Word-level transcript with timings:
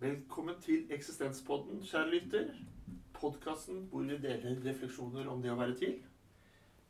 Velkommen 0.00 0.54
til 0.60 0.92
Eksistenspodden, 0.92 1.82
kjære 1.84 2.10
lytter. 2.10 2.44
Podkasten 3.12 3.82
hvor 3.90 4.00
vi 4.00 4.16
deler 4.16 4.62
refleksjoner 4.64 5.26
om 5.28 5.42
det 5.44 5.50
å 5.52 5.56
være 5.58 5.74
til. 5.76 5.98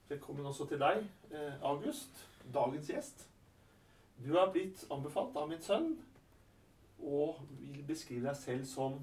Velkommen 0.08 0.46
også 0.46 0.68
til 0.70 0.78
deg, 0.78 1.00
eh, 1.34 1.56
August, 1.66 2.20
dagens 2.54 2.92
gjest. 2.92 3.24
Du 4.22 4.30
har 4.36 4.52
blitt 4.54 4.84
anbefalt 4.94 5.34
av 5.42 5.50
min 5.50 5.58
sønn 5.62 5.90
og 7.02 7.42
vil 7.58 7.82
beskrive 7.90 8.28
deg 8.28 8.36
selv 8.36 8.70
som 8.76 9.02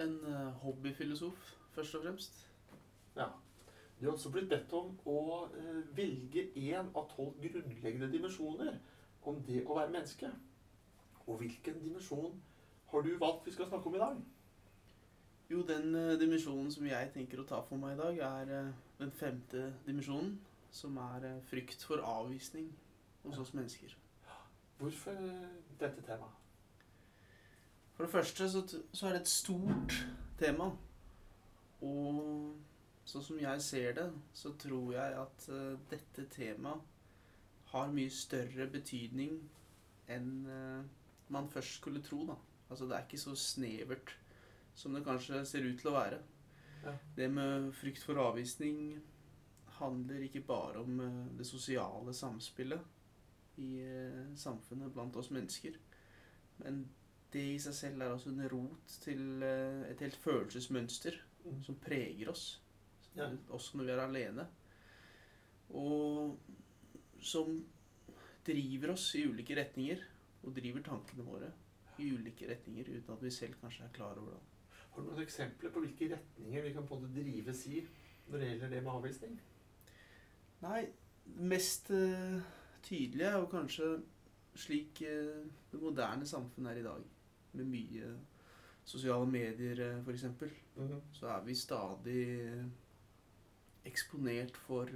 En 0.00 0.18
eh, 0.26 0.52
hobbyfilosof, 0.64 1.54
først 1.70 1.94
og 1.94 2.02
fremst. 2.02 2.46
Ja. 3.16 3.30
Du 4.00 4.06
har 4.06 4.12
også 4.12 4.30
blitt 4.34 4.48
bedt 4.48 4.72
om 4.72 4.98
å 5.06 5.46
eh, 5.54 5.82
velge 5.96 6.48
én 6.56 6.90
av 6.96 7.06
tolv 7.14 7.38
grunnleggende 7.46 8.10
dimensjoner 8.10 8.78
om 9.22 9.42
det 9.46 9.66
å 9.66 9.78
være 9.78 9.94
menneske. 9.94 10.34
Og 11.26 11.36
hvilken 11.44 11.78
dimensjon 11.84 12.40
har 12.90 13.02
du 13.06 13.16
valgt 13.18 13.46
vi 13.46 13.52
skal 13.54 13.68
snakke 13.68 13.86
om 13.90 13.94
i 13.94 13.98
dag? 14.02 14.20
Jo, 15.50 15.62
den 15.66 15.94
eh, 15.94 16.18
dimensjonen 16.20 16.70
som 16.72 16.86
jeg 16.86 17.10
tenker 17.14 17.40
å 17.42 17.46
ta 17.48 17.58
for 17.66 17.80
meg 17.80 17.96
i 17.96 18.00
dag, 18.00 18.18
er 18.22 18.52
eh, 18.54 18.72
den 19.00 19.10
femte 19.10 19.64
dimensjonen, 19.86 20.36
som 20.70 20.96
er 21.02 21.24
eh, 21.26 21.40
frykt 21.50 21.82
for 21.86 22.02
avvisning 22.06 22.68
hos 23.24 23.34
Ja. 23.34 23.40
oss 23.42 23.54
mennesker. 23.54 23.96
Hvorfor 24.78 25.16
dette 25.80 26.02
temaet? 26.06 26.36
For 27.96 28.06
det 28.06 28.12
første 28.12 28.46
så, 28.48 28.62
så 28.92 29.06
er 29.06 29.12
det 29.12 29.20
et 29.20 29.28
stort 29.28 29.96
tema. 30.38 30.70
Og 31.82 32.54
sånn 33.04 33.24
som 33.26 33.40
jeg 33.42 33.60
ser 33.64 33.92
det, 33.98 34.06
så 34.32 34.54
tror 34.56 34.94
jeg 34.94 35.18
at 35.20 35.44
dette 35.90 36.24
temaet 36.32 36.80
har 37.74 37.92
mye 37.92 38.10
større 38.10 38.66
betydning 38.72 39.36
enn 40.08 40.30
man 41.28 41.48
først 41.52 41.76
skulle 41.82 42.00
tro, 42.02 42.22
da. 42.30 42.38
Altså 42.70 42.86
det 42.86 42.96
er 42.96 43.06
ikke 43.06 43.18
så 43.20 43.34
snevert 43.36 44.12
som 44.78 44.94
det 44.94 45.04
kanskje 45.04 45.42
ser 45.46 45.66
ut 45.66 45.78
til 45.80 45.90
å 45.90 45.96
være. 45.96 46.20
Ja. 46.84 46.92
Det 47.16 47.26
med 47.34 47.72
frykt 47.76 48.02
for 48.06 48.20
avvisning 48.22 49.00
handler 49.80 50.22
ikke 50.24 50.44
bare 50.46 50.80
om 50.84 51.00
eh, 51.00 51.36
det 51.38 51.46
sosiale 51.48 52.14
samspillet 52.14 53.58
i 53.60 53.80
eh, 53.82 54.30
samfunnet 54.40 54.92
blant 54.94 55.16
oss 55.20 55.30
mennesker, 55.34 55.76
men 56.62 56.84
det 57.32 57.42
i 57.54 57.58
seg 57.62 57.74
selv 57.76 58.02
er 58.02 58.14
også 58.14 58.30
en 58.32 58.46
rot 58.50 58.94
til 59.04 59.42
eh, 59.46 59.82
et 59.90 60.00
helt 60.06 60.16
følelsesmønster 60.22 61.20
Mm. 61.40 61.62
som 61.64 61.74
preger 61.80 62.28
oss, 62.28 62.60
Ja. 63.16 63.30
også 63.48 63.78
når 63.78 63.84
vi 63.86 63.90
er 63.94 64.00
alene. 64.02 64.42
Og 65.72 66.36
som 67.24 67.64
driver 68.44 68.92
oss 68.92 69.06
i 69.16 69.22
ulike 69.24 69.56
retninger, 69.56 70.02
og 70.44 70.52
driver 70.56 70.82
tankene 70.84 71.24
våre 71.24 71.48
i 72.02 72.14
ulike 72.16 72.48
retninger 72.50 72.88
uten 72.94 73.14
at 73.14 73.22
vi 73.22 73.30
selv 73.34 73.58
kanskje 73.60 73.84
er 73.86 73.94
klar 73.94 74.18
over 74.18 74.34
det. 74.34 74.42
Har 74.90 75.02
du 75.02 75.10
noen 75.10 75.22
eksempler 75.22 75.70
på 75.70 75.82
hvilke 75.84 76.10
retninger 76.14 76.64
vi 76.66 76.72
kan 76.74 76.88
både 76.88 77.12
drives 77.14 77.66
i 77.70 77.84
når 78.30 78.38
det 78.38 78.48
gjelder 78.48 78.72
det 78.74 78.82
med 78.82 78.92
avvisning? 78.92 79.38
Nei, 80.60 80.80
mest 81.40 81.90
eh, 81.94 82.40
tydelige 82.82 83.30
er 83.30 83.38
jo 83.38 83.46
kanskje 83.50 83.86
slik 84.58 85.02
eh, 85.06 85.46
det 85.70 85.80
moderne 85.80 86.26
samfunnet 86.26 86.72
er 86.72 86.82
i 86.82 86.84
dag, 86.84 87.06
med 87.52 87.70
mye 87.70 88.12
sosiale 88.84 89.26
medier 89.30 89.80
eh, 89.86 90.02
for 90.04 90.12
eksempel. 90.12 90.52
Mhm. 90.76 91.00
så 91.12 91.26
er 91.28 91.42
vi 91.44 91.54
stadig 91.54 92.24
eksponert 93.84 94.56
for 94.56 94.88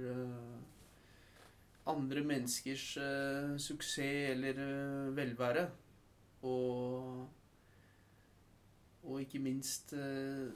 andre 1.85 2.21
menneskers 2.23 2.97
suksess 3.61 4.29
eller 4.31 4.53
velvære. 5.11 5.69
Og, 6.45 7.25
og 9.05 9.21
ikke 9.21 9.41
minst 9.41 9.93
eh, 9.97 10.49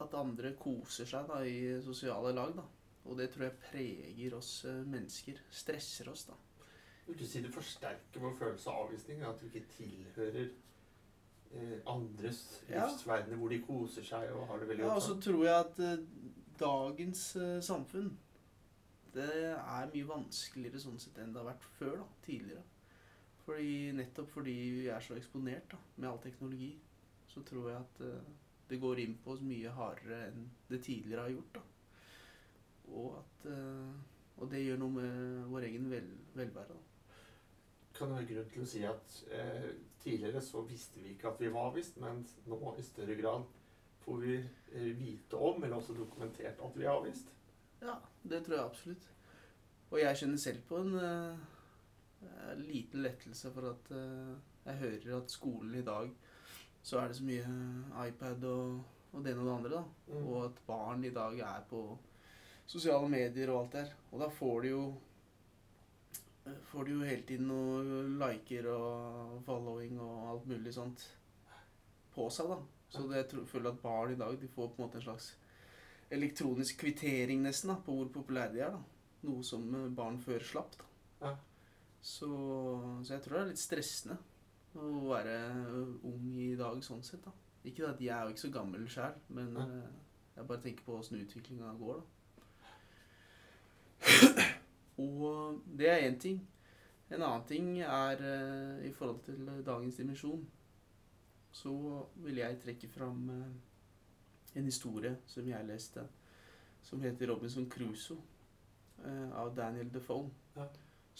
at 0.00 0.16
andre 0.18 0.54
koser 0.60 1.08
seg 1.08 1.28
da, 1.30 1.40
i 1.44 1.80
sosiale 1.84 2.32
lag. 2.36 2.54
Da. 2.56 2.66
Og 3.08 3.16
det 3.18 3.30
tror 3.32 3.46
jeg 3.48 3.60
preger 3.64 4.36
oss 4.36 4.64
eh, 4.68 4.82
mennesker. 4.86 5.40
Stresser 5.50 6.10
oss, 6.12 6.26
da. 6.28 6.36
Vil 7.06 7.18
du 7.18 7.26
si 7.26 7.40
det 7.42 7.52
forsterker 7.54 8.22
vår 8.22 8.36
følelse 8.38 8.70
av 8.70 8.84
avvisning? 8.86 9.22
At 9.26 9.40
vi 9.42 9.50
ikke 9.50 9.72
tilhører 9.78 10.50
andres 11.50 11.86
andres 11.86 12.62
Ja. 12.68 12.86
livsverdener 12.86 13.36
hvor 13.36 13.48
de 13.48 13.60
koser 13.62 14.04
seg 14.06 14.30
og 14.32 14.46
har 14.46 14.58
det 14.58 14.68
veldig 14.68 14.84
Ja, 14.84 14.94
og 14.94 15.02
så 15.02 15.16
tror 15.20 15.44
jeg 15.44 15.54
at 15.54 15.78
eh, 15.78 16.04
dagens 16.60 17.36
eh, 17.36 17.60
samfunn 17.62 18.12
det 19.14 19.26
er 19.58 19.90
mye 19.90 20.06
vanskeligere 20.06 20.78
sånn 20.78 21.00
sett 21.02 21.18
enn 21.18 21.32
det 21.34 21.40
har 21.42 21.48
vært 21.48 21.64
før, 21.78 21.96
da, 21.96 22.04
tidligere. 22.22 22.62
Fordi, 23.44 23.90
nettopp 23.96 24.30
fordi 24.34 24.54
vi 24.76 24.86
er 24.92 25.02
så 25.02 25.16
eksponert 25.16 25.72
da, 25.72 25.78
med 25.96 26.08
all 26.10 26.20
teknologi, 26.22 26.74
så 27.30 27.42
tror 27.46 27.70
jeg 27.70 27.80
at 27.80 28.00
uh, 28.04 28.30
det 28.70 28.78
går 28.82 29.00
inn 29.02 29.16
på 29.24 29.34
oss 29.34 29.42
mye 29.46 29.72
hardere 29.74 30.26
enn 30.28 30.46
det 30.68 30.82
tidligere 30.84 31.26
har 31.26 31.34
gjort. 31.34 31.58
da. 31.58 31.62
Og, 32.90 33.18
at, 33.18 33.46
uh, 33.50 34.40
og 34.40 34.50
det 34.52 34.64
gjør 34.64 34.80
noe 34.82 34.96
med 34.98 35.46
vår 35.52 35.66
egen 35.70 35.90
vel, 35.90 36.10
velvære. 36.34 36.74
da. 36.74 36.86
kan 37.96 38.08
det 38.08 38.16
være 38.16 38.28
grunn 38.32 38.50
til 38.52 38.62
å 38.62 38.68
si 38.70 38.82
at 38.88 39.16
eh, 39.36 39.70
tidligere 40.00 40.40
så 40.40 40.62
visste 40.64 41.02
vi 41.02 41.10
ikke 41.12 41.28
at 41.28 41.40
vi 41.42 41.50
var 41.52 41.68
avvist, 41.68 41.98
men 42.00 42.22
nå 42.48 42.74
i 42.78 42.84
større 42.86 43.16
grad 43.18 43.44
får 44.00 44.20
vi 44.22 44.36
eh, 44.38 44.92
vite 44.96 45.36
om, 45.36 45.62
eller 45.64 45.76
også 45.76 45.96
dokumentert, 45.98 46.62
at 46.64 46.78
vi 46.78 46.86
er 46.86 46.94
avvist. 46.94 47.28
Ja, 47.82 47.98
det 48.22 48.44
tror 48.46 48.56
jeg 48.56 48.64
absolutt. 48.64 49.10
Og 49.90 50.00
jeg 50.00 50.16
kjenner 50.16 50.40
selv 50.40 50.62
på 50.68 50.80
en 50.80 50.94
eh, 50.96 51.44
liten 52.60 53.02
lettelse 53.02 53.52
for 53.54 53.70
at 53.70 53.90
eh, 53.96 54.32
jeg 54.66 54.80
hører 54.84 55.16
at 55.20 55.32
skolen 55.32 55.74
i 55.78 55.84
dag 55.86 56.10
så 56.82 57.00
er 57.00 57.10
det 57.10 57.18
så 57.18 57.26
mye 57.28 57.44
iPad 58.08 58.44
og, 58.48 58.80
og 59.12 59.24
det 59.24 59.32
ene 59.32 59.42
og 59.42 59.46
det 59.46 59.54
andre. 59.54 59.70
da. 59.70 59.82
Mm. 60.08 60.26
Og 60.26 60.44
at 60.44 60.62
barn 60.66 61.04
i 61.04 61.12
dag 61.14 61.38
er 61.44 61.62
på 61.68 61.84
sosiale 62.66 63.08
medier 63.08 63.50
og 63.52 63.62
alt 63.62 63.72
der. 63.72 63.94
Og 64.10 64.20
da 64.22 64.28
får 64.32 64.60
de 64.64 64.72
jo 64.72 64.82
eh, 66.46 66.60
får 66.72 66.84
de 66.84 66.96
jo 66.96 67.08
hele 67.08 67.26
tiden 67.28 67.50
noe 67.50 68.04
liker 68.22 68.70
og 68.72 69.40
following 69.46 70.00
og 70.00 70.30
alt 70.34 70.46
mulig 70.52 70.74
sånt 70.76 71.06
på 72.14 72.30
seg, 72.32 72.48
da. 72.50 72.60
Så 72.90 73.04
det, 73.06 73.20
jeg 73.20 73.46
føler 73.46 73.70
at 73.70 73.82
barn 73.84 74.16
i 74.16 74.18
dag 74.18 74.40
de 74.40 74.48
får 74.50 74.72
på 74.72 74.80
en 74.80 74.88
måte 74.88 74.98
en 74.98 75.04
slags 75.04 75.34
elektronisk 76.10 76.80
kvittering 76.80 77.44
nesten 77.44 77.70
da, 77.70 77.76
på 77.84 77.94
hvor 77.94 78.08
populære 78.16 78.56
de 78.56 78.64
er. 78.66 78.74
da. 78.74 78.80
Noe 79.28 79.44
som 79.46 79.68
eh, 79.74 79.92
barn 79.94 80.18
før 80.22 80.42
slapp. 80.52 80.80
da. 80.80 80.90
Ja. 81.20 81.36
Så, 82.02 82.28
så 83.04 83.12
jeg 83.14 83.22
tror 83.22 83.36
det 83.36 83.42
er 83.42 83.50
litt 83.50 83.60
stressende 83.60 84.16
å 84.78 84.90
være 85.10 85.34
ung 86.06 86.30
i 86.40 86.54
dag 86.56 86.80
sånn 86.84 87.02
sett. 87.04 87.24
da. 87.24 87.32
Ikke 87.64 87.88
at 87.90 88.00
jeg 88.00 88.14
er 88.14 88.22
jo 88.24 88.32
ikke 88.34 88.46
så 88.46 88.52
gammel 88.54 88.86
sjøl, 88.88 89.14
men 89.28 89.52
Ja. 89.58 89.66
eh, 89.66 89.90
jeg 90.36 90.46
bare 90.46 90.62
tenker 90.62 90.84
på 90.86 90.96
åssen 90.98 91.20
utviklinga 91.20 91.74
går, 91.78 92.00
da. 92.00 92.02
Og 95.00 95.60
det 95.78 95.88
er 95.90 96.08
én 96.10 96.18
ting. 96.20 96.40
En 97.10 97.22
annen 97.22 97.46
ting 97.48 97.80
er 97.82 98.20
eh, 98.22 98.86
i 98.88 98.92
forhold 98.92 99.20
til 99.24 99.48
dagens 99.66 99.96
dimensjon. 99.96 100.46
Så 101.52 101.72
vil 102.22 102.36
jeg 102.36 102.60
trekke 102.62 102.88
fram 102.88 103.30
eh, 103.30 104.58
en 104.60 104.64
historie 104.64 105.16
som 105.26 105.48
jeg 105.48 105.66
leste, 105.66 106.04
som 106.82 107.00
heter 107.02 107.28
Robinson 107.32 107.68
Crusoe 107.70 108.18
av 109.32 109.54
Daniel 109.56 109.88
Defoe. 109.94 110.28
Ja. 110.56 110.66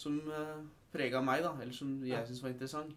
Som 0.01 0.17
uh, 0.31 0.59
prega 0.93 1.21
meg, 1.23 1.43
da, 1.45 1.53
eller 1.61 1.75
som 1.75 1.93
jeg 2.07 2.27
syns 2.27 2.41
var 2.43 2.53
interessant. 2.53 2.95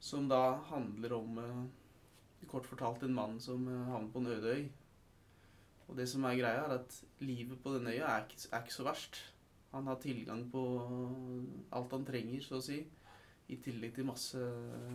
Som 0.00 0.28
da 0.30 0.42
handler 0.70 1.16
om, 1.16 1.40
uh, 1.40 2.44
kort 2.50 2.68
fortalt, 2.68 3.04
en 3.06 3.16
mann 3.16 3.40
som 3.42 3.66
uh, 3.68 3.88
havner 3.92 4.12
på 4.12 4.22
en 4.22 4.30
øde 4.36 4.54
øy. 4.58 4.62
Og 5.88 5.98
det 5.98 6.06
som 6.10 6.24
er 6.28 6.38
greia, 6.38 6.66
er 6.68 6.78
at 6.78 7.00
livet 7.24 7.58
på 7.62 7.74
denne 7.74 7.96
øya 7.96 8.12
er 8.12 8.28
ikke, 8.28 8.40
er 8.52 8.62
ikke 8.62 8.76
så 8.76 8.86
verst. 8.86 9.20
Han 9.72 9.86
har 9.86 10.00
tilgang 10.02 10.44
på 10.50 10.62
alt 11.72 11.92
han 11.94 12.06
trenger, 12.06 12.42
så 12.42 12.58
å 12.58 12.64
si. 12.64 12.80
I 13.50 13.58
tillegg 13.58 13.96
til 13.96 14.06
masse 14.06 14.38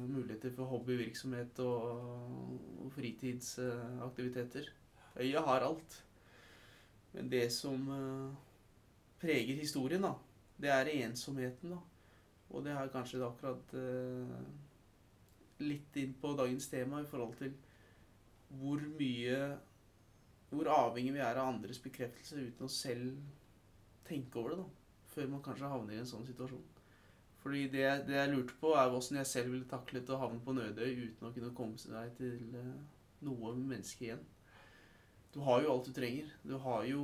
muligheter 0.07 0.53
for 0.55 0.71
hobbyvirksomhet 0.71 1.59
og, 1.63 1.85
og 2.83 2.91
fritidsaktiviteter. 2.95 4.69
Øya 5.19 5.43
har 5.47 5.67
alt. 5.67 6.03
Men 7.15 7.31
det 7.31 7.45
som 7.55 7.87
eh, 7.95 8.35
preger 9.21 9.59
historien, 9.59 10.03
da, 10.03 10.11
det 10.61 10.71
er 10.71 10.91
ensomheten, 11.03 11.75
da. 11.75 11.79
Og 12.53 12.63
det 12.65 12.75
er 12.75 12.91
kanskje 12.93 13.23
akkurat 13.25 13.73
eh, 13.75 14.35
litt 15.65 15.97
inn 15.99 16.13
på 16.21 16.35
dagens 16.37 16.67
tema 16.71 17.01
i 17.01 17.09
forhold 17.09 17.35
til 17.39 17.55
hvor 18.55 18.83
mye 18.99 19.39
Hvor 20.51 20.67
avhengig 20.69 21.15
vi 21.15 21.19
er 21.19 21.35
av 21.41 21.49
andres 21.49 21.79
bekreftelse 21.81 22.37
uten 22.37 22.67
å 22.67 22.71
selv 22.71 23.15
tenke 24.07 24.39
over 24.39 24.53
det, 24.53 24.59
da. 24.61 24.67
Før 25.15 25.31
man 25.31 25.41
kanskje 25.43 25.71
havner 25.71 25.95
i 25.95 25.99
en 26.03 26.07
sånn 26.07 26.27
situasjon. 26.27 26.63
Fordi 27.41 27.63
det, 27.73 27.83
det 28.07 28.15
jeg 28.15 28.31
lurte 28.31 28.55
på, 28.61 28.71
er 28.77 28.91
hvordan 28.93 29.19
jeg 29.19 29.31
selv 29.31 29.51
ville 29.51 29.67
taklet 29.69 30.11
å 30.13 30.19
havne 30.21 30.39
på 30.45 30.53
Nødøy 30.55 30.93
uten 31.01 31.27
å 31.27 31.33
kunne 31.33 31.51
komme 31.57 31.81
seg 31.81 32.13
til 32.19 32.55
eh, 32.61 32.71
noe 33.25 33.51
menneske 33.57 34.07
igjen. 34.07 34.23
Du 35.33 35.41
har 35.43 35.65
jo 35.65 35.73
alt 35.73 35.89
du 35.89 35.93
trenger. 35.97 36.29
Du 36.45 36.55
har 36.61 36.85
jo 36.87 37.01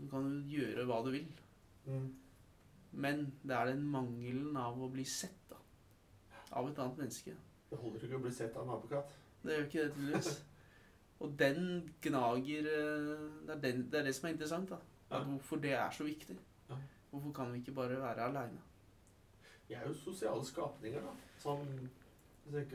Du 0.00 0.06
kan 0.08 0.30
jo 0.30 0.40
gjøre 0.56 0.86
hva 0.88 1.02
du 1.04 1.10
vil. 1.18 1.26
Mm. 1.84 2.08
Men 2.94 3.26
det 3.42 3.56
er 3.56 3.72
den 3.72 3.84
mangelen 3.90 4.56
av 4.56 4.78
å 4.80 4.88
bli 4.92 5.04
sett 5.08 5.40
da, 5.50 5.58
av 6.54 6.68
et 6.70 6.78
annet 6.78 7.00
menneske. 7.02 7.34
Det 7.70 7.78
holder 7.80 8.06
ikke 8.06 8.20
å 8.20 8.24
bli 8.24 8.34
sett 8.34 8.56
av 8.56 8.66
en 8.68 8.76
apekatt. 8.76 9.14
Det 9.42 9.56
gjør 9.56 9.66
ikke 9.68 9.84
det, 9.84 9.94
tydeligvis. 9.96 10.34
Og 11.24 11.34
den 11.38 11.60
gnager 12.02 12.66
eh, 12.68 13.10
det 13.46 13.54
er, 13.54 13.60
den, 13.62 13.84
det 13.90 14.00
er 14.00 14.08
det 14.08 14.14
som 14.16 14.28
er 14.28 14.34
interessant. 14.34 14.70
da. 14.70 14.78
At 15.10 15.26
Hvorfor 15.28 15.60
det 15.62 15.74
er 15.78 15.90
så 15.94 16.06
viktig. 16.06 16.36
Hvorfor 17.10 17.32
kan 17.32 17.52
vi 17.52 17.60
ikke 17.62 17.72
bare 17.72 18.00
være 18.00 18.24
aleine? 18.24 18.62
Vi 19.68 19.74
er 19.74 19.86
jo 19.86 19.94
sosiale 19.94 20.44
skapninger, 20.44 21.00
da. 21.00 21.12
Som, 21.38 21.60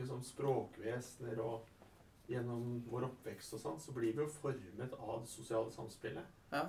som 0.06 0.22
språkvesener 0.24 1.42
og 1.44 1.66
gjennom 2.30 2.78
vår 2.88 3.10
oppvekst 3.10 3.58
og 3.58 3.60
sånn, 3.60 3.80
så 3.82 3.92
blir 3.92 4.14
vi 4.14 4.22
jo 4.22 4.28
formet 4.32 4.94
av 4.96 5.20
det 5.24 5.28
sosiale 5.28 5.72
samspillet. 5.74 6.38
Ja. 6.54 6.64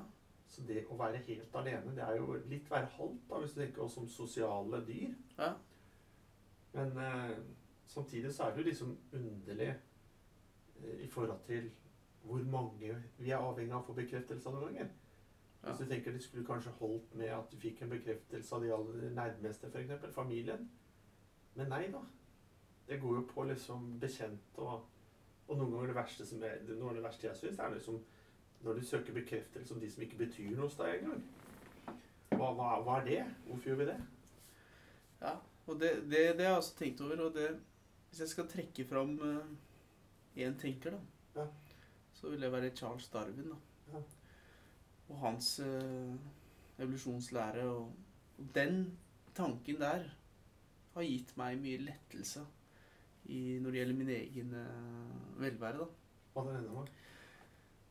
Så 0.52 0.64
det 0.68 0.84
å 0.92 0.98
være 1.00 1.22
helt 1.28 1.56
alene, 1.56 1.94
det 1.96 2.04
er 2.04 2.18
jo 2.20 2.36
litt 2.52 2.68
være 2.72 2.90
halvt, 2.98 3.22
da, 3.30 3.38
hvis 3.40 3.54
du 3.56 3.62
tenker 3.62 3.86
oss 3.86 3.94
som 3.96 4.08
sosiale 4.12 4.82
dyr. 4.88 5.14
ja. 5.38 5.54
Men 6.72 6.98
eh, 6.98 7.38
samtidig 7.92 8.30
så 8.32 8.44
er 8.44 8.52
det 8.52 8.62
jo 8.62 8.68
liksom 8.68 8.98
underlig 9.14 9.70
eh, 9.70 11.00
i 11.04 11.08
forhold 11.08 11.40
til 11.48 11.72
hvor 12.24 12.44
mange 12.44 12.96
vi 13.18 13.30
er 13.32 13.38
avhengig 13.38 13.74
av 13.74 13.82
å 13.82 13.88
få 13.90 13.96
bekreftelse 13.98 14.48
av 14.50 14.56
noen 14.56 14.70
ganger. 14.70 14.92
Ja. 15.62 15.70
Hvis 15.70 15.82
du 15.82 15.90
tenker 15.90 16.16
det 16.16 16.24
skulle 16.24 16.46
kanskje 16.46 16.72
holdt 16.80 17.16
med 17.16 17.34
at 17.36 17.52
du 17.52 17.58
fikk 17.60 17.82
en 17.82 17.92
bekreftelse 17.92 18.56
av 18.56 18.64
de 18.64 18.72
aller 18.76 19.12
nærmeste, 19.16 19.68
f.eks. 19.68 20.16
familien. 20.16 20.70
Men 21.56 21.70
nei 21.74 21.86
da. 21.92 22.02
Det 22.88 23.00
går 23.02 23.20
jo 23.20 23.28
på 23.34 23.44
liksom 23.50 23.94
bekjent 24.00 24.64
og 24.64 24.88
Og 25.52 25.58
noen 25.58 25.72
ganger 25.74 25.90
det 25.90 25.96
verste 25.96 26.26
som 26.26 26.44
er, 26.48 26.62
noe 26.64 26.90
av 26.94 26.96
det 26.96 27.02
verste 27.04 27.26
jeg 27.28 27.36
syns, 27.36 27.58
er 27.60 27.74
liksom 27.74 27.98
når 28.64 28.74
du 28.80 28.86
søker 28.86 29.14
bekreftelse 29.14 29.74
om 29.74 29.80
de 29.82 29.90
som 29.92 30.04
ikke 30.06 30.18
betyr 30.22 30.52
noe 30.56 30.68
hos 30.68 30.76
deg 30.80 31.00
engang. 31.00 31.24
Hva, 32.32 32.52
hva, 32.58 32.68
hva 32.86 33.00
er 33.02 33.06
det? 33.08 33.20
Hvorfor 33.48 33.70
gjør 33.72 33.80
vi 33.84 33.90
det? 33.92 34.00
ja. 35.22 35.36
Og 35.70 35.78
det, 35.80 35.92
det, 36.10 36.22
det 36.38 36.46
har 36.46 36.56
jeg 36.56 36.58
også 36.58 36.76
tenkt 36.80 37.02
over. 37.06 37.20
Og 37.28 37.34
det, 37.36 37.48
hvis 38.10 38.20
jeg 38.24 38.30
skal 38.32 38.48
trekke 38.50 38.86
fram 38.90 39.12
én 40.36 40.56
tenker, 40.60 40.92
da, 40.96 41.42
Ja. 41.42 41.46
så 42.14 42.30
vil 42.30 42.42
det 42.42 42.52
være 42.52 42.72
Charles 42.76 43.08
Darwin. 43.14 43.52
da. 43.54 43.60
Ja. 43.94 44.02
Og 45.10 45.20
hans 45.22 45.60
uh, 45.60 46.16
evolusjonslære. 46.80 47.64
Og, 47.70 47.94
og 48.38 48.46
den 48.56 48.98
tanken 49.36 49.80
der 49.80 50.10
har 50.94 51.04
gitt 51.08 51.32
meg 51.38 51.62
mye 51.62 51.78
lettelse 51.86 52.44
i, 53.26 53.60
når 53.62 53.72
det 53.72 53.80
gjelder 53.84 54.00
min 54.02 54.10
egen 54.18 54.54
uh, 54.58 55.42
velvære. 55.42 55.78
da. 55.78 55.86
Hva 56.34 56.48
det 56.50 56.58
ender 56.58 56.72
med? 56.82 56.92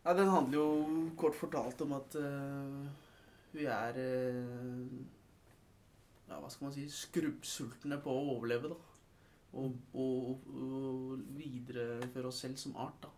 Ja, 0.04 0.14
Den 0.14 0.28
handler 0.32 0.58
jo 0.58 1.08
kort 1.16 1.36
fortalt 1.36 1.80
om 1.84 1.92
at 1.92 2.14
uh, 2.16 2.86
vi 3.52 3.66
er 3.68 3.98
uh, 4.00 4.86
Ja, 6.30 6.38
hva 6.38 6.48
skal 6.48 6.68
man 6.68 6.74
si 6.74 6.86
Skrubbsultne 6.88 7.98
på 8.00 8.14
å 8.14 8.36
overleve, 8.36 8.70
da. 8.70 8.78
Og, 9.60 9.74
og, 9.98 10.44
og 10.54 11.24
videreføre 11.36 12.30
oss 12.30 12.40
selv 12.46 12.56
som 12.60 12.76
art, 12.80 13.02
da. 13.02 13.10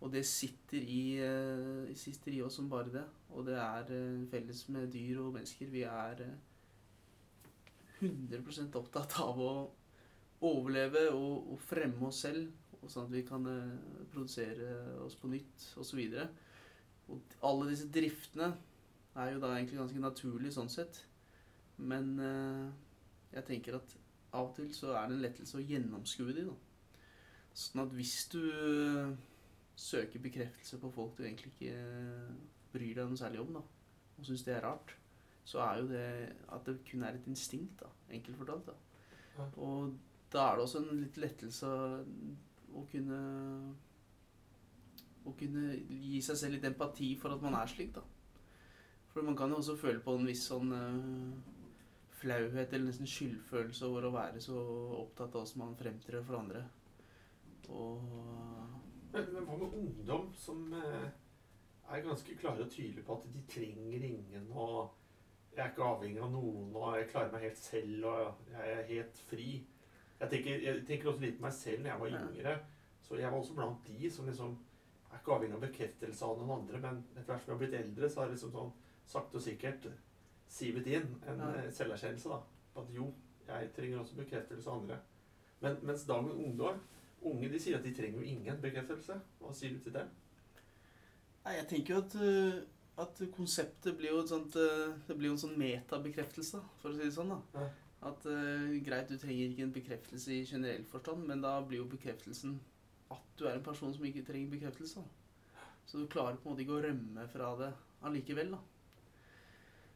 Og 0.00 0.10
det 0.14 0.24
sitter 0.26 0.80
i, 0.80 1.02
uh, 1.20 1.90
sitter 1.94 2.34
i 2.34 2.42
oss 2.42 2.56
som 2.58 2.70
bare 2.72 2.94
det. 2.96 3.04
Og 3.30 3.46
det 3.46 3.58
er 3.60 3.92
felles 4.32 4.64
med 4.74 4.90
dyr 4.90 5.20
og 5.22 5.34
mennesker. 5.36 5.68
Vi 5.70 5.84
er 5.86 6.24
eh, 6.24 6.38
100 8.00 8.74
opptatt 8.80 9.14
av 9.22 9.38
å 9.38 9.52
overleve 10.48 11.06
og, 11.12 11.52
og 11.52 11.60
fremme 11.62 12.08
oss 12.08 12.24
selv 12.24 12.48
sånn 12.88 13.08
at 13.08 13.12
vi 13.12 13.24
kan 13.28 13.44
eh, 13.50 14.06
produsere 14.12 14.70
oss 15.04 15.18
på 15.20 15.28
nytt 15.32 15.66
osv. 15.80 16.00
Og 16.00 16.38
og 17.10 17.32
alle 17.42 17.70
disse 17.72 17.88
driftene 17.90 18.52
er 19.18 19.32
jo 19.32 19.40
da 19.42 19.54
egentlig 19.56 19.80
ganske 19.80 20.02
naturlig 20.02 20.52
sånn 20.54 20.70
sett. 20.72 21.02
Men 21.80 22.12
eh, 22.22 22.68
jeg 23.34 23.46
tenker 23.48 23.80
at 23.80 23.96
av 24.30 24.50
og 24.50 24.54
til 24.58 24.70
så 24.74 24.94
er 24.94 25.08
det 25.08 25.16
en 25.16 25.24
lettelse 25.24 25.58
å 25.58 25.64
gjennomskue 25.64 26.34
de, 26.36 26.46
da. 26.46 26.54
Sånn 27.56 27.82
at 27.82 27.96
hvis 27.96 28.14
du 28.30 28.40
eh, 28.46 29.16
søker 29.74 30.22
bekreftelse 30.22 30.78
på 30.82 30.92
folk 30.94 31.16
du 31.18 31.24
egentlig 31.24 31.50
ikke 31.56 31.74
bryr 32.70 33.00
deg 33.00 33.10
noe 33.10 33.18
særlig 33.18 33.42
om, 33.42 33.56
da, 33.58 33.64
og 34.20 34.28
syns 34.28 34.44
det 34.46 34.54
er 34.54 34.64
rart, 34.68 34.94
så 35.48 35.64
er 35.64 35.80
jo 35.80 35.88
det 35.90 36.06
at 36.54 36.68
det 36.68 36.76
kun 36.86 37.02
er 37.02 37.16
et 37.18 37.26
instinkt, 37.26 37.80
da, 37.82 37.90
enkelt 38.14 38.38
fortalt. 38.38 38.70
da. 38.70 39.48
Og 39.58 39.96
da 40.30 40.44
er 40.46 40.58
det 40.58 40.62
også 40.62 40.84
en 40.84 41.00
litt 41.00 41.18
lettelse 41.18 41.70
å 42.76 42.84
kunne 42.90 43.20
Å 45.20 45.32
kunne 45.36 45.74
gi 45.76 46.20
seg 46.24 46.38
selv 46.40 46.56
litt 46.56 46.64
empati 46.64 47.10
for 47.20 47.34
at 47.34 47.42
man 47.44 47.54
er 47.58 47.68
slik, 47.68 47.90
da. 47.92 48.00
For 49.12 49.26
man 49.26 49.36
kan 49.36 49.52
jo 49.52 49.58
også 49.60 49.74
føle 49.76 50.00
på 50.00 50.14
en 50.16 50.24
viss 50.24 50.46
sånn 50.48 50.72
uh, 50.72 51.58
flauhet 52.20 52.72
eller 52.72 52.88
nesten 52.88 53.08
skyldfølelse 53.10 53.88
over 53.88 54.06
å 54.08 54.14
være 54.14 54.40
så 54.40 54.56
opptatt 54.96 55.34
av 55.34 55.44
hvordan 55.44 55.60
man 55.60 55.76
fremtrer 55.76 56.24
for 56.24 56.38
andre. 56.40 56.62
Og 57.68 58.00
Men, 59.12 59.28
hva 59.44 59.58
med 59.58 59.76
ungdom 59.82 60.30
som 60.38 60.72
uh, 60.72 61.10
er 61.90 62.06
ganske 62.06 62.36
klare 62.40 62.64
og 62.64 62.70
tydelige 62.70 63.04
på 63.06 63.18
at 63.18 63.28
de 63.34 63.44
trenger 63.50 64.08
ingen, 64.08 64.48
og 64.50 64.94
jeg 65.56 65.64
er 65.64 65.72
ikke 65.72 65.82
avhengig 65.82 66.22
av 66.22 66.30
noen, 66.32 66.70
og 66.76 66.96
jeg 66.98 67.08
klarer 67.10 67.32
meg 67.32 67.46
helt 67.48 67.58
selv, 67.58 68.06
og 68.06 68.52
jeg 68.52 68.74
er 68.76 68.88
helt 68.92 69.22
fri. 69.30 69.48
Jeg 70.20 70.30
tenker, 70.30 70.60
jeg 70.62 70.84
tenker 70.86 71.08
også 71.10 71.20
litt 71.24 71.38
på 71.38 71.42
meg 71.46 71.52
selv 71.56 71.80
når 71.82 71.90
jeg 71.90 72.00
var 72.00 72.18
yngre. 72.20 72.58
Så 73.02 73.16
jeg 73.18 73.30
var 73.32 73.38
også 73.40 73.54
blant 73.56 73.86
de 73.86 74.10
som 74.12 74.26
liksom 74.28 74.58
er 75.10 75.18
ikke 75.18 75.32
avhengig 75.34 75.56
av 75.56 75.60
bekreftelse 75.64 76.24
av 76.24 76.38
noen 76.38 76.52
andre, 76.60 76.78
men 76.84 77.00
etter 77.16 77.32
hvert 77.32 77.42
som 77.44 77.50
jeg 77.50 77.56
har 77.56 77.62
blitt 77.64 77.78
eldre, 77.80 78.10
så 78.10 78.20
har 78.20 78.28
jeg 78.28 78.36
liksom 78.36 78.52
sånn 78.54 78.72
sakte 79.10 79.40
og 79.40 79.42
sikkert 79.42 79.88
sivet 80.50 80.86
inn 80.86 81.08
en 81.26 81.38
Ja. 81.40 81.48
eh, 81.56 81.70
selverkjennelse, 81.72 82.28
da. 82.28 82.40
På 82.74 82.80
at 82.84 82.90
jo, 82.94 83.12
jeg 83.48 83.72
trenger 83.74 83.98
også 84.00 84.16
bekreftelse 84.20 84.68
av 84.70 84.80
andre. 84.82 84.98
Men, 85.60 85.76
mens 85.82 86.04
dagens 86.06 86.32
ungdom 86.34 86.80
Unge 87.22 87.50
de 87.52 87.58
sier 87.60 87.76
at 87.76 87.82
de 87.84 87.90
trenger 87.92 88.16
jo 88.22 88.24
ingen 88.24 88.60
bekreftelse. 88.62 89.12
Hva 89.40 89.50
sier 89.52 89.74
du 89.74 89.78
til 89.84 89.92
det? 89.92 90.06
Nei, 91.44 91.52
jeg 91.58 91.66
tenker 91.68 91.94
jo 91.94 92.00
at, 92.00 92.14
øh, 92.16 92.62
at 92.98 93.20
konseptet 93.36 93.96
blir 93.98 94.08
jo 94.14 94.20
et 94.22 94.28
sånt 94.28 94.56
øh, 94.56 94.94
Det 95.08 95.16
blir 95.18 95.28
jo 95.28 95.34
en 95.34 95.42
sånn 95.42 95.58
metabekreftelse, 95.58 96.60
for 96.80 96.88
å 96.90 96.94
si 96.96 97.02
det 97.04 97.12
sånn. 97.12 97.28
da. 97.28 97.40
Ja. 97.60 97.68
At 98.02 98.24
uh, 98.24 98.76
greit, 98.84 99.10
du 99.10 99.18
trenger 99.20 99.50
ikke 99.50 99.66
en 99.66 99.74
bekreftelse 99.74 100.32
i 100.32 100.44
generell 100.48 100.84
forstand, 100.88 101.26
men 101.28 101.42
da 101.44 101.58
blir 101.60 101.82
jo 101.82 101.90
bekreftelsen 101.90 102.56
at 103.12 103.32
du 103.38 103.44
er 103.44 103.58
en 103.58 103.66
person 103.66 103.92
som 103.94 104.04
ikke 104.06 104.24
trenger 104.24 104.50
bekreftelse. 104.54 105.00
da. 105.00 105.64
Så 105.86 105.98
du 105.98 106.06
klarer 106.06 106.38
på 106.38 106.48
en 106.48 106.54
måte 106.54 106.64
ikke 106.64 106.78
å 106.78 106.82
rømme 106.84 107.28
fra 107.28 107.50
det 107.60 107.70
allikevel, 108.06 108.54
da. 108.56 108.60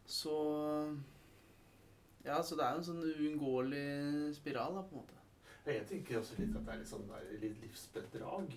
Så 0.07 0.37
Ja, 2.25 2.43
så 2.43 2.57
det 2.57 2.65
er 2.65 2.73
jo 2.73 2.81
en 2.81 2.87
sånn 2.87 3.03
uunngåelig 3.05 4.35
spiral, 4.37 4.79
da, 4.79 4.83
på 4.89 4.97
en 4.97 5.03
måte. 5.03 5.19
Jeg 5.65 5.85
tenker 5.89 6.19
også 6.19 6.37
litt 6.39 6.57
at 6.57 6.65
det 6.65 6.73
er 6.73 6.81
litt 6.81 6.91
sånn 6.91 7.11
litt 7.41 7.61
livsbedrag. 7.61 8.55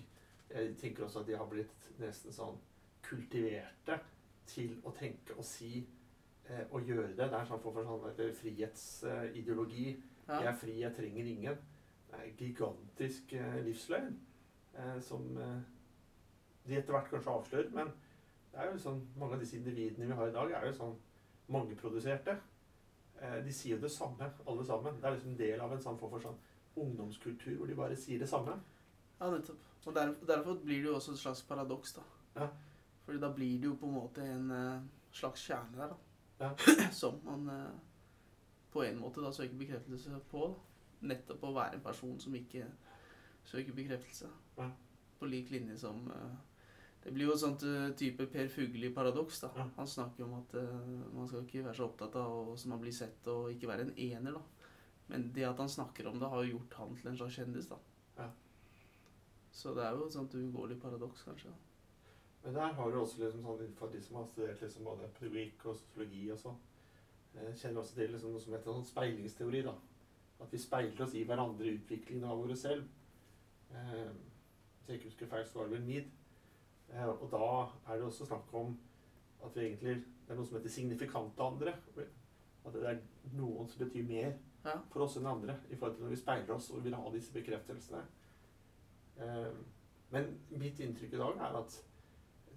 Jeg 0.48 0.74
tenker 0.80 1.04
også 1.04 1.22
at 1.22 1.28
de 1.28 1.36
har 1.36 1.48
blitt 1.48 1.90
nesten 2.00 2.32
sånn 2.32 2.56
kultiverte 3.04 3.98
til 4.48 4.74
å 4.84 4.92
tenke 4.96 5.36
og 5.36 5.44
si 5.44 5.82
eh, 6.48 6.64
å 6.70 6.80
gjøre 6.80 7.14
det. 7.14 7.28
Det 7.28 7.38
er 7.38 7.48
sånn 7.48 7.62
for, 7.62 7.80
sånn 7.84 8.06
der 8.18 8.34
frihetsideologi. 8.36 9.88
Ja. 10.28 10.42
Jeg 10.42 10.50
er 10.52 10.58
fri, 10.60 10.76
jeg 10.82 10.96
trenger 10.96 11.32
ingen. 11.32 11.58
Det 12.08 12.18
er 12.18 12.26
en 12.26 12.36
gigantisk 12.40 13.32
eh, 13.36 13.58
livsløgn 13.64 14.14
eh, 14.74 14.98
som 15.04 15.24
eh, 15.40 15.58
de 16.68 16.78
etter 16.78 16.94
hvert 16.94 17.10
kanskje 17.12 17.34
avslører. 17.34 17.72
Men 17.74 17.92
det 18.52 18.60
er 18.62 18.72
jo 18.72 18.82
sånn, 18.82 19.02
mange 19.20 19.36
av 19.36 19.44
disse 19.44 19.58
individene 19.58 20.08
vi 20.08 20.18
har 20.18 20.30
i 20.30 20.36
dag, 20.36 20.54
er 20.56 20.68
jo 20.68 20.76
sånn 20.80 20.96
mangeproduserte. 21.52 22.36
Eh, 23.18 23.38
de 23.44 23.54
sier 23.54 23.76
jo 23.76 23.82
det 23.82 23.92
samme, 23.92 24.30
alle 24.46 24.64
sammen. 24.66 25.00
Det 25.00 25.08
er 25.08 25.16
liksom 25.16 25.34
en 25.34 25.40
del 25.40 25.64
av 25.64 25.74
en 25.74 25.84
sånn 25.84 25.98
form 26.00 26.14
for 26.16 26.28
sånn 26.28 26.44
ungdomskultur 26.78 27.56
hvor 27.58 27.70
de 27.70 27.76
bare 27.78 27.96
sier 27.98 28.20
det 28.20 28.28
samme. 28.30 28.54
Ja, 29.18 29.30
nettopp. 29.32 29.64
Og 29.88 29.94
der, 29.96 30.12
derfor 30.28 30.58
blir 30.60 30.82
det 30.82 30.90
jo 30.90 30.96
også 30.98 31.14
et 31.14 31.22
slags 31.22 31.42
paradoks, 31.48 31.94
da. 31.96 32.04
Ja. 32.36 32.48
Fordi 33.06 33.20
da 33.22 33.30
blir 33.32 33.56
det 33.58 33.70
jo 33.70 33.78
på 33.80 33.88
en 33.88 33.96
måte 33.96 34.24
en 34.26 34.50
eh, 34.52 34.84
slags 35.16 35.46
kjerne 35.48 35.80
der, 35.80 35.94
da. 35.94 36.07
Ja. 36.38 36.56
Som 36.92 37.20
man 37.24 37.48
eh, 37.48 37.70
på 38.72 38.84
en 38.84 38.98
måte 38.98 39.22
da 39.24 39.32
søker 39.32 39.58
bekreftelse 39.58 40.20
på. 40.30 40.50
Nettopp 41.00 41.44
å 41.46 41.54
være 41.54 41.78
en 41.78 41.84
person 41.84 42.16
som 42.18 42.34
ikke 42.34 42.66
søker 43.46 43.74
bekreftelse. 43.74 44.30
Ja. 44.58 44.68
På 45.18 45.26
lik 45.30 45.50
linje 45.50 45.76
som 45.78 46.08
eh, 46.10 46.36
Det 47.02 47.12
blir 47.14 47.28
jo 47.28 47.34
et 47.36 47.42
sånt 47.42 47.62
eh, 47.66 47.92
type 47.98 48.26
Per 48.32 48.50
Fugelli-paradoks. 48.52 49.40
da. 49.46 49.52
Ja. 49.56 49.68
Han 49.76 49.90
snakker 49.90 50.26
om 50.26 50.34
at 50.40 50.56
man 51.14 51.28
skal 51.28 51.46
ikke 51.46 51.64
være 51.64 51.78
så 51.78 51.86
opptatt 51.86 52.18
av 52.18 52.34
hvordan 52.34 52.74
man 52.74 52.82
blir 52.82 52.94
sett, 52.94 53.26
og 53.30 53.52
ikke 53.54 53.70
være 53.70 53.88
en 53.88 53.94
ener, 53.96 54.38
da. 54.38 54.74
Men 55.08 55.30
det 55.32 55.46
at 55.48 55.62
han 55.62 55.70
snakker 55.72 56.10
om 56.10 56.18
det, 56.20 56.28
har 56.28 56.44
jo 56.44 56.58
gjort 56.58 56.74
han 56.82 56.98
til 56.98 57.08
en 57.08 57.16
slags 57.16 57.38
kjendis, 57.38 57.70
da. 57.70 57.78
Ja. 58.18 58.28
Så 59.54 59.72
det 59.74 59.86
er 59.86 59.96
jo 59.96 60.06
et 60.06 60.18
sånt 60.18 60.34
uunngåelig 60.36 60.76
paradoks, 60.82 61.22
kanskje. 61.24 61.54
Men 62.44 62.54
der 62.54 62.72
har 62.72 62.90
du 62.90 62.98
også 63.00 63.22
liksom 63.22 63.42
sånn 63.42 63.74
for 63.76 63.92
de 63.92 64.00
som 64.02 64.16
har 64.16 64.26
studert 64.30 64.60
liksom 64.62 64.84
både 64.84 65.08
pedagogikk 65.18 65.66
og 65.66 65.76
sosiologi 65.76 66.30
og 66.32 66.38
sånn, 66.38 66.58
eh, 67.34 67.54
kjenner 67.54 67.82
også 67.82 67.94
til 67.94 68.12
liksom 68.14 68.32
noe 68.32 68.40
som 68.40 68.54
heter 68.54 68.72
sånn 68.72 68.86
speilingsteori. 68.92 69.62
da. 69.62 69.74
At 70.40 70.52
vi 70.52 70.58
speiler 70.58 71.02
oss 71.02 71.14
i 71.14 71.24
hverandre 71.24 71.66
i 71.66 71.74
utviklingen 71.78 72.24
av 72.24 72.44
oss 72.50 72.62
selv. 72.62 72.84
Eh, 73.74 74.10
hvis 74.78 74.88
jeg 74.88 74.98
ikke 75.00 75.10
husker 75.10 75.26
feil, 75.26 75.44
så 75.46 75.58
var 75.58 75.68
det 75.68 75.72
vel 75.72 75.86
Mead. 75.86 76.04
Eh, 76.92 77.08
og 77.08 77.30
da 77.30 77.92
er 77.92 77.98
det 77.98 78.06
også 78.06 78.26
snakk 78.26 78.54
om 78.54 78.78
at 79.44 79.54
vi 79.56 79.60
egentlig 79.60 80.04
Det 80.28 80.34
er 80.34 80.36
noe 80.36 80.46
som 80.46 80.56
heter 80.58 80.68
signifikante 80.68 81.40
andre. 81.40 81.72
At 82.66 82.72
det 82.74 82.82
er 82.84 82.98
noen 83.32 83.68
som 83.68 83.78
betyr 83.78 84.04
mer 84.06 84.34
Ja. 84.64 84.74
for 84.90 85.00
oss 85.00 85.16
enn 85.16 85.26
andre 85.26 85.54
i 85.70 85.74
forhold 85.74 85.96
til 85.96 86.04
når 86.04 86.10
vi 86.10 86.16
speiler 86.16 86.54
oss 86.54 86.70
og 86.70 86.84
vil 86.84 86.94
ha 86.94 87.10
disse 87.10 87.32
bekreftelsene. 87.32 88.02
Eh, 89.18 89.52
men 90.10 90.38
mitt 90.50 90.78
inntrykk 90.80 91.14
i 91.14 91.16
dag 91.16 91.36
er 91.36 91.56
at 91.62 91.82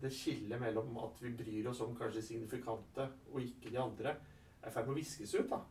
det 0.01 0.11
skillet 0.15 0.61
mellom 0.61 0.97
at 1.03 1.21
vi 1.21 1.33
bryr 1.37 1.69
oss 1.69 1.81
om 1.85 1.93
kanskje 1.97 2.23
signifikante 2.25 3.07
og 3.31 3.41
ikke 3.41 3.69
de 3.69 3.79
andre, 3.79 4.15
er 4.61 4.69
i 4.69 4.73
ferd 4.73 4.87
med 4.87 4.95
å 4.95 4.99
viskes 4.99 5.35
ut. 5.35 5.49
da. 5.49 5.61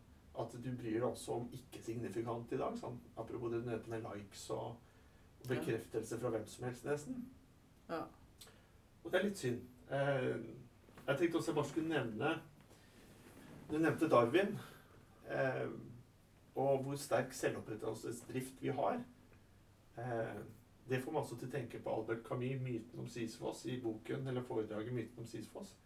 At 0.41 0.55
du 0.55 0.71
bryr 0.71 1.01
deg 1.01 1.09
også 1.09 1.41
om 1.41 1.51
ikke-signifikante 1.55 2.55
i 2.55 2.61
dag. 2.61 2.79
Sånn, 2.79 2.99
apropos 3.19 3.51
det 3.51 3.63
du 3.63 3.69
nevnte 3.69 3.91
med 3.91 4.07
likes 4.07 4.47
og 4.55 4.79
bekreftelse 5.49 6.19
fra 6.21 6.33
hvem 6.35 6.47
som 6.47 6.67
helst, 6.69 6.87
nesten. 6.87 7.21
Ja. 7.89 8.05
Og 9.03 9.11
det 9.11 9.21
er 9.21 9.27
litt 9.27 9.41
synd. 9.41 9.63
Eh, 9.91 10.37
jeg 11.07 11.19
tenkte 11.19 11.41
også 11.41 11.51
jeg 11.51 11.57
bare 11.57 11.69
skulle 11.69 11.89
nevne 11.91 12.35
Du 13.71 13.79
nevnte 13.79 14.09
Darwin. 14.11 14.59
Eh, 15.31 15.69
og 16.55 16.83
hvor 16.83 16.97
sterk 16.99 17.33
selvopprettelsesdrift 17.33 18.63
vi 18.63 18.73
har. 18.75 18.99
Det 20.89 21.03
får 21.03 21.13
meg 21.13 21.23
også 21.23 21.37
til 21.39 21.49
å 21.49 21.53
tenke 21.53 21.79
på 21.83 21.93
Albert 21.95 22.25
Camus' 22.27 22.63
'Myten 22.63 22.99
om 22.99 23.07
Sisyfos' 23.07 23.67
i 23.69 23.81
boken, 23.81 24.27
eller 24.27 24.43
foredraget 24.43 24.93
'Myten 24.93 25.19
om 25.19 25.27
Sisyfos', 25.27 25.77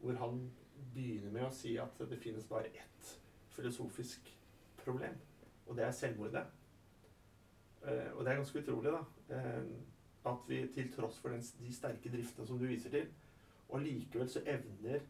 hvor 0.00 0.12
han 0.14 0.50
begynner 0.94 1.30
med 1.30 1.46
å 1.46 1.54
si 1.54 1.76
at 1.76 1.98
det 2.10 2.18
finnes 2.18 2.44
bare 2.44 2.66
ett 2.66 3.20
filosofisk 3.48 4.38
problem, 4.76 5.14
og 5.66 5.76
det 5.76 5.84
er 5.84 5.90
selvmordet. 5.90 6.46
Eh, 7.82 8.12
og 8.14 8.24
det 8.24 8.32
er 8.32 8.36
ganske 8.36 8.58
utrolig, 8.58 8.92
da. 8.92 9.02
Eh, 9.36 9.64
at 10.24 10.48
vi 10.48 10.66
til 10.74 10.92
tross 10.92 11.18
for 11.18 11.28
den, 11.28 11.42
de 11.58 11.74
sterke 11.74 12.10
driftene 12.10 12.46
som 12.46 12.58
du 12.58 12.66
viser 12.66 12.90
til, 12.90 13.08
og 13.68 13.80
likevel 13.80 14.28
så 14.28 14.42
evner 14.46 15.00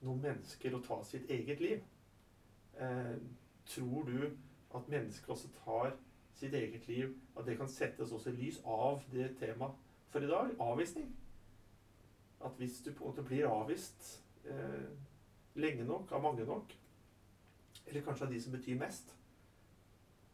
noen 0.00 0.22
mennesker 0.22 0.74
å 0.76 0.82
ta 0.84 1.00
sitt 1.04 1.30
eget 1.30 1.60
liv. 1.60 1.82
Eh, 2.80 3.16
tror 3.66 4.06
du 4.06 4.30
at 4.74 4.88
mennesker 4.88 5.32
også 5.32 5.50
tar 5.64 5.96
sitt 6.40 6.54
eget 6.56 6.88
liv, 6.88 7.12
at 7.36 7.46
det 7.46 7.56
kan 7.60 7.68
settes 7.68 8.12
også 8.16 8.32
i 8.32 8.38
lys 8.38 8.60
av 8.64 9.02
det 9.12 9.30
temaet 9.40 9.76
for 10.10 10.24
i 10.24 10.30
dag? 10.30 10.54
Avvisning. 10.60 11.10
At 12.44 12.56
hvis 12.58 12.80
du 12.84 12.92
på 12.92 13.04
en 13.04 13.10
måte 13.10 13.24
blir 13.26 13.48
avvist 13.48 14.22
eh, 14.48 14.86
lenge 15.60 15.84
nok, 15.84 16.12
av 16.12 16.22
mange 16.24 16.46
nok, 16.48 16.72
eller 17.86 18.06
kanskje 18.06 18.26
av 18.26 18.32
de 18.32 18.40
som 18.40 18.54
betyr 18.54 18.78
mest, 18.80 19.12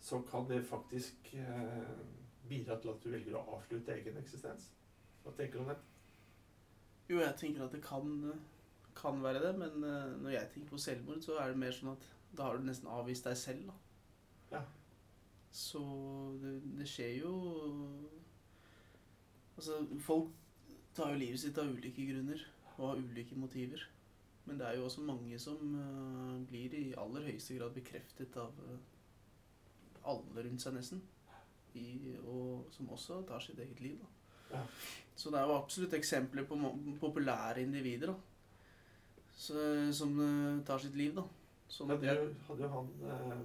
så 0.01 0.21
kan 0.31 0.47
det 0.49 0.63
faktisk 0.69 1.35
eh, 1.35 1.97
bidra 2.49 2.79
til 2.81 2.93
at 2.93 3.03
du 3.03 3.11
velger 3.11 3.39
å 3.39 3.47
avslutte 3.57 3.97
egen 3.97 4.21
eksistens. 4.21 4.71
Hva 5.25 5.35
tenker 5.35 5.59
du 5.59 5.65
om 5.65 5.73
det? 5.73 5.81
Jo, 7.09 7.19
jeg 7.23 7.35
tenker 7.41 7.67
at 7.67 7.75
det 7.75 7.83
kan, 7.83 8.13
kan 8.95 9.19
være 9.23 9.43
det, 9.49 9.55
men 9.59 9.83
eh, 9.83 10.15
når 10.23 10.37
jeg 10.37 10.53
tenker 10.55 10.77
på 10.77 10.83
selvmord, 10.87 11.23
så 11.27 11.41
er 11.43 11.51
det 11.51 11.63
mer 11.65 11.75
sånn 11.75 11.97
at 11.97 12.07
da 12.37 12.49
har 12.49 12.59
du 12.61 12.67
nesten 12.69 12.91
avvist 12.93 13.27
deg 13.27 13.39
selv, 13.41 13.71
da. 13.71 13.81
Ja. 14.57 14.63
Så 15.57 15.81
det, 16.43 16.59
det 16.77 16.89
skjer 16.91 17.23
jo 17.23 17.33
Altså, 19.57 19.79
folk 20.05 20.35
tar 20.97 21.15
jo 21.15 21.21
livet 21.23 21.41
sitt 21.41 21.57
av 21.57 21.71
ulike 21.73 22.05
grunner 22.05 22.43
og 22.75 22.83
har 22.91 22.99
ulike 23.01 23.39
motiver. 23.41 23.81
Men 24.45 24.59
det 24.61 24.67
er 24.67 24.77
jo 24.77 24.85
også 24.85 25.05
mange 25.07 25.39
som 25.41 25.63
uh, 25.73 26.35
blir 26.51 26.75
i 26.77 26.83
aller 27.01 27.25
høyeste 27.25 27.57
grad 27.57 27.73
bekreftet 27.73 28.37
av 28.37 28.53
uh, 28.67 28.75
alle 30.13 30.45
rundt 30.45 30.61
seg, 30.61 30.77
nesten. 30.77 31.01
I, 31.77 31.87
og 32.21 32.69
som 32.73 32.93
også 32.93 33.23
tar 33.29 33.41
sitt 33.41 33.59
eget 33.65 33.81
liv. 33.81 33.97
da. 34.03 34.59
Ja. 34.59 34.63
Så 35.17 35.33
det 35.33 35.41
er 35.41 35.49
jo 35.49 35.57
absolutt 35.57 35.97
eksempler 35.97 36.45
på 36.49 36.61
populære 37.01 37.65
individer 37.65 38.13
da. 38.13 38.19
Så, 39.33 39.57
som 39.97 40.13
uh, 40.21 40.61
tar 40.69 40.85
sitt 40.85 41.01
liv. 41.01 41.17
da. 41.17 41.25
Sånn 41.73 41.91
at 41.97 42.05
det 42.05 42.13
hadde 42.13 42.63
jo 42.63 42.69
han 42.71 42.91
eh, 43.11 43.41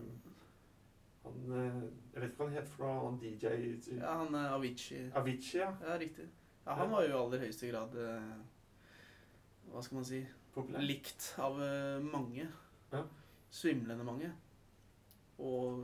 Han 1.25 1.55
eh, 1.57 1.81
Jeg 2.13 2.21
vet 2.23 2.31
ikke 2.31 2.43
hva 2.43 2.47
han 2.49 2.57
het 2.57 2.69
for 2.71 2.85
noe, 2.85 3.01
han 3.07 3.17
DJ 3.21 3.97
ja, 3.99 4.13
han 4.23 4.35
er 4.35 4.53
Avicii. 4.55 5.03
Avicii, 5.19 5.59
ja. 5.61 5.71
Ja, 5.85 5.97
riktig. 6.01 6.27
Ja, 6.65 6.75
han 6.77 6.91
var 6.93 7.05
jo 7.05 7.11
i 7.13 7.17
aller 7.19 7.43
høyeste 7.45 7.69
grad 7.71 7.95
eh, 7.97 8.31
Hva 9.71 9.83
skal 9.85 9.99
man 10.01 10.07
si 10.07 10.21
Populær. 10.53 10.83
likt 10.83 11.29
av 11.39 11.61
eh, 11.63 12.01
mange. 12.03 12.47
Ja. 12.91 13.03
Svimlende 13.51 14.03
mange. 14.07 14.31
Og 15.41 15.79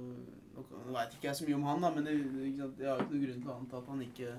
nå 0.58 0.66
veit 0.94 1.16
ikke 1.16 1.30
jeg 1.30 1.38
så 1.40 1.46
mye 1.48 1.56
om 1.58 1.66
han, 1.66 1.82
da, 1.86 1.90
men 1.96 2.06
det, 2.06 2.14
jeg 2.18 2.90
har 2.90 3.00
jo 3.00 3.08
ikke 3.08 3.14
noen 3.16 3.24
grunn 3.26 3.42
til 3.42 3.50
å 3.52 3.56
anta 3.58 3.80
at 3.80 3.88
han 3.94 4.04
ikke 4.06 4.36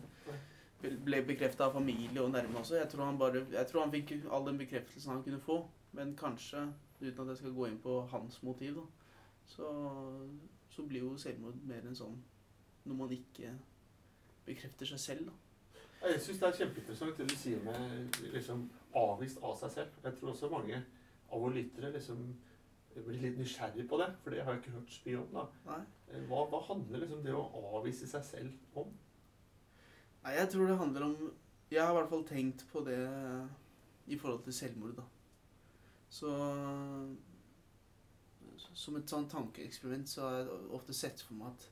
ble 1.09 1.23
bekrefta 1.27 1.67
av 1.67 1.75
familie 1.75 2.23
og 2.23 2.31
nærme 2.31 2.61
også. 2.61 2.77
Jeg 2.79 2.91
tror, 2.93 3.09
han 3.09 3.19
bare, 3.19 3.43
jeg 3.51 3.67
tror 3.71 3.83
han 3.83 3.95
fikk 3.95 4.13
all 4.31 4.47
den 4.47 4.61
bekreftelsen 4.61 5.17
han 5.17 5.25
kunne 5.27 5.41
få. 5.43 5.57
Men 5.97 6.13
kanskje, 6.19 6.67
uten 7.01 7.23
at 7.25 7.33
jeg 7.33 7.41
skal 7.41 7.57
gå 7.57 7.67
inn 7.67 7.81
på 7.83 7.97
hans 8.13 8.39
motiv, 8.47 8.79
da, 8.79 8.85
så, 9.49 9.73
så 10.79 10.87
blir 10.87 11.03
jo 11.03 11.17
selvmord 11.19 11.59
mer 11.67 11.83
enn 11.91 11.97
sånn 11.99 12.15
når 12.89 12.97
man 13.03 13.13
ikke 13.13 13.51
bekrefter 14.47 14.87
seg 14.89 15.01
selv, 15.03 15.29
da. 15.29 15.79
Jeg 16.09 16.21
syns 16.23 16.39
det 16.39 16.47
er 16.47 16.59
kjempeinteressant 16.61 17.17
det 17.19 17.25
du 17.27 17.35
sier 17.37 17.63
med 17.67 18.19
liksom 18.33 18.61
avvist 18.97 19.41
av 19.43 19.57
seg 19.59 19.73
selv. 19.75 19.97
Jeg 20.05 20.15
tror 20.21 20.31
også 20.31 20.51
mange 20.53 20.79
av 20.79 21.43
våre 21.43 21.57
lyttere 21.59 21.91
liksom 21.97 22.23
blir 22.95 23.19
litt 23.23 23.37
nysgjerrig 23.39 23.85
på 23.91 23.99
det, 24.01 24.07
for 24.23 24.35
det 24.35 24.45
har 24.47 24.55
jeg 24.55 24.63
ikke 24.63 24.77
hørt 24.77 24.95
så 24.95 25.03
mye 25.05 25.19
om. 25.19 25.35
da. 25.35 25.77
Eh, 26.15 26.23
Hva, 26.31 26.45
hva 26.51 26.61
handler 26.71 27.03
liksom 27.03 27.21
det 27.27 27.35
å 27.37 27.43
avvise 27.79 28.09
seg 28.11 28.25
selv 28.27 28.79
om? 28.81 28.95
Nei, 30.25 30.33
jeg 30.39 30.51
tror 30.55 30.67
det 30.71 30.79
handler 30.81 31.05
om 31.11 31.19
Jeg 31.71 31.83
har 31.85 31.93
i 31.93 31.99
hvert 31.99 32.11
fall 32.15 32.25
tenkt 32.31 32.65
på 32.73 32.81
det 32.87 32.99
i 34.09 34.17
forhold 34.17 34.43
til 34.47 34.55
selvmord, 34.57 34.97
da. 34.97 35.05
Så 36.09 36.31
Som 38.79 38.97
et 39.01 39.11
sånn 39.11 39.27
tankeeksperiment 39.31 40.09
så 40.11 40.23
har 40.29 40.37
jeg 40.39 40.59
ofte 40.79 40.95
sett 40.95 41.23
for 41.27 41.35
meg 41.41 41.51
at 41.57 41.65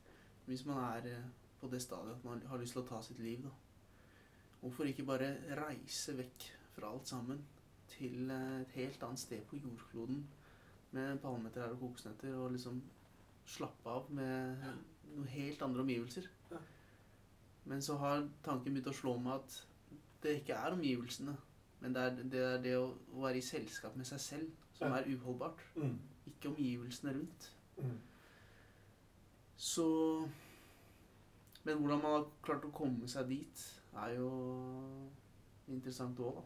hvis 0.48 0.64
man 0.66 0.80
er 0.88 1.06
eh, 1.12 1.28
på 1.60 1.68
det 1.70 1.80
stadiet 1.82 2.16
at 2.18 2.24
man 2.26 2.42
har 2.50 2.58
lyst 2.62 2.74
til 2.76 2.82
å 2.82 2.88
ta 2.88 3.00
sitt 3.06 3.20
liv, 3.22 3.44
da 3.46 3.52
Hvorfor 4.62 4.88
ikke 4.88 5.04
bare 5.06 5.28
reise 5.58 6.14
vekk 6.18 6.46
fra 6.74 6.88
alt 6.90 7.06
sammen 7.10 7.42
til 7.92 8.30
eh, 8.32 8.60
et 8.64 8.74
helt 8.80 9.02
annet 9.06 9.22
sted 9.22 9.44
på 9.50 9.60
jordkloden 9.62 10.24
med 10.96 11.20
palmetrær 11.22 11.74
og 11.76 11.80
kokosnøtter 11.84 12.34
og 12.40 12.54
liksom 12.56 12.80
slappe 13.46 13.92
av 13.92 14.08
med 14.10 14.64
noen 15.12 15.28
helt 15.30 15.62
andre 15.62 15.84
omgivelser? 15.84 16.26
Men 17.66 17.82
så 17.82 17.96
har 17.98 18.24
tanken 18.46 18.74
begynt 18.74 18.90
å 18.90 18.94
slå 18.96 19.16
meg 19.18 19.40
at 19.40 19.60
det 20.22 20.36
ikke 20.40 20.54
er 20.58 20.74
omgivelsene, 20.74 21.36
men 21.82 21.94
det 21.94 22.02
er 22.02 22.18
det, 22.22 22.42
er 22.56 22.60
det 22.62 22.74
å, 22.78 22.88
å 23.14 23.22
være 23.26 23.40
i 23.40 23.46
selskap 23.46 23.94
med 23.98 24.06
seg 24.08 24.22
selv 24.22 24.50
som 24.78 24.90
Ja. 24.90 25.00
er 25.00 25.10
uholdbart. 25.12 25.62
Mm. 25.76 25.96
Ikke 26.26 26.48
omgivelsene 26.48 27.14
rundt. 27.14 27.52
Mm. 27.76 27.98
Så 29.56 29.86
Men 31.64 31.78
hvordan 31.78 32.02
man 32.02 32.12
har 32.12 32.26
klart 32.42 32.64
å 32.64 32.70
komme 32.70 33.08
seg 33.10 33.26
dit, 33.28 33.62
er 33.98 34.12
jo 34.14 34.28
interessant 35.66 36.20
òg, 36.22 36.36
da. 36.36 36.44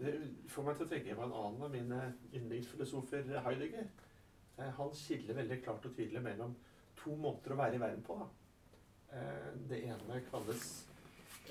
Det 0.00 0.12
får 0.48 0.64
meg 0.64 0.78
til 0.78 0.86
å 0.86 0.88
tenke 0.88 1.16
på 1.18 1.24
en 1.26 1.34
annen 1.36 1.64
av 1.66 1.74
mine 1.74 1.98
yndlingsfilosofer, 2.32 3.26
Heidegger. 3.44 3.90
Eh, 4.56 4.70
Han 4.78 4.94
skiller 4.96 5.36
veldig 5.36 5.58
klart 5.64 5.84
og 5.84 5.96
tydelig 5.96 6.22
mellom 6.24 6.54
to 6.96 7.16
måter 7.20 7.52
å 7.52 7.58
være 7.60 7.76
i 7.76 7.82
verden 7.82 8.06
på. 8.06 8.16
Da. 8.16 8.28
Eh, 9.18 9.50
Det 9.68 9.82
ene 9.90 10.22
kalles 10.30 10.64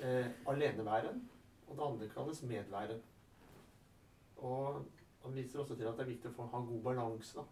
eh, 0.02 0.26
aleneværen, 0.50 1.22
og 1.68 1.76
det 1.76 1.86
andre 1.86 2.08
kalles 2.14 2.42
medværen. 2.42 3.02
Og 4.36 4.82
han 5.22 5.34
viser 5.36 5.60
også 5.60 5.76
til 5.76 5.88
at 5.88 5.98
det 5.98 6.04
er 6.06 6.12
viktig 6.12 6.32
å 6.32 6.48
ha 6.52 6.60
god 6.64 6.82
balanse 6.84 7.44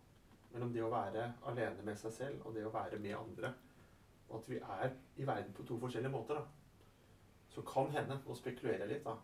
mellom 0.52 0.72
det 0.72 0.84
å 0.84 0.92
være 0.92 1.24
alene 1.50 1.84
med 1.84 1.98
seg 2.00 2.14
selv 2.14 2.46
og 2.46 2.54
det 2.56 2.64
å 2.66 2.72
være 2.72 3.00
med 3.02 3.16
andre. 3.18 3.52
Og 4.28 4.38
at 4.40 4.48
vi 4.48 4.60
er 4.60 4.94
i 5.16 5.26
verden 5.26 5.52
på 5.56 5.66
to 5.68 5.78
forskjellige 5.80 6.12
måter. 6.12 6.40
da. 6.40 6.44
Så 7.48 7.64
kan 7.68 7.90
hende, 7.92 8.20
nå 8.26 8.34
spekulerer 8.36 8.84
jeg 8.84 8.92
litt, 8.92 9.04
da, 9.04 9.16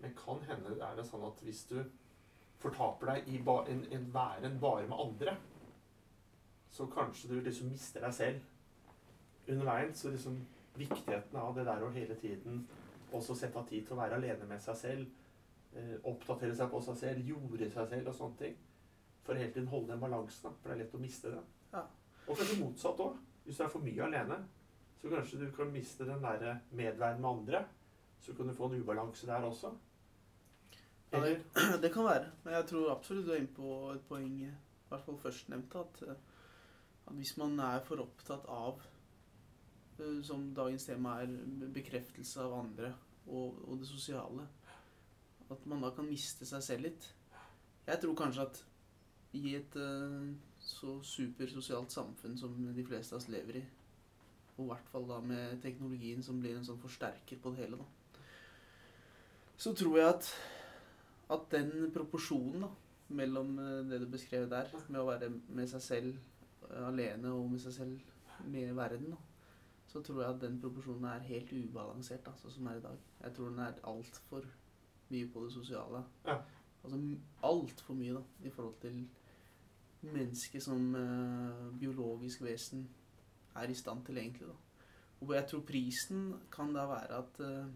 men 0.00 0.14
kan 0.16 0.42
hende 0.48 0.76
er 0.80 0.96
det 0.96 1.06
sånn 1.08 1.24
at 1.24 1.40
hvis 1.44 1.64
du 1.70 1.78
fortaper 2.60 3.12
deg 3.12 3.28
i 3.32 3.40
ba 3.44 3.62
en, 3.68 3.84
en 3.92 4.08
væren 4.12 4.60
bare 4.60 4.88
med 4.88 5.00
andre, 5.00 5.36
så 6.72 6.86
kanskje 6.92 7.32
du 7.32 7.40
liksom 7.40 7.70
mister 7.72 8.04
deg 8.04 8.14
selv 8.14 9.48
under 9.48 9.68
veien. 9.70 9.94
Så 9.94 10.12
liksom 10.12 10.40
viktigheten 10.76 11.38
av 11.40 11.54
det 11.56 11.64
der 11.68 11.84
å 11.84 11.92
hele 11.92 12.16
tiden 12.20 12.66
også 13.16 13.36
sette 13.38 13.60
av 13.60 13.68
tid 13.68 13.86
til 13.86 13.96
å 13.96 14.00
være 14.02 14.18
alene 14.18 14.48
med 14.48 14.60
seg 14.60 14.76
selv, 14.76 15.06
oppdatere 16.08 16.54
seg 16.56 16.70
på 16.72 16.80
seg 16.84 16.98
selv, 17.00 17.30
jorde 17.30 17.70
seg 17.70 17.88
selv 17.90 18.10
og 18.10 18.18
sånne 18.18 18.40
ting, 18.40 18.58
for 19.26 19.38
hele 19.38 19.52
tiden 19.52 19.68
holde 19.68 19.92
den 19.92 20.02
balansen, 20.02 20.46
da, 20.46 20.52
for 20.60 20.70
det 20.70 20.76
er 20.76 20.84
lett 20.84 20.94
å 20.96 21.02
miste 21.02 21.32
den. 21.32 21.48
Ja. 21.72 21.82
Og 22.26 22.38
kanskje 22.38 22.60
motsatt 22.60 23.02
òg. 23.02 23.18
Hvis 23.46 23.58
du 23.58 23.62
er 23.62 23.70
for 23.70 23.86
mye 23.86 24.06
alene, 24.06 24.38
så 24.98 25.10
kanskje 25.10 25.40
du 25.42 25.50
kan 25.54 25.68
miste 25.70 26.06
den 26.08 26.22
derre 26.24 26.56
medværen 26.74 27.20
med 27.20 27.30
andre. 27.30 27.64
Så 28.20 28.34
kan 28.34 28.48
du 28.48 28.54
få 28.54 28.70
en 28.70 28.80
ubalanse 28.80 29.26
der 29.28 29.44
også. 29.46 29.70
Ja, 31.12 31.18
Eller 31.18 31.28
det, 31.28 31.44
det 31.82 31.92
kan 31.94 32.04
være. 32.04 32.30
Men 32.44 32.54
jeg 32.54 32.66
tror 32.72 32.90
absolutt 32.96 33.26
du 33.26 33.32
er 33.32 33.42
inne 33.42 33.54
på 33.54 33.76
et 33.92 34.06
poeng, 34.08 34.40
i 34.42 34.50
hvert 34.88 35.06
fall 35.06 35.18
førstnevnte, 35.22 35.84
at, 35.84 36.02
eh, 36.08 36.44
at 37.06 37.14
hvis 37.14 37.36
man 37.38 37.58
er 37.60 37.84
for 37.86 38.02
opptatt 38.02 38.48
av, 38.50 38.82
eh, 40.00 40.22
som 40.26 40.48
dagens 40.54 40.88
tema 40.88 41.20
er, 41.22 41.36
bekreftelse 41.74 42.42
av 42.42 42.58
andre 42.64 42.94
og, 43.26 43.62
og 43.68 43.78
det 43.78 43.88
sosiale, 43.90 44.48
at 45.50 45.66
man 45.70 45.84
da 45.84 45.92
kan 45.94 46.08
miste 46.08 46.46
seg 46.48 46.64
selv 46.64 46.88
litt. 46.88 47.08
Jeg 47.86 48.02
tror 48.02 48.16
kanskje 48.18 48.46
at 48.48 48.62
i 49.36 49.54
et 49.58 49.76
eh, 49.78 50.30
så 50.66 50.96
supersosialt 51.04 51.92
samfunn 51.94 52.36
som 52.38 52.54
de 52.74 52.84
fleste 52.86 53.14
av 53.14 53.20
oss 53.20 53.28
lever 53.30 53.60
i, 53.60 53.64
Og 54.56 54.64
i 54.64 54.68
hvert 54.70 54.88
fall 54.90 55.06
da 55.08 55.20
med 55.20 55.60
teknologien 55.62 56.22
som 56.24 56.40
blir 56.40 56.56
en 56.56 56.64
sånn 56.64 56.80
forsterker 56.80 57.38
på 57.42 57.52
det 57.52 57.66
hele, 57.66 57.76
da. 57.76 58.22
Så 59.60 59.74
tror 59.76 59.98
jeg 59.98 60.08
at, 60.08 60.30
at 61.36 61.46
den 61.52 61.90
proporsjonen 61.92 62.64
da, 62.64 62.70
mellom 63.20 63.54
eh, 63.60 63.84
det 63.90 64.00
du 64.02 64.08
beskrev 64.10 64.48
der, 64.50 64.72
med 64.88 65.00
å 65.02 65.08
være 65.10 65.30
med 65.30 65.70
seg 65.70 65.84
selv 65.84 66.16
eh, 66.70 66.82
alene 66.88 67.32
og 67.36 67.50
med 67.52 67.62
seg 67.62 67.76
selv 67.76 68.48
med 68.48 68.72
verden, 68.76 69.12
da, 69.12 69.20
så 69.92 70.02
tror 70.04 70.22
jeg 70.22 70.34
at 70.34 70.42
den 70.42 70.58
proporsjonen 70.60 71.08
er 71.12 71.28
helt 71.28 71.52
ubalansert, 71.52 72.24
da, 72.26 72.34
sånn 72.40 72.56
som 72.58 72.70
er 72.72 72.80
i 72.80 72.86
dag. 72.88 73.04
Jeg 73.22 73.36
tror 73.36 73.52
den 73.52 73.64
er 73.64 73.84
altfor 73.92 74.48
mye 75.10 75.28
på 75.32 75.44
det 75.44 75.52
sosiale. 75.54 76.04
Ja. 76.26 76.38
Altså 76.84 77.00
altfor 77.42 77.94
mye, 77.98 78.14
da, 78.14 78.22
i 78.46 78.50
forhold 78.50 78.76
til 78.80 79.00
mennesket 80.06 80.62
som 80.62 80.94
eh, 80.94 81.78
biologisk 81.80 82.42
vesen 82.46 82.86
er 83.56 83.70
i 83.70 83.74
stand 83.74 84.04
til, 84.06 84.18
egentlig, 84.18 84.46
da. 84.46 84.54
Og 85.20 85.34
jeg 85.34 85.46
tror 85.50 85.60
prisen 85.66 86.34
kan 86.52 86.74
da 86.76 86.84
være 86.86 87.18
at 87.18 87.40
eh, 87.40 87.68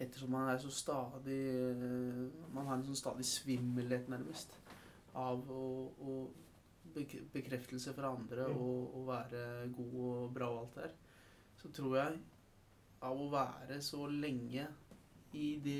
ettersom 0.00 0.30
man 0.30 0.48
er 0.48 0.58
så 0.62 0.70
stadig 0.70 1.40
eh, 1.50 2.54
Man 2.54 2.66
har 2.66 2.78
en 2.78 2.84
sånn 2.86 2.98
stadig 2.98 3.26
svimmelhet, 3.26 4.08
nærmest, 4.08 4.54
av 5.18 5.50
å, 5.50 5.64
å 6.00 6.14
bekreftelse 7.32 7.92
fra 7.96 8.12
andre 8.16 8.48
Mm. 8.48 8.56
og, 8.60 8.94
og 8.96 9.06
være 9.06 9.42
god 9.76 9.94
og 10.04 10.34
bra 10.34 10.48
og 10.50 10.60
alt 10.60 10.74
det 10.74 10.82
der, 10.82 10.94
så 11.56 11.70
tror 11.72 11.96
jeg 11.96 12.18
av 13.02 13.20
å 13.20 13.28
være 13.30 13.80
så 13.82 14.06
lenge 14.06 14.66
i, 15.34 15.56
det, 15.64 15.78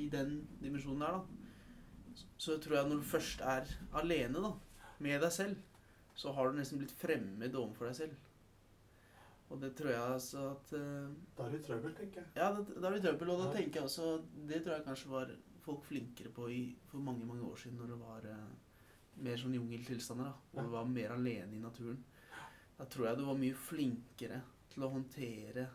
i 0.00 0.08
den 0.12 0.36
dimensjonen 0.62 1.00
der, 1.00 1.18
da, 1.18 2.20
så 2.38 2.58
tror 2.62 2.76
jeg 2.78 2.88
når 2.88 3.00
du 3.02 3.08
først 3.08 3.40
er 3.40 3.68
alene 4.00 4.42
da, 4.44 4.52
med 5.04 5.20
deg 5.24 5.32
selv, 5.32 5.56
så 6.14 6.32
har 6.32 6.48
du 6.52 6.58
nesten 6.58 6.78
blitt 6.78 6.92
fremmed 6.94 7.54
overfor 7.58 7.88
deg 7.90 7.96
selv. 7.98 8.14
Og 9.52 9.60
det 9.60 9.74
tror 9.76 9.90
jeg 9.92 10.00
altså 10.00 10.44
at 10.54 10.70
uh, 10.78 11.10
Da 11.36 11.44
er 11.46 11.50
det 11.52 11.64
trøbbel, 11.66 11.92
tenker 11.94 12.22
jeg. 12.22 12.30
ja, 12.38 12.46
da, 12.54 12.88
er 12.88 12.96
i 12.96 13.02
trøbbel, 13.04 13.30
og 13.34 13.42
da 13.42 13.48
Ja. 13.50 13.52
tenker 13.58 13.80
jeg 13.80 13.84
også 13.90 14.06
Det 14.48 14.62
tror 14.64 14.74
jeg 14.74 14.84
kanskje 14.86 15.10
var 15.10 15.30
folk 15.64 15.84
flinkere 15.84 16.32
på 16.34 16.48
i, 16.50 16.62
for 16.88 16.98
mange 16.98 17.26
mange 17.26 17.42
år 17.44 17.56
siden, 17.56 17.76
når 17.78 17.86
det 17.92 17.98
var 18.00 18.24
uh, 18.24 18.48
mer 19.16 19.36
sånn 19.36 19.54
jungeltilstander. 19.54 20.24
da, 20.24 20.32
og 20.52 20.58
Ja. 20.58 20.62
du 20.62 20.68
var 20.72 20.84
mer 20.84 21.12
alene 21.14 21.56
i 21.56 21.60
naturen. 21.60 22.00
Da 22.78 22.84
tror 22.90 23.06
jeg 23.06 23.18
du 23.18 23.24
var 23.24 23.38
mye 23.38 23.54
flinkere 23.54 24.42
til 24.72 24.82
å 24.82 24.90
håndtere 24.90 25.68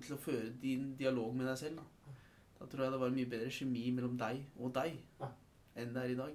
Til 0.00 0.14
å 0.16 0.18
føre 0.18 0.50
din 0.60 0.94
dialog 0.96 1.34
med 1.34 1.46
deg 1.46 1.58
selv. 1.58 1.76
Da, 1.76 1.82
da 2.64 2.70
tror 2.70 2.84
jeg 2.84 2.92
det 2.94 3.00
var 3.00 3.12
mye 3.12 3.28
bedre 3.28 3.50
kjemi 3.52 3.84
mellom 3.92 4.16
deg 4.16 4.44
og 4.56 4.72
deg 4.74 4.96
Ja. 5.20 5.28
enn 5.76 5.92
det 5.92 6.02
er 6.02 6.12
i 6.12 6.16
dag. 6.16 6.34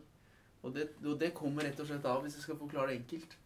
Og 0.61 0.75
det, 0.75 0.89
og 1.05 1.19
det 1.19 1.33
kommer 1.33 1.63
rett 1.63 1.79
og 1.79 1.87
slett 1.87 2.05
av, 2.05 2.21
hvis 2.21 2.35
jeg 2.35 2.43
skal 2.43 2.57
forklare 2.59 2.91
det 2.91 2.99
enkelt, 2.99 3.37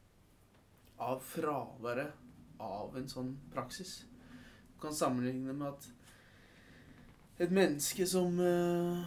av 1.00 1.22
fraværet 1.22 2.12
av 2.60 2.98
en 2.98 3.08
sånn 3.08 3.38
praksis. 3.54 4.06
Du 4.74 4.82
kan 4.82 4.94
sammenligne 4.94 5.54
med 5.54 5.68
at 5.68 5.88
et 7.40 7.52
menneske 7.52 8.08
som 8.08 8.40
øh, 8.40 9.06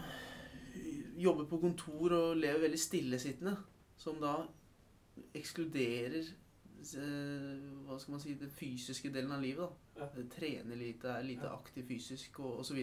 jobber 1.18 1.44
på 1.50 1.58
kontor 1.58 2.12
og 2.12 2.36
lever 2.36 2.66
veldig 2.66 2.80
stillesittende, 2.80 3.56
som 3.96 4.20
da 4.22 4.38
ekskluderer 5.34 6.22
eh, 6.22 7.68
hva 7.86 7.98
skal 7.98 8.16
man 8.16 8.22
si, 8.22 8.34
den 8.40 8.50
fysiske 8.50 9.12
delen 9.12 9.36
av 9.36 9.44
livet, 9.44 9.68
da. 9.96 10.08
Trener 10.32 10.76
lite, 10.76 11.08
er 11.08 11.24
lite 11.24 11.48
aktiv 11.50 11.86
fysisk 11.88 12.40
og 12.44 12.60
osv. 12.60 12.82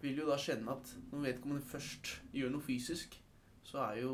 Vil 0.00 0.16
jo 0.22 0.26
da 0.30 0.36
kjenne 0.40 0.72
at 0.72 0.94
når 1.12 1.26
vedkommende 1.26 1.66
først 1.68 2.14
gjør 2.32 2.52
noe 2.54 2.64
fysisk, 2.64 3.18
så 3.70 3.82
er 3.90 3.98
jo, 4.00 4.12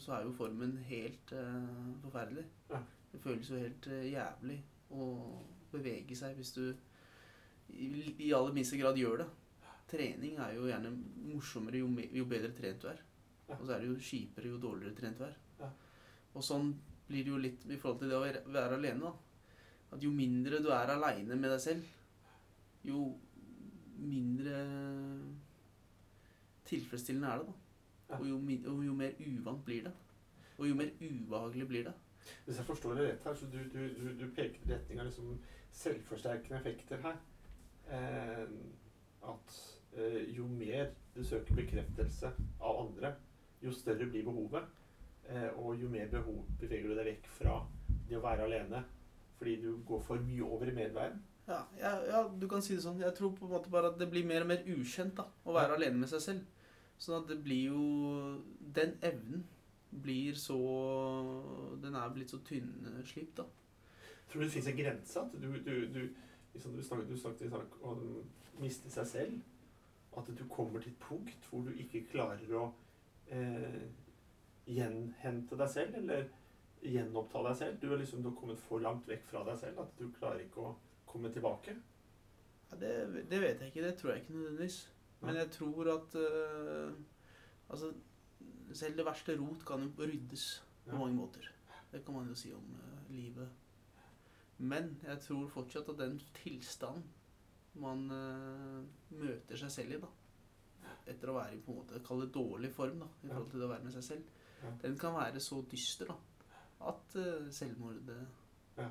så 0.00 0.14
er 0.16 0.22
jo 0.24 0.32
formen 0.34 0.78
helt 0.88 1.32
eh, 1.36 1.66
forferdelig. 2.02 2.44
Ja. 2.70 2.80
Det 3.12 3.20
føles 3.20 3.50
jo 3.52 3.58
helt 3.60 3.86
eh, 3.92 4.06
jævlig 4.14 4.56
å 4.96 5.08
bevege 5.72 6.16
seg 6.16 6.36
hvis 6.38 6.54
du 6.56 6.64
i, 7.72 7.88
i 8.26 8.32
aller 8.36 8.52
minste 8.56 8.78
grad 8.80 8.96
gjør 9.00 9.22
det. 9.22 9.28
Trening 9.92 10.38
er 10.40 10.54
jo 10.56 10.66
gjerne 10.70 10.90
morsommere 11.28 11.82
jo, 11.82 11.90
me- 11.92 12.08
jo 12.16 12.24
bedre 12.28 12.50
trent 12.56 12.80
du 12.82 12.88
er. 12.90 13.02
Ja. 13.50 13.58
Og 13.58 13.66
så 13.68 13.74
er 13.76 13.82
det 13.84 13.90
jo 13.92 13.98
kjipere 14.08 14.48
jo 14.54 14.60
dårligere 14.62 14.96
trent 14.96 15.20
du 15.20 15.26
er. 15.28 15.36
Ja. 15.60 15.68
Og 16.32 16.44
sånn 16.46 16.72
blir 17.08 17.26
det 17.26 17.34
jo 17.34 17.40
litt 17.44 17.66
i 17.68 17.76
forhold 17.76 18.00
til 18.00 18.12
det 18.12 18.16
å 18.16 18.52
være 18.56 18.78
alene. 18.80 19.10
da. 19.10 19.12
At 19.92 20.00
jo 20.06 20.10
mindre 20.16 20.62
du 20.64 20.70
er 20.72 20.88
aleine 20.94 21.36
med 21.36 21.52
deg 21.52 21.60
selv, 21.60 21.84
jo 22.88 23.10
mindre 24.02 24.62
tilfredsstillende 26.64 27.28
er 27.28 27.42
det. 27.42 27.46
da. 27.46 28.18
Og 28.18 28.28
jo, 28.28 28.36
og 28.72 28.86
jo 28.86 28.94
mer 28.94 29.10
uvant 29.26 29.64
blir 29.64 29.84
det. 29.84 29.92
Og 30.58 30.68
jo 30.68 30.74
mer 30.74 30.90
ubehagelig 31.00 31.68
blir 31.68 31.84
det. 31.84 31.92
Hvis 32.44 32.56
jeg 32.56 32.66
forstår 32.66 32.94
det 32.94 33.08
rett 33.08 33.24
her, 33.24 33.34
så 33.34 33.46
du, 33.46 33.58
du, 33.72 33.78
du, 33.96 34.24
du 34.24 34.30
peker 34.34 34.60
i 34.66 34.72
retning 34.72 35.00
av 35.00 35.06
liksom 35.06 35.38
selvforsterkende 35.72 36.60
effekter 36.60 37.00
her. 37.02 37.16
Eh, 37.90 38.48
at 39.32 39.56
eh, 39.96 40.36
jo 40.36 40.46
mer 40.46 40.92
du 41.16 41.24
søker 41.24 41.54
bekreftelse 41.54 42.30
av 42.60 42.86
andre, 42.86 43.14
jo 43.62 43.72
større 43.72 44.06
blir 44.06 44.24
behovet. 44.24 44.62
Eh, 45.28 45.48
og 45.58 45.76
jo 45.80 45.88
mer 45.88 46.10
behov 46.10 46.44
beveger 46.60 46.88
du 46.88 46.96
deg 46.98 47.10
vekk 47.12 47.28
fra 47.38 47.58
det 48.08 48.18
å 48.18 48.24
være 48.24 48.46
alene. 48.46 48.84
Fordi 49.38 49.56
du 49.62 49.82
går 49.86 50.02
for 50.06 50.22
mye 50.22 50.46
over 50.46 50.70
i 50.70 50.74
medverden. 50.76 51.22
Ja, 51.46 51.66
ja, 51.80 51.92
ja, 52.06 52.20
du 52.38 52.46
kan 52.48 52.62
si 52.62 52.76
det 52.76 52.84
sånn. 52.84 53.00
Jeg 53.02 53.14
tror 53.18 53.32
på 53.34 53.48
en 53.48 53.54
måte 53.56 53.70
bare 53.72 53.90
at 53.90 53.98
det 53.98 54.06
blir 54.10 54.26
mer 54.26 54.44
og 54.44 54.52
mer 54.52 54.62
ukjent 54.70 55.16
da, 55.18 55.26
å 55.44 55.54
være 55.56 55.78
alene 55.78 56.04
med 56.04 56.10
seg 56.12 56.22
selv. 56.22 56.68
Sånn 57.02 57.18
at 57.18 57.30
det 57.32 57.40
blir 57.42 57.72
jo 57.72 57.84
Den 58.76 58.92
evnen 59.02 59.40
blir 60.04 60.36
så 60.38 60.58
Den 61.82 61.96
er 61.98 62.12
blitt 62.14 62.30
så 62.30 62.38
tynnslipt, 62.46 63.40
da. 63.40 63.46
Tror 64.30 64.42
du 64.42 64.46
det 64.46 64.52
fins 64.54 64.68
en 64.70 64.76
grense? 64.78 65.24
At 65.24 65.34
du, 65.34 65.48
du, 65.66 65.72
du, 65.92 66.02
liksom 66.54 66.76
du, 66.76 66.82
snakket, 66.82 67.10
du 67.10 67.18
snakket 67.18 67.48
i 67.48 67.50
sak 67.56 67.74
om 67.82 68.04
å 68.06 68.62
miste 68.62 68.92
seg 68.92 69.08
selv. 69.10 69.42
At 70.16 70.30
du 70.30 70.44
kommer 70.48 70.80
til 70.80 70.94
et 70.94 71.02
punkt 71.02 71.50
hvor 71.50 71.66
du 71.66 71.74
ikke 71.74 72.04
klarer 72.12 72.54
å 72.56 72.68
eh, 73.34 73.82
gjenhente 74.70 75.58
deg 75.58 75.74
selv, 75.74 75.98
eller 76.00 76.30
gjenoppta 76.86 77.42
deg 77.48 77.58
selv. 77.58 77.82
Du 77.82 77.90
har 77.90 78.00
liksom 78.00 78.22
du 78.22 78.30
har 78.30 78.38
kommet 78.38 78.62
for 78.62 78.84
langt 78.84 79.10
vekk 79.10 79.26
fra 79.28 79.44
deg 79.50 79.58
selv 79.60 79.82
at 79.84 79.92
du 79.98 80.06
klarer 80.16 80.46
ikke 80.46 80.64
å 80.70 80.72
komme 81.12 81.32
tilbake. 81.32 81.76
Ja, 82.70 82.78
det, 82.80 82.92
det 83.30 83.40
vet 83.42 83.60
jeg 83.60 83.72
ikke. 83.72 83.86
Det 83.86 83.96
tror 84.00 84.12
jeg 84.12 84.22
ikke 84.22 84.36
nødvendigvis. 84.36 84.78
Men 85.22 85.38
jeg 85.38 85.50
tror 85.54 85.90
at 85.92 86.14
uh, 86.18 86.92
Altså, 87.72 87.92
selv 88.74 88.96
det 88.98 89.04
verste 89.06 89.36
rot 89.38 89.62
kan 89.64 89.84
jo 89.84 89.92
ryddes 90.02 90.46
på 90.88 90.96
mange 90.96 91.14
måter. 91.16 91.46
Det 91.92 92.04
kan 92.04 92.14
man 92.14 92.28
jo 92.28 92.34
si 92.36 92.50
om 92.52 92.72
uh, 92.74 93.12
livet. 93.14 93.48
Men 94.58 94.98
jeg 95.02 95.20
tror 95.20 95.48
fortsatt 95.48 95.88
at 95.88 96.00
den 96.00 96.18
tilstanden 96.42 97.06
man 97.74 98.10
uh, 98.10 98.82
møter 99.16 99.56
seg 99.56 99.72
selv 99.72 99.96
i, 99.96 100.00
da 100.02 100.10
etter 101.08 101.30
å 101.30 101.36
være 101.36 101.56
i 101.56 101.62
på 101.62 101.72
en 101.72 101.80
måte 101.80 102.00
kall 102.06 102.22
det 102.24 102.32
dårlig 102.34 102.70
form 102.74 103.02
da, 103.02 103.08
i 103.22 103.30
forhold 103.30 103.48
til 103.50 103.62
det 103.62 103.66
å 103.66 103.72
være 103.72 103.86
med 103.86 103.94
seg 103.96 104.06
selv, 104.06 104.36
den 104.82 104.98
kan 105.00 105.16
være 105.16 105.42
så 105.42 105.60
dyster 105.70 106.12
da, 106.12 106.18
at 106.92 107.18
uh, 107.18 107.48
selvmordet 107.54 108.20
Ja. 108.78 108.86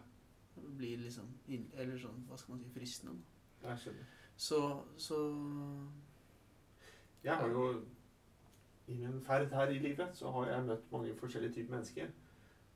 Blir 0.55 0.97
liksom 0.97 1.27
Eller 1.47 1.97
sånn, 1.99 2.23
hva 2.27 2.37
skal 2.37 2.55
man 2.55 2.63
si, 2.63 2.69
fristende. 2.73 3.21
Jeg 3.61 3.83
skjønner. 3.83 4.13
Så, 4.35 4.59
så 4.97 5.17
Jeg 7.23 7.35
har 7.35 7.49
jo 7.49 7.65
I 8.87 8.97
min 8.97 9.21
ferd 9.21 9.53
her 9.53 9.69
i 9.71 9.79
livet 9.79 10.17
så 10.17 10.31
har 10.31 10.49
jeg 10.49 10.65
møtt 10.67 10.91
mange 10.91 11.15
forskjellige 11.15 11.53
typer 11.59 11.75
mennesker. 11.75 12.09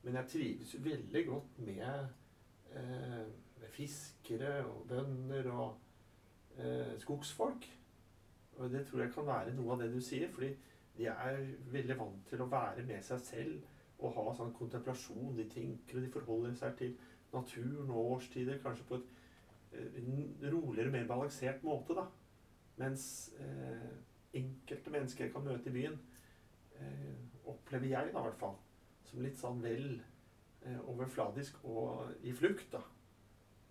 Men 0.02 0.14
jeg 0.14 0.28
trives 0.32 0.76
veldig 0.84 1.26
godt 1.26 1.58
med, 1.66 2.06
eh, 2.72 3.26
med 3.60 3.72
fiskere 3.74 4.64
og 4.64 4.86
bønder 4.88 5.50
og 5.50 5.78
eh, 6.58 6.94
skogsfolk. 7.02 7.66
Og 8.56 8.70
det 8.70 8.86
tror 8.86 9.02
jeg 9.02 9.12
kan 9.12 9.26
være 9.26 9.54
noe 9.54 9.74
av 9.74 9.82
det 9.82 9.90
du 9.92 10.00
sier, 10.00 10.30
fordi 10.32 10.54
de 10.96 11.10
er 11.10 11.42
veldig 11.72 11.98
vant 11.98 12.22
til 12.30 12.40
å 12.40 12.48
være 12.48 12.86
med 12.86 13.04
seg 13.04 13.20
selv 13.20 13.66
og 13.98 14.14
ha 14.16 14.32
sånn 14.36 14.54
kontemplasjon. 14.56 15.34
De 15.36 15.48
tenker 15.50 15.98
og 15.98 16.06
de 16.06 16.12
forholder 16.14 16.54
seg 16.56 16.78
til 16.78 16.94
naturen 17.36 17.90
og 17.90 18.16
årstider 18.16 18.60
kanskje 18.62 18.86
på 18.88 18.98
et 19.00 19.08
eh, 19.76 20.50
roligere, 20.50 20.92
mer 20.92 21.08
balansert 21.08 21.64
måte. 21.66 21.96
da. 21.96 22.06
Mens 22.80 23.06
eh, 23.40 23.88
enkelte 24.36 24.92
mennesker 24.92 25.26
jeg 25.26 25.34
kan 25.34 25.44
møte 25.46 25.70
i 25.70 25.74
byen, 25.76 25.96
eh, 26.76 27.14
opplever 27.48 27.88
jeg 27.92 28.12
da 28.12 28.20
i 28.20 28.28
hvert 28.28 28.40
fall 28.40 28.56
som 29.06 29.22
litt 29.22 29.38
sånn 29.40 29.62
vel 29.64 29.86
eh, 29.96 30.80
overfladisk 30.90 31.62
og 31.64 32.26
i 32.26 32.34
flukt. 32.36 32.68
da. 32.74 32.82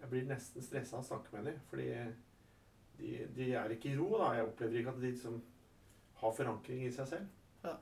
Jeg 0.01 0.12
blir 0.12 0.30
nesten 0.30 0.63
stressa 0.63 0.97
av 0.97 1.04
å 1.04 1.10
snakke 1.10 1.36
med 1.36 1.51
dem, 1.51 1.60
fordi 1.69 1.89
de, 2.99 3.12
de 3.36 3.51
er 3.58 3.75
ikke 3.75 3.91
i 3.91 3.97
ro. 3.99 4.10
da. 4.19 4.34
Jeg 4.38 4.47
opplever 4.49 4.82
ikke 4.82 4.95
at 4.95 5.01
de 5.04 5.12
liksom 5.12 5.41
har 6.21 6.38
forankring 6.38 6.86
i 6.86 6.93
seg 6.95 7.12
selv. 7.12 7.28
Ja. 7.65 7.75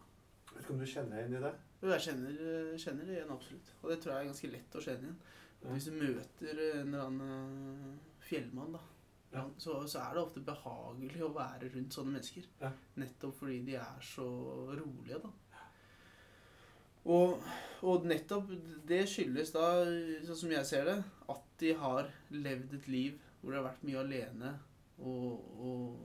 Vet 0.53 0.65
ikke 0.65 0.75
om 0.75 0.81
du 0.81 0.89
kjenner 0.89 1.15
deg 1.15 1.23
igjen 1.23 1.39
i 1.39 1.45
det? 1.45 1.53
Jo, 1.83 1.91
jeg 1.91 2.03
kjenner, 2.07 2.35
kjenner 2.79 3.07
det 3.07 3.15
igjen, 3.17 3.31
absolutt. 3.33 3.71
Og 3.81 3.89
det 3.91 3.97
tror 4.01 4.13
jeg 4.13 4.21
er 4.21 4.29
ganske 4.31 4.51
lett 4.53 4.77
å 4.77 4.83
kjenne 4.83 5.07
igjen. 5.07 5.21
Hvis 5.63 5.85
du 5.87 5.93
møter 5.95 6.57
en 6.59 6.89
eller 6.89 7.05
annen 7.07 7.93
eh, 7.93 8.17
fjellmann, 8.27 8.73
da, 8.75 8.81
Ja. 9.33 9.45
så, 9.57 9.79
så 9.89 9.99
er 10.03 10.13
det 10.13 10.21
ofte 10.21 10.43
behagelig 10.45 11.23
å 11.25 11.31
være 11.33 11.71
rundt 11.73 11.95
sånne 11.95 12.17
mennesker. 12.17 12.45
Ja. 12.61 12.69
Nettopp 13.01 13.37
fordi 13.39 13.61
de 13.65 13.77
er 13.81 14.03
så 14.05 14.27
rolige, 14.77 15.21
da. 15.23 15.31
Og, 17.03 17.41
og 17.83 18.05
nettopp 18.07 18.51
det 18.87 19.01
skyldes 19.11 19.51
da, 19.51 19.63
sånn 20.23 20.39
som 20.39 20.53
jeg 20.53 20.67
ser 20.69 20.85
det, 20.87 20.97
at 21.33 21.49
de 21.59 21.73
har 21.79 22.07
levd 22.31 22.77
et 22.77 22.85
liv 22.87 23.17
hvor 23.41 23.51
de 23.51 23.57
har 23.59 23.65
vært 23.65 23.83
mye 23.83 23.99
alene 23.99 24.51
og, 25.03 25.41
og, 25.59 25.97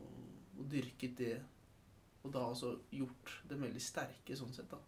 og 0.59 0.65
dyrket 0.73 1.15
det. 1.21 1.37
Og 2.25 2.33
da 2.35 2.49
altså 2.49 2.73
gjort 2.91 3.37
dem 3.51 3.63
veldig 3.63 3.83
sterke 3.83 4.35
sånn 4.39 4.51
sett, 4.57 4.73
da. 4.73 4.81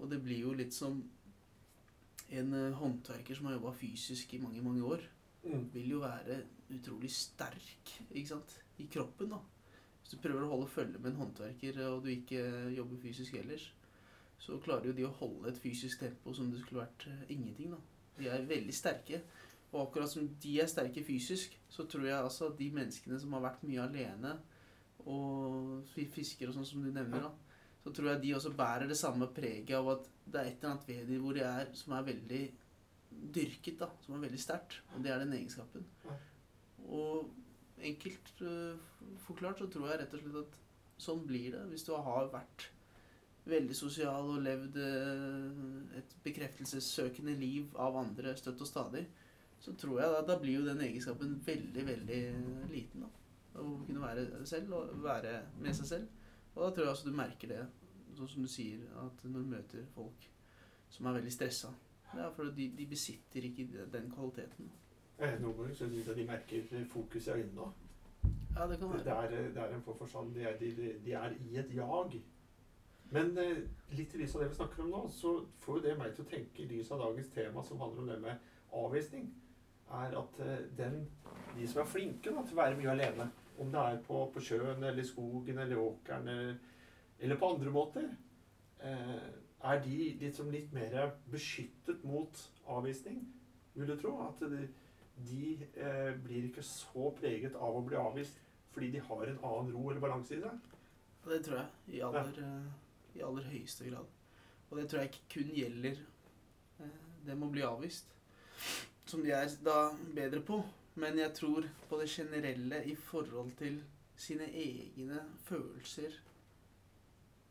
Og 0.00 0.10
det 0.12 0.20
blir 0.24 0.42
jo 0.44 0.52
litt 0.56 0.76
som 0.76 0.98
en 2.30 2.54
eh, 2.54 2.76
håndverker 2.78 3.36
som 3.36 3.48
har 3.48 3.56
jobba 3.56 3.72
fysisk 3.78 4.34
i 4.34 4.42
mange, 4.42 4.62
mange 4.62 4.84
år. 4.84 5.04
Mm. 5.44 5.66
Vil 5.72 5.94
jo 5.96 6.02
være 6.04 6.42
utrolig 6.70 7.10
sterk 7.12 7.94
ikke 8.10 8.28
sant? 8.28 8.58
i 8.80 8.86
kroppen, 8.92 9.32
da. 9.32 9.40
Hvis 10.00 10.14
du 10.14 10.22
prøver 10.22 10.44
å 10.44 10.50
holde 10.54 10.70
følge 10.72 10.98
med 10.98 11.12
en 11.12 11.20
håndverker, 11.24 11.76
og 11.90 12.04
du 12.04 12.10
ikke 12.12 12.42
jobber 12.72 13.00
fysisk 13.02 13.36
ellers, 13.36 13.66
så 14.40 14.56
klarer 14.64 14.88
jo 14.88 14.96
de 14.96 15.04
å 15.04 15.12
holde 15.18 15.50
et 15.50 15.60
fysisk 15.60 16.00
tempo 16.00 16.32
som 16.34 16.48
det 16.52 16.62
skulle 16.62 16.86
vært 16.86 17.06
eh, 17.10 17.26
ingenting. 17.36 17.74
da. 17.74 17.80
De 18.16 18.28
er 18.28 18.48
veldig 18.48 18.74
sterke. 18.74 19.20
Og 19.70 19.84
akkurat 19.84 20.10
som 20.10 20.26
de 20.42 20.54
er 20.58 20.70
sterke 20.70 21.04
fysisk, 21.06 21.52
så 21.70 21.84
tror 21.86 22.08
jeg 22.08 22.16
altså 22.16 22.48
at 22.50 22.56
de 22.58 22.70
menneskene 22.74 23.20
som 23.20 23.36
har 23.36 23.44
vært 23.44 23.62
mye 23.68 23.84
alene, 23.84 24.32
og 25.06 25.86
fisker 25.94 26.50
og 26.50 26.56
sånn 26.56 26.66
som 26.68 26.82
du 26.82 26.90
nevner, 26.90 27.28
da, 27.28 27.49
så 27.80 27.92
tror 27.96 28.10
jeg 28.12 28.22
de 28.22 28.32
også 28.36 28.52
bærer 28.56 28.88
det 28.88 28.98
samme 28.98 29.28
preget 29.34 29.76
av 29.78 29.88
at 29.94 30.08
det 30.30 30.40
er 30.40 30.48
et 30.50 30.58
eller 30.58 30.72
annet 30.74 30.88
ved 30.88 31.06
dem 31.08 31.22
hvor 31.24 31.36
de 31.36 31.44
er 31.46 31.70
som 31.76 31.94
er 31.96 32.08
veldig 32.10 32.42
dyrket, 33.34 33.78
da, 33.80 33.88
som 34.04 34.16
er 34.16 34.26
veldig 34.26 34.40
sterkt. 34.40 34.80
Og 34.94 35.04
det 35.04 35.12
er 35.12 35.22
den 35.22 35.32
egenskapen. 35.36 35.86
Og 36.86 37.30
enkelt 37.90 38.34
uh, 38.44 38.76
forklart 39.24 39.62
så 39.62 39.70
tror 39.72 39.88
jeg 39.90 40.02
rett 40.02 40.14
og 40.14 40.22
slett 40.22 40.42
at 40.42 40.60
sånn 41.00 41.24
blir 41.26 41.54
det 41.54 41.64
hvis 41.70 41.86
du 41.86 41.94
har 41.96 42.28
vært 42.32 42.68
veldig 43.48 43.74
sosial 43.76 44.28
og 44.34 44.44
levd 44.44 44.76
uh, 44.76 45.96
et 45.98 46.14
bekreftelsessøkende 46.26 47.34
liv 47.40 47.72
av 47.80 47.98
andre 48.02 48.36
støtt 48.38 48.60
og 48.60 48.68
stadig, 48.68 49.06
så 49.60 49.74
tror 49.76 50.00
jeg 50.00 50.12
da, 50.14 50.20
da 50.28 50.36
blir 50.40 50.60
jo 50.60 50.68
den 50.68 50.84
egenskapen 50.84 51.34
veldig, 51.44 51.86
veldig 51.88 52.20
liten. 52.72 53.04
da. 53.04 53.10
Å 53.60 53.66
kunne 53.84 54.04
være 54.04 54.46
selv 54.48 54.76
og 54.76 55.02
være 55.04 55.40
med 55.60 55.76
seg 55.76 55.88
selv. 55.88 56.16
Og 56.54 56.62
da 56.64 56.70
tror 56.74 56.84
jeg 56.84 56.90
altså 56.94 57.08
du 57.10 57.16
merker 57.16 57.48
det, 57.52 57.60
sånn 58.18 58.28
som 58.28 58.42
du 58.42 58.48
sier, 58.50 58.80
at 59.04 59.24
når 59.24 59.44
du 59.44 59.52
møter 59.54 59.84
folk 59.94 60.26
som 60.90 61.06
er 61.06 61.12
veldig 61.20 61.32
stressa. 61.32 61.70
Det 62.10 62.20
er 62.24 62.32
fordi 62.34 62.50
de, 62.56 62.76
de 62.80 62.86
besitter 62.90 63.44
ikke 63.46 63.68
den 63.92 64.08
kvaliteten. 64.10 64.70
Noen 65.20 65.54
ganger 65.60 65.74
syns 65.78 66.06
jeg 66.08 66.16
de 66.16 66.24
merker 66.26 66.84
fokus 66.90 67.26
i 67.28 67.30
øynene 67.36 67.60
òg. 67.68 67.72
Ja, 68.56 68.66
det 68.66 68.78
kan 68.80 68.90
Det, 68.90 69.04
være. 69.06 69.26
er- 69.36 69.52
det 69.54 69.62
er 69.62 69.74
en 69.76 69.82
form 69.86 69.98
for 70.00 70.06
sånn 70.10 70.32
de 70.34 70.42
er, 70.48 70.56
de, 70.58 70.70
de 71.04 71.12
er 71.14 71.36
i 71.50 71.56
et 71.60 71.70
jag. 71.76 72.16
Men 73.12 73.30
eh, 73.38 73.60
litt 73.94 74.14
i 74.14 74.18
lys 74.18 74.34
av 74.34 74.42
det 74.42 74.48
vi 74.50 74.54
snakker 74.58 74.82
om 74.84 74.90
nå, 74.90 75.02
så 75.10 75.36
får 75.62 75.78
jo 75.78 75.82
det 75.86 75.94
meg 75.98 76.14
til 76.16 76.24
å 76.24 76.30
tenke 76.30 76.62
i 76.62 76.66
lys 76.70 76.90
av 76.94 76.98
dagens 77.04 77.30
tema, 77.34 77.62
som 77.66 77.78
handler 77.82 78.02
om 78.02 78.10
det 78.10 78.18
med 78.22 78.50
avvisning, 78.72 79.30
er 79.90 80.18
at 80.18 80.40
eh, 80.46 80.58
den, 80.78 81.00
de 81.56 81.66
som 81.70 81.82
er 81.82 81.90
flinke 81.90 82.30
da, 82.34 82.42
til 82.46 82.58
å 82.58 82.62
være 82.62 82.76
mye 82.78 82.90
alene, 82.92 83.30
om 83.60 83.70
det 83.72 83.80
er 83.80 84.02
på, 84.06 84.24
på 84.34 84.42
sjøen 84.44 84.82
eller 84.82 85.02
i 85.02 85.06
skogen 85.06 85.58
eller 85.60 85.80
åkeren 85.80 86.28
eller, 86.28 86.58
eller 87.20 87.40
på 87.40 87.50
andre 87.54 87.72
måter, 87.74 88.06
eh, 88.80 89.30
er 89.60 89.82
de 89.84 89.96
liksom 90.20 90.50
litt 90.52 90.72
mer 90.72 91.12
beskyttet 91.30 92.04
mot 92.08 92.44
avvisning, 92.72 93.20
vil 93.74 93.90
du 93.90 93.96
tro? 94.00 94.14
At 94.24 94.40
de, 94.40 94.62
de 95.28 95.50
eh, 95.76 96.14
blir 96.24 96.48
ikke 96.48 96.64
så 96.64 97.10
preget 97.18 97.58
av 97.58 97.76
å 97.76 97.84
bli 97.84 97.98
avvist 98.00 98.40
fordi 98.70 98.92
de 98.94 99.02
har 99.02 99.26
en 99.26 99.40
annen 99.42 99.72
ro 99.74 99.88
eller 99.90 100.00
balanse 100.00 100.36
i 100.36 100.40
seg. 100.40 100.74
Det 101.26 101.40
tror 101.44 101.58
jeg 101.58 101.98
i 101.98 102.02
aller, 102.06 102.32
ja. 102.38 102.50
i 103.18 103.24
aller 103.26 103.48
høyeste 103.50 103.88
grad. 103.90 104.16
Og 104.70 104.78
det 104.78 104.86
tror 104.88 105.02
jeg 105.02 105.10
ikke 105.10 105.32
kun 105.34 105.54
gjelder 105.58 106.02
eh, 106.80 107.00
dem 107.26 107.42
å 107.44 107.50
bli 107.52 107.64
avvist, 107.66 108.14
som 109.10 109.24
de 109.24 109.34
er 109.34 109.50
da 109.66 109.90
bedre 110.14 110.40
på. 110.46 110.62
Men 110.94 111.18
jeg 111.18 111.34
tror 111.34 111.66
på 111.88 112.00
det 112.00 112.08
generelle 112.10 112.84
i 112.84 112.94
forhold 112.94 113.52
til 113.58 113.82
sine 114.16 114.48
egne 114.50 115.20
følelser, 115.44 116.16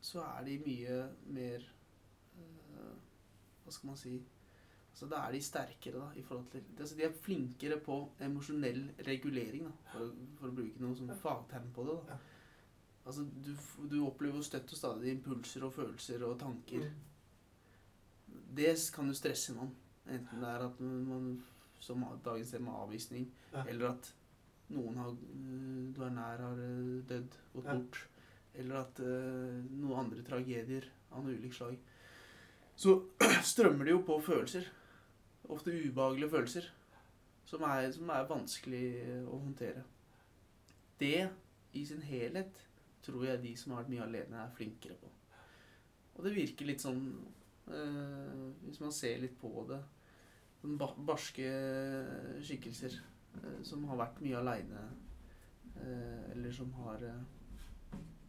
så 0.01 0.23
er 0.23 0.43
de 0.45 0.59
mye 0.63 0.99
mer 1.35 1.63
eh, 2.39 2.91
Hva 3.63 3.71
skal 3.71 3.89
man 3.89 3.97
si 3.99 4.13
Altså 4.89 5.07
Da 5.11 5.21
er 5.27 5.31
de 5.31 5.41
sterkere, 5.43 5.99
da, 5.99 6.07
i 6.19 6.21
forhold 6.23 6.47
til 6.51 6.63
altså, 6.79 6.95
De 6.95 7.03
er 7.03 7.19
flinkere 7.21 7.79
på 7.79 7.97
emosjonell 8.21 8.81
regulering, 9.07 9.63
da, 9.63 9.71
for, 9.91 10.09
for 10.39 10.51
å 10.51 10.55
bruke 10.57 10.83
noe 10.83 10.97
sånn 10.97 11.13
fagterm 11.21 11.69
på 11.75 11.85
det. 11.87 11.95
da. 12.09 12.17
Altså, 13.05 13.23
du, 13.45 13.53
du 13.91 14.01
opplever 14.05 14.41
jo 14.41 14.43
støtt 14.43 14.73
og 14.75 14.77
stadig 14.77 15.13
impulser 15.13 15.63
og 15.65 15.73
følelser 15.73 16.25
og 16.27 16.35
tanker. 16.41 16.89
Det 18.59 18.73
kan 18.95 19.07
jo 19.07 19.15
stresse 19.15 19.55
man. 19.55 19.71
Enten 20.09 20.43
det 20.43 20.49
er 20.49 20.65
at 20.67 20.81
man, 20.83 21.31
som 21.79 22.03
dagens 22.25 22.51
tema, 22.51 22.71
avvisning, 22.83 23.27
Ja. 23.53 23.63
eller 23.67 23.89
at 23.93 24.13
noen 24.69 24.97
har, 24.97 25.09
øh, 25.09 25.95
du 25.95 26.01
er 26.03 26.09
nær 26.13 26.37
har 26.45 26.57
øh, 26.57 27.03
dødd, 27.09 27.37
gått 27.53 27.65
Ja. 27.65 27.73
bort, 27.73 28.07
eller 28.53 28.75
at 28.81 28.99
uh, 28.99 29.63
noen 29.71 29.99
andre 29.99 30.23
tragedier 30.25 30.83
av 31.11 31.23
noe 31.23 31.35
ulikt 31.37 31.55
slag. 31.55 31.77
Så 32.75 32.95
strømmer 33.51 33.85
det 33.85 33.91
jo 33.93 34.01
på 34.07 34.17
følelser. 34.25 34.65
Ofte 35.49 35.71
ubehagelige 35.71 36.29
følelser. 36.29 36.67
Som 37.45 37.61
er, 37.65 37.91
som 37.91 38.09
er 38.09 38.27
vanskelig 38.29 38.83
øh, 39.05 39.27
å 39.29 39.39
håndtere. 39.39 39.83
Det 40.99 41.29
i 41.73 41.85
sin 41.85 42.01
helhet 42.01 42.59
tror 43.05 43.23
jeg 43.25 43.41
de 43.43 43.55
som 43.57 43.71
har 43.71 43.83
vært 43.83 43.93
mye 43.93 44.03
alene, 44.05 44.43
er 44.43 44.55
flinkere 44.57 44.97
på. 44.99 45.09
Og 46.17 46.25
det 46.25 46.35
virker 46.35 46.67
litt 46.67 46.81
sånn 46.83 46.99
eh, 47.71 48.41
Hvis 48.65 48.81
man 48.83 48.91
ser 48.91 49.21
litt 49.21 49.37
på 49.39 49.63
det 49.69 49.79
barske 50.61 51.49
skikkelser 52.43 52.95
eh, 53.39 53.59
som 53.63 53.85
har 53.89 53.99
vært 54.01 54.21
mye 54.25 54.39
aleine, 54.39 54.85
eh, 55.79 56.31
eller 56.33 56.51
som 56.55 56.71
har 56.83 57.03
eh, 57.07 57.21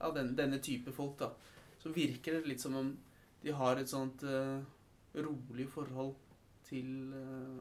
Ja, 0.00 0.10
den, 0.16 0.34
denne 0.36 0.58
type 0.64 0.92
folk, 0.96 1.18
da. 1.20 1.32
Så 1.80 1.90
virker 1.92 2.38
det 2.38 2.46
litt 2.48 2.60
som 2.62 2.76
om 2.78 2.92
de 3.42 3.52
har 3.56 3.76
et 3.80 3.88
sånt 3.90 4.22
eh, 4.24 4.60
rolig 5.20 5.66
forhold 5.68 6.14
til, 6.68 7.12
eh, 7.16 7.58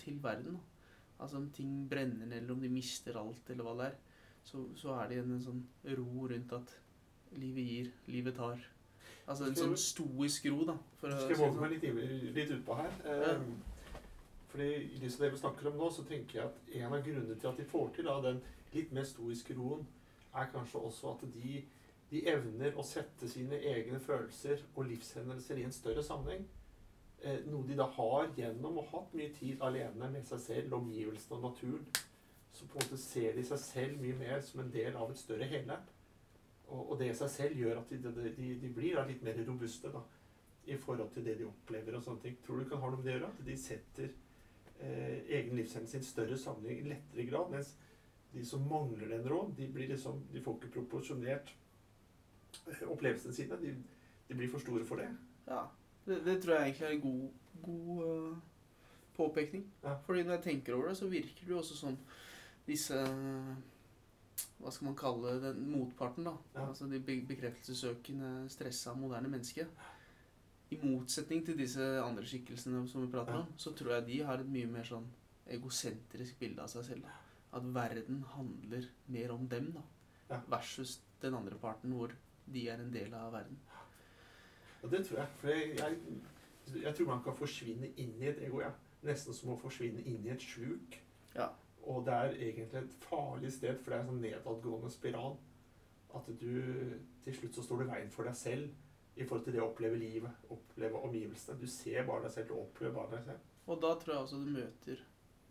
til 0.00 0.20
verden. 0.22 0.56
Da. 0.56 0.86
Altså 1.22 1.36
om 1.38 1.50
ting 1.54 1.88
brenner 1.90 2.26
ned, 2.26 2.38
eller 2.42 2.54
om 2.54 2.62
de 2.62 2.70
mister 2.72 3.18
alt, 3.20 3.50
eller 3.50 3.64
hva 3.66 3.74
det 3.80 3.90
er 3.90 4.00
så, 4.44 4.64
så 4.74 4.94
er 4.98 5.08
det 5.10 5.18
en, 5.22 5.36
en 5.36 5.42
sånn 5.42 5.60
ro 5.98 6.26
rundt 6.30 6.52
at 6.56 6.72
livet 7.38 7.68
gir, 7.68 7.90
livet 8.10 8.34
tar. 8.36 8.58
Altså 9.30 9.46
en 9.46 9.56
sånn 9.56 9.76
stoisk 9.78 10.48
ro, 10.50 10.64
da. 10.72 10.74
For 10.98 11.12
å 11.12 11.18
Skal 11.20 11.28
si 11.28 11.34
jeg 11.36 11.42
våge 11.42 11.60
sånn. 11.60 11.76
litt, 11.76 12.34
litt 12.38 12.54
utpå 12.56 12.78
her? 12.80 12.96
Ja. 13.06 13.36
Um, 13.36 13.52
fordi 14.52 14.68
I 14.68 14.98
det 15.00 15.32
vi 15.32 15.38
snakker 15.40 15.70
om 15.70 15.78
nå, 15.80 15.90
så 15.90 16.04
tenker 16.04 16.38
jeg 16.38 16.48
at 16.50 16.74
en 16.82 16.92
av 16.92 17.04
grunnene 17.04 17.38
til 17.40 17.48
at 17.48 17.60
de 17.60 17.64
får 17.64 17.94
til 17.96 18.08
da, 18.08 18.18
den 18.20 18.42
litt 18.74 18.92
mer 18.92 19.06
stoiske 19.08 19.56
roen, 19.56 19.86
er 20.36 20.50
kanskje 20.52 20.80
også 20.80 21.14
at 21.14 21.24
de, 21.32 21.62
de 22.10 22.22
evner 22.28 22.76
å 22.76 22.84
sette 22.84 23.28
sine 23.28 23.56
egne 23.72 24.00
følelser 24.00 24.60
og 24.74 24.90
livshendelser 24.90 25.60
i 25.60 25.64
en 25.68 25.72
større 25.72 26.04
sammenheng. 26.04 26.44
Eh, 27.22 27.44
noe 27.48 27.64
de 27.68 27.76
da 27.78 27.86
har 27.96 28.32
gjennom 28.36 28.80
ha 28.80 28.86
hatt 28.90 29.12
mye 29.16 29.32
tid 29.36 29.60
alene 29.64 30.08
med 30.10 30.24
seg 30.28 30.40
selv, 30.42 30.78
omgivelsene 30.80 31.38
og 31.38 31.44
naturen. 31.48 31.84
Så 32.52 32.66
på 32.68 32.76
en 32.76 32.84
måte 32.84 33.00
ser 33.00 33.36
de 33.36 33.44
seg 33.48 33.60
selv 33.62 34.02
mye 34.02 34.16
mer 34.18 34.42
som 34.44 34.60
en 34.60 34.72
del 34.72 34.96
av 34.98 35.12
et 35.12 35.20
større 35.20 35.48
hele. 35.48 35.78
Og, 36.66 36.80
og 36.82 36.98
det 37.00 37.12
i 37.12 37.16
seg 37.16 37.30
selv 37.32 37.62
gjør 37.62 37.80
at 37.80 37.92
de, 37.94 38.12
de, 38.36 38.50
de 38.60 38.72
blir 38.74 38.98
da 38.98 39.06
litt 39.08 39.22
mer 39.24 39.40
robuste 39.46 39.92
da, 39.92 40.02
i 40.68 40.76
forhold 40.80 41.12
til 41.14 41.24
det 41.24 41.38
de 41.40 41.48
opplever. 41.48 41.96
og 41.96 42.04
sånne 42.04 42.26
ting. 42.26 42.36
Tror 42.44 42.58
du 42.58 42.64
det 42.64 42.70
kan 42.72 42.82
ha 42.82 42.90
noe 42.90 43.00
med 43.00 43.08
det 43.08 43.14
å 43.14 43.18
gjøre? 43.20 43.32
At 43.32 43.48
de 43.48 43.56
setter 43.60 44.12
eh, 44.82 45.38
egen 45.38 45.58
en 45.58 46.04
større 46.04 46.38
sammenheng 46.38 46.78
i 46.78 46.90
lettere 46.90 47.26
grad. 47.30 47.50
Mens 47.50 47.74
de 48.32 48.44
som 48.46 48.68
mangler 48.68 49.08
den 49.08 49.28
råd, 49.28 49.54
de, 49.56 49.68
blir 49.72 49.88
liksom, 49.88 50.22
de 50.32 50.42
får 50.42 50.56
ikke 50.56 50.72
proporsjonert 50.78 51.54
eh, 52.66 52.88
opplevelsene 52.88 53.34
sine. 53.34 53.58
De, 53.60 53.74
de 54.28 54.38
blir 54.38 54.50
for 54.50 54.62
store 54.64 54.84
for 54.84 55.02
det. 55.02 55.10
Ja, 55.46 55.66
det, 56.06 56.22
det 56.24 56.38
tror 56.42 56.54
jeg 56.56 56.70
egentlig 56.70 56.86
er 56.86 56.96
en 56.96 57.00
god, 57.00 57.28
god 57.62 58.06
uh, 58.06 58.38
påpekning. 59.16 59.66
Ja. 59.82 59.98
Fordi 60.06 60.22
når 60.22 60.38
jeg 60.38 60.42
tenker 60.42 60.74
over 60.74 60.88
det, 60.88 60.96
så 60.96 61.10
virker 61.10 61.44
det 61.44 61.54
jo 61.54 61.60
også 61.60 61.78
sånn 61.78 61.98
disse 62.66 62.98
Hva 64.62 64.70
skal 64.70 64.86
man 64.86 64.96
kalle 64.96 65.34
den 65.42 65.64
motparten, 65.72 66.26
da. 66.26 66.36
Ja. 66.54 66.68
Altså 66.68 66.86
de 66.86 67.00
be 67.02 67.18
bekreftelsessøkende, 67.28 68.46
stressa, 68.50 68.94
moderne 68.94 69.28
mennesket. 69.28 69.70
I 70.72 70.78
motsetning 70.80 71.42
til 71.44 71.58
disse 71.58 71.84
andre 72.00 72.24
skikkelsene 72.24 72.86
som 72.88 73.04
vi 73.04 73.10
prater 73.12 73.36
om, 73.36 73.50
så 73.60 73.74
tror 73.76 73.98
jeg 73.98 74.06
de 74.06 74.20
har 74.24 74.40
et 74.40 74.48
mye 74.48 74.70
mer 74.70 74.86
sånn 74.88 75.08
egosentrisk 75.52 76.38
bilde 76.40 76.64
av 76.64 76.70
seg 76.72 76.86
selv. 76.86 77.08
At 77.52 77.66
verden 77.74 78.22
handler 78.32 78.86
mer 79.12 79.34
om 79.34 79.48
dem, 79.48 79.72
da. 79.74 79.82
Ja. 80.30 80.38
Versus 80.48 81.00
den 81.20 81.36
andre 81.36 81.58
parten, 81.60 81.92
hvor 81.92 82.14
de 82.52 82.68
er 82.72 82.80
en 82.80 82.92
del 82.94 83.12
av 83.14 83.34
verden. 83.34 83.58
Ja, 84.82 84.88
det 84.88 85.02
tror 85.06 85.18
jeg. 85.20 85.28
For 85.40 85.52
jeg, 85.52 85.74
jeg, 85.78 86.80
jeg 86.82 86.94
tror 86.96 87.10
man 87.10 87.24
kan 87.26 87.36
forsvinne 87.36 87.92
inn 88.00 88.14
i 88.22 88.30
et 88.30 88.40
ego. 88.46 88.62
Ja. 88.64 88.72
Nesten 89.04 89.36
som 89.36 89.52
å 89.52 89.58
forsvinne 89.60 90.00
inn 90.08 90.24
i 90.24 90.32
et 90.32 90.42
sluk. 90.42 90.96
Ja. 91.34 91.50
Og 91.82 92.06
det 92.06 92.14
er 92.14 92.36
egentlig 92.38 92.80
et 92.80 92.96
farlig 93.02 93.50
sted, 93.52 93.76
for 93.82 93.90
det 93.92 93.98
er 93.98 94.04
en 94.04 94.12
sånn 94.12 94.24
nedadgående 94.24 94.92
spiral. 94.94 95.36
At 96.14 96.28
du 96.40 96.54
til 97.24 97.36
slutt 97.36 97.58
så 97.58 97.66
står 97.66 97.82
du 97.82 97.84
i 97.86 97.92
veien 97.92 98.10
for 98.14 98.28
deg 98.28 98.38
selv 98.38 98.72
i 99.16 99.24
forhold 99.24 99.44
til 99.44 99.52
det 99.52 99.60
å 99.62 99.68
oppleve 99.70 99.98
livet, 100.00 100.30
oppleve 100.50 101.00
omgivelsene. 101.04 101.58
Du 101.60 101.66
ser 101.68 102.06
bare 102.08 102.22
deg 102.26 102.32
selv, 102.32 102.48
du 102.48 102.54
opplever 102.54 102.94
bare 102.96 103.16
deg 103.18 103.24
selv. 103.26 103.38
Og 103.68 103.80
da 103.82 103.94
tror 104.00 104.14
jeg 104.14 104.22
også 104.24 104.40
du 104.44 104.50
møter 104.50 105.02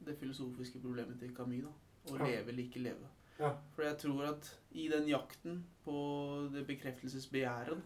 det 0.06 0.16
filosofiske 0.18 0.82
problemet 0.82 1.20
til 1.22 1.34
Camus. 1.36 1.64
da. 1.64 1.72
Å 2.12 2.18
Ja. 2.18 2.26
leve 2.26 2.50
eller 2.50 2.64
ikke 2.64 2.82
leve. 2.82 3.08
Ja. 3.40 3.52
For 3.76 3.84
jeg 3.84 3.98
tror 4.00 4.24
at 4.32 4.50
i 4.74 4.88
den 4.90 5.08
jakten 5.08 5.64
på 5.86 6.52
det 6.52 6.66
bekreftelsesbegjæret, 6.68 7.82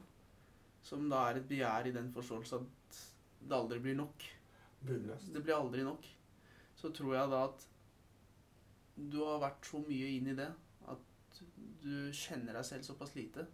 som 0.81 1.09
da 1.09 1.29
er 1.29 1.37
et 1.37 1.47
begjær 1.49 1.87
i 1.87 1.91
den 1.91 2.11
forståelse 2.13 2.53
at 2.61 2.99
det 3.41 3.51
aldri 3.51 3.79
blir 3.79 3.95
nok, 3.95 4.23
Bunnløst. 4.85 5.33
det 5.33 5.43
blir 5.43 5.55
aldri 5.55 5.83
nok, 5.83 6.05
så 6.75 6.89
tror 6.93 7.13
jeg 7.15 7.29
da 7.29 7.43
at 7.45 7.67
du 9.11 9.17
har 9.25 9.39
vært 9.39 9.65
så 9.65 9.79
mye 9.85 10.07
inn 10.17 10.27
i 10.27 10.35
det 10.35 10.49
at 10.87 11.41
du 11.83 12.11
kjenner 12.13 12.53
deg 12.53 12.63
selv 12.65 12.83
såpass 12.83 13.15
lite 13.15 13.45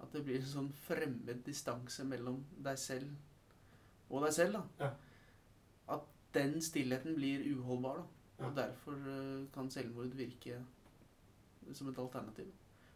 at 0.00 0.12
det 0.12 0.22
blir 0.24 0.40
en 0.40 0.50
sånn 0.50 0.68
fremmed 0.86 1.42
distanse 1.46 2.04
mellom 2.04 2.42
deg 2.64 2.78
selv 2.80 4.10
og 4.10 4.22
deg 4.26 4.34
selv. 4.36 4.58
da. 4.58 4.84
Ja. 4.84 4.90
At 5.96 6.06
den 6.34 6.60
stillheten 6.62 7.16
blir 7.16 7.46
uholdbar. 7.54 8.02
da. 8.02 8.06
Ja. 8.38 8.48
Og 8.48 8.56
derfor 8.56 8.92
eh, 8.92 9.46
kan 9.54 9.70
selvmord 9.70 10.14
virke 10.16 10.60
som 11.72 11.88
et 11.88 11.98
alternativ. 11.98 12.52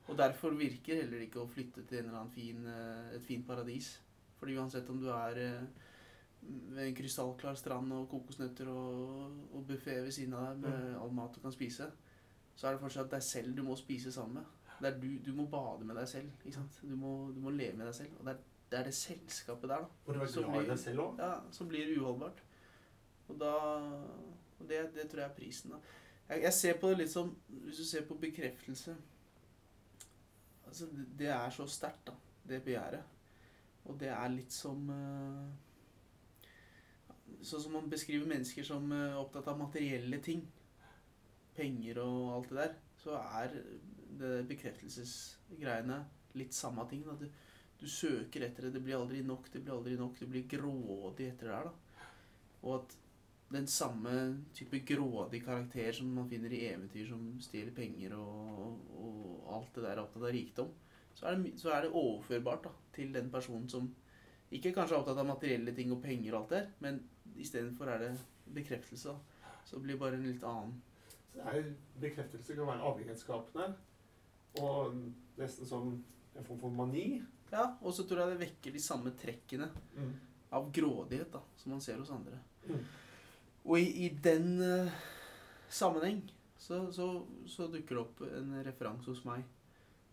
Og 0.09 0.19
derfor 0.19 0.55
virker 0.59 1.01
heller 1.03 1.23
ikke 1.25 1.41
å 1.43 1.49
flytte 1.49 1.85
til 1.87 2.01
en 2.01 2.11
eller 2.11 2.19
annen 2.21 2.35
fin, 2.35 2.67
eh, 2.67 3.15
et 3.17 3.25
fint 3.27 3.47
paradis. 3.47 3.95
Fordi 4.39 4.57
uansett 4.59 4.89
om 4.91 5.01
du 5.01 5.09
er 5.13 5.41
eh, 5.41 5.89
ved 6.43 6.87
en 6.87 6.95
krystallklar 6.97 7.59
strand 7.59 7.93
og 7.93 8.09
kokosnøtter 8.11 8.69
og, 8.73 9.35
og 9.53 9.67
buffé 9.69 10.01
ved 10.05 10.13
siden 10.15 10.35
av 10.35 10.47
deg 10.51 10.65
med 10.67 10.97
all 11.01 11.13
mat 11.15 11.35
du 11.35 11.41
kan 11.43 11.55
spise, 11.55 11.91
så 12.57 12.69
er 12.69 12.77
det 12.77 12.83
fortsatt 12.83 13.13
deg 13.13 13.23
selv 13.25 13.57
du 13.57 13.63
må 13.65 13.77
spise 13.77 14.13
sammen 14.13 14.41
med. 14.41 14.57
Er 14.81 14.95
du, 15.01 15.09
du 15.27 15.33
må 15.37 15.45
bade 15.53 15.85
med 15.85 15.97
deg 16.01 16.09
selv. 16.09 16.31
Du 16.83 16.95
må, 16.97 17.11
du 17.35 17.41
må 17.45 17.51
leve 17.51 17.77
med 17.77 17.87
deg 17.91 17.95
selv. 17.95 18.15
Og 18.19 18.25
det 18.27 18.33
er, 18.35 18.39
det 18.71 18.79
er 18.79 18.85
det 18.89 18.95
selskapet 18.95 19.69
der 19.69 19.83
da, 19.83 19.89
i 20.25 20.29
blir- 20.63 20.71
ja, 21.19 21.33
som 21.53 21.69
blir 21.69 21.91
uholdbart. 21.99 22.43
Og 23.29 23.39
da 23.41 23.53
og 24.61 24.69
det, 24.69 24.81
det 24.95 25.09
tror 25.11 25.21
jeg 25.25 25.31
er 25.31 25.35
prisen. 25.37 25.71
da. 25.71 25.79
Jeg, 26.29 26.43
jeg 26.43 26.53
ser 26.53 26.79
på 26.81 26.89
det 26.91 26.99
litt 26.99 27.11
som 27.11 27.31
Hvis 27.49 27.77
du 27.81 27.85
ser 27.85 28.05
på 28.07 28.15
bekreftelse 28.21 28.97
altså 30.67 30.87
Det, 30.87 31.07
det 31.19 31.27
er 31.35 31.51
så 31.51 31.67
sterkt, 31.67 32.07
da, 32.07 32.13
det 32.49 32.63
begjæret. 32.63 33.03
Og 33.85 33.97
det 34.01 34.09
er 34.15 34.29
litt 34.31 34.53
som 34.55 34.91
eh, 34.95 35.49
Sånn 37.43 37.63
som 37.65 37.73
man 37.73 37.89
beskriver 37.91 38.29
mennesker 38.29 38.67
som 38.67 38.91
er 38.93 39.17
opptatt 39.19 39.49
av 39.49 39.59
materielle 39.59 40.19
ting. 40.23 40.43
Penger 41.57 41.99
og 42.05 42.35
alt 42.37 42.51
det 42.53 42.59
der. 42.61 42.75
Så 43.01 43.17
er 43.17 43.55
det 44.21 44.47
bekreftelsesgreiene 44.51 46.01
litt 46.39 46.55
samme 46.55 46.87
ting. 46.91 47.05
Da. 47.07 47.17
Du, 47.19 47.27
du 47.81 47.87
søker 47.89 48.47
etter 48.47 48.69
det. 48.69 48.75
Det 48.77 48.85
blir 48.85 48.99
aldri 49.01 49.23
nok, 49.27 49.51
det 49.53 49.65
blir 49.65 49.77
aldri 49.77 49.97
nok. 50.01 50.19
Du 50.21 50.31
blir 50.31 50.49
grådig 50.51 51.31
etter 51.33 51.51
det 51.51 51.57
her, 51.57 51.71
da. 51.71 52.09
Og 52.61 52.75
at 52.77 52.99
den 53.51 53.67
samme 53.67 54.13
type 54.55 54.79
grådig 54.87 55.41
karakter 55.45 55.93
som 55.93 56.13
man 56.15 56.29
finner 56.31 56.53
i 56.55 56.67
eventyr 56.69 57.09
som 57.09 57.25
stjeler 57.43 57.75
penger 57.75 58.15
og, 58.15 58.77
og 58.95 59.49
alt 59.57 59.73
det 59.75 59.83
der 59.87 59.97
er 59.97 60.03
opptatt 60.05 60.27
av 60.29 60.35
rikdom, 60.37 60.69
så 61.19 61.27
er, 61.27 61.41
det, 61.41 61.57
så 61.59 61.73
er 61.75 61.83
det 61.83 61.91
overførbart 61.99 62.69
da, 62.69 62.73
til 62.95 63.11
den 63.17 63.33
personen 63.33 63.67
som 63.69 63.89
ikke 64.55 64.71
kanskje 64.77 64.95
er 64.95 65.01
opptatt 65.01 65.19
av 65.19 65.27
materielle 65.27 65.75
ting 65.75 65.91
og 65.95 66.03
penger 66.05 66.35
og 66.35 66.45
alt 66.45 66.53
det 66.53 66.61
der, 66.61 66.71
men 66.85 67.03
istedenfor 67.43 67.91
er 67.91 68.05
det 68.05 68.13
bekreftelse. 68.55 69.17
da. 69.17 69.51
Så 69.65 69.77
det 69.77 69.83
blir 69.89 69.99
bare 69.99 70.19
en 70.19 70.27
litt 70.27 70.47
annen 70.47 70.79
Det 71.35 71.43
er 71.47 71.67
bekreftelse 72.03 72.55
kan 72.59 72.67
være 72.67 72.87
avhengighetsskapende. 72.87 73.67
Og 74.59 74.97
nesten 75.39 75.69
som 75.69 75.93
en 76.35 76.47
form 76.47 76.59
for 76.61 76.75
mani. 76.75 77.23
Ja, 77.51 77.77
og 77.83 77.95
så 77.95 78.07
tror 78.07 78.25
jeg 78.25 78.35
det 78.35 78.43
vekker 78.45 78.75
de 78.75 78.83
samme 78.83 79.13
trekkene 79.19 79.71
av 80.55 80.69
grådighet 80.75 81.33
da, 81.33 81.41
som 81.59 81.75
man 81.75 81.83
ser 81.83 81.99
hos 81.99 82.11
andre. 82.15 82.39
Mm. 82.67 82.85
Og 83.65 83.79
i, 83.79 83.89
i 84.07 84.09
den 84.23 84.53
uh, 84.63 84.93
sammenheng 85.71 86.23
så, 86.61 86.85
så, 86.95 87.09
så 87.51 87.67
dukker 87.71 87.97
det 87.97 88.05
opp 88.05 88.23
en 88.29 88.55
referanse 88.67 89.11
hos 89.11 89.25
meg. 89.27 89.45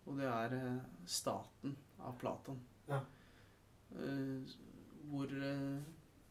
Og 0.08 0.18
det 0.18 0.28
er 0.30 0.56
uh, 0.58 0.82
staten 1.06 1.76
av 2.02 2.18
Platon. 2.20 2.58
Ja. 2.88 3.02
Uh, 3.94 4.42
hvor 5.08 5.30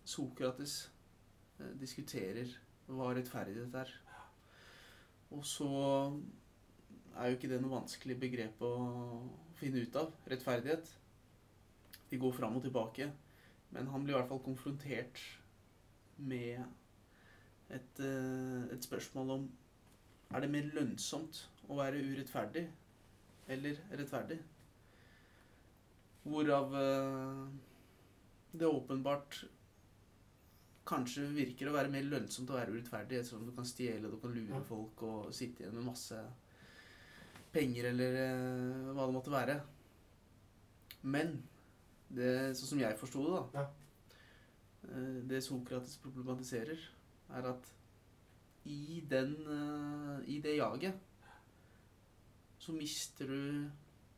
Sokrates 0.06 0.76
diskuterer 1.82 2.52
hva 2.86 3.10
rettferdighet 3.18 3.74
er. 3.80 3.90
Og 5.34 5.42
så 5.48 5.70
er 7.18 7.30
jo 7.30 7.38
ikke 7.38 7.50
det 7.52 7.60
noe 7.62 7.80
vanskelig 7.80 8.18
begrep 8.22 8.62
å 8.66 8.74
finne 9.60 9.84
ut 9.84 9.96
av. 10.00 10.12
Rettferdighet. 10.30 10.90
De 12.12 12.20
går 12.22 12.36
fram 12.38 12.58
og 12.60 12.66
tilbake. 12.66 13.10
Men 13.76 13.90
han 13.92 14.04
blir 14.06 14.16
i 14.16 14.18
hvert 14.20 14.30
fall 14.32 14.44
konfrontert 14.46 15.22
med 16.18 16.62
et, 17.70 18.00
eh, 18.00 18.74
et 18.74 18.84
spørsmål 18.84 19.32
om 19.38 19.50
Er 20.36 20.42
det 20.44 20.50
mer 20.52 20.66
lønnsomt 20.76 21.38
å 21.72 21.78
være 21.78 22.02
urettferdig 22.04 22.66
eller 23.48 23.78
rettferdig? 23.96 24.42
Hvorav 26.28 26.76
eh, 26.76 27.46
det 28.52 28.68
åpenbart 28.68 29.38
kanskje 30.88 31.30
virker 31.32 31.70
å 31.70 31.76
være 31.78 31.94
mer 31.94 32.04
lønnsomt 32.04 32.52
å 32.52 32.58
være 32.58 32.76
urettferdig, 32.76 33.22
ettersom 33.22 33.46
du 33.48 33.54
kan 33.56 33.68
stjele, 33.68 34.12
du 34.12 34.20
kan 34.20 34.36
lure 34.36 34.60
folk 34.68 35.04
og 35.08 35.32
sitte 35.36 35.64
igjen 35.64 35.78
med 35.80 35.88
masse 35.88 36.20
penger 37.54 37.90
eller 37.92 38.18
eh, 38.22 38.94
hva 38.94 39.06
det 39.08 39.16
måtte 39.16 39.34
være. 39.34 39.58
Men 41.08 41.36
det, 42.10 42.56
sånn 42.58 42.72
som 42.74 42.82
jeg 42.82 42.98
forsto 43.00 43.24
det, 43.26 43.42
da 43.54 43.66
eh, 44.92 45.18
Det 45.30 45.42
Sokrates 45.46 45.98
problematiserer, 46.04 46.80
er 47.38 47.50
at 47.52 47.74
i, 48.68 49.02
den, 49.08 49.36
eh, 49.48 50.30
i 50.36 50.40
det 50.44 50.58
jaget 50.58 50.96
så 52.60 52.74
mister 52.76 53.30
du 53.32 53.70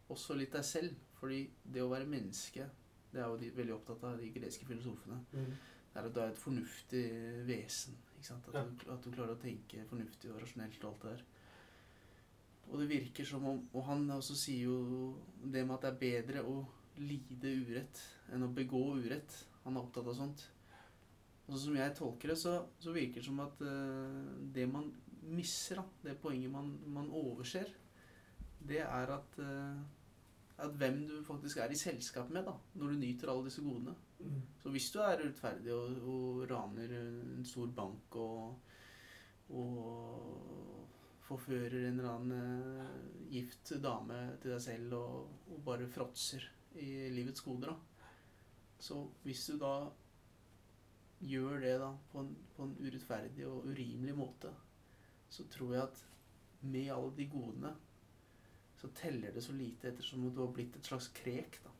også 0.10 0.34
litt 0.40 0.54
deg 0.56 0.66
selv. 0.66 0.96
Fordi 1.20 1.42
det 1.68 1.82
å 1.84 1.90
være 1.92 2.08
menneske, 2.08 2.64
det 3.12 3.20
er 3.20 3.28
jo 3.28 3.40
de 3.42 3.50
veldig 3.58 3.74
opptatt 3.76 4.06
av 4.08 4.22
de 4.22 4.30
greske 4.32 4.66
filosofene, 4.70 5.18
Mm. 5.34 5.50
det 5.94 6.00
er 6.00 6.06
at 6.08 6.14
du 6.16 6.20
er 6.22 6.30
et 6.32 6.38
fornuftig 6.40 7.04
vesen. 7.46 7.98
At, 8.20 8.48
Ja. 8.54 8.64
du, 8.64 8.92
at 8.92 9.02
du 9.04 9.12
klarer 9.12 9.36
å 9.36 9.42
tenke 9.42 9.84
fornuftig 9.90 10.32
og 10.32 10.40
rasjonelt 10.42 10.84
og 10.84 10.90
alt 10.94 11.02
det 11.02 11.10
der. 11.18 11.24
Og 12.70 12.78
det 12.82 12.90
virker 12.90 13.26
som 13.26 13.46
om 13.50 13.62
Og 13.74 13.86
han 13.88 14.06
også 14.14 14.36
sier 14.38 14.70
jo 14.70 15.16
det 15.42 15.66
med 15.66 15.76
at 15.78 15.88
det 15.88 15.90
er 15.90 16.02
bedre 16.04 16.46
å 16.46 16.60
lide 17.00 17.52
urett 17.64 18.02
enn 18.34 18.46
å 18.46 18.54
begå 18.54 18.82
urett. 19.00 19.36
Han 19.64 19.78
er 19.78 19.86
opptatt 19.86 20.10
av 20.12 20.18
sånt. 20.18 20.42
Og 21.50 21.58
som 21.58 21.78
jeg 21.78 21.96
tolker 21.98 22.34
det, 22.34 22.38
så, 22.38 22.58
så 22.82 22.94
virker 22.94 23.22
det 23.22 23.28
som 23.30 23.40
at 23.42 23.62
uh, 23.64 24.36
det 24.54 24.68
man 24.70 24.90
misser, 25.30 25.80
da, 25.80 25.86
det 26.04 26.20
poenget 26.22 26.52
man, 26.54 26.74
man 26.94 27.10
overser, 27.16 27.72
det 28.70 28.84
er 28.84 29.14
at, 29.16 29.40
uh, 29.40 29.80
at 30.60 30.76
hvem 30.78 31.02
du 31.08 31.16
faktisk 31.26 31.64
er 31.64 31.74
i 31.74 31.80
selskap 31.80 32.30
med 32.36 32.46
da, 32.50 32.54
når 32.76 32.94
du 32.94 33.02
nyter 33.02 33.32
alle 33.32 33.48
disse 33.48 33.64
godene. 33.66 33.96
Mm. 34.20 34.42
Så 34.62 34.74
hvis 34.76 34.92
du 34.94 35.00
er 35.02 35.24
urettferdig 35.24 35.74
og, 35.74 36.04
og 36.14 36.44
raner 36.52 36.94
en 37.00 37.48
stor 37.48 37.72
bank 37.80 38.20
og, 38.20 38.60
og 39.56 40.69
forfører 41.30 41.88
en 41.88 42.00
eller 42.00 42.12
annen 42.12 42.82
eh, 42.82 43.00
gift 43.34 43.74
dame 43.84 44.20
til 44.42 44.56
deg 44.56 44.64
selv 44.64 44.96
og, 44.98 45.34
og 45.54 45.62
bare 45.66 45.90
fråtser 45.92 46.46
i 46.80 47.10
livets 47.14 47.44
goder, 47.46 47.74
da. 47.74 48.16
Så 48.80 49.02
hvis 49.26 49.44
du 49.50 49.58
da 49.60 49.74
gjør 51.20 51.60
det 51.60 51.76
da 51.82 51.90
på 52.12 52.24
en, 52.24 52.32
på 52.56 52.66
en 52.66 52.78
urettferdig 52.80 53.48
og 53.50 53.68
urimelig 53.68 54.16
måte, 54.16 54.54
så 55.30 55.46
tror 55.52 55.76
jeg 55.76 55.84
at 55.84 56.04
med 56.62 56.92
alle 56.94 57.12
de 57.18 57.28
godene 57.30 57.74
så 58.80 58.88
teller 58.96 59.34
det 59.36 59.44
så 59.44 59.54
lite 59.54 59.90
ettersom 59.90 60.24
du 60.24 60.40
har 60.40 60.54
blitt 60.56 60.78
et 60.80 60.88
slags 60.88 61.10
krek, 61.20 61.60
da. 61.66 61.74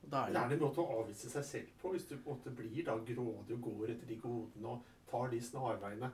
Og 0.00 0.14
er 0.16 0.32
det, 0.32 0.40
er 0.40 0.48
det 0.48 0.56
en 0.56 0.62
måte 0.62 0.82
å 0.82 1.00
avvise 1.00 1.30
seg 1.30 1.44
selv 1.46 1.72
på, 1.80 1.90
hvis 1.92 2.06
du 2.08 2.14
på 2.16 2.30
en 2.30 2.38
måte 2.38 2.52
blir 2.56 2.84
da 2.86 2.94
grådig 2.96 3.56
og 3.56 3.64
går 3.66 3.92
etter 3.94 4.08
de 4.08 4.18
godene 4.22 4.72
og 4.72 4.86
tar 5.10 5.28
de 5.32 5.40
snarveiene? 5.44 6.10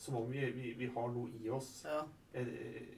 Som 0.00 0.16
om 0.16 0.30
vi, 0.32 0.40
vi, 0.56 0.72
vi 0.78 0.88
har 0.94 1.10
noe 1.12 1.28
i 1.36 1.50
oss. 1.52 1.82
Ja, 1.84 2.04
Et, 2.32 2.50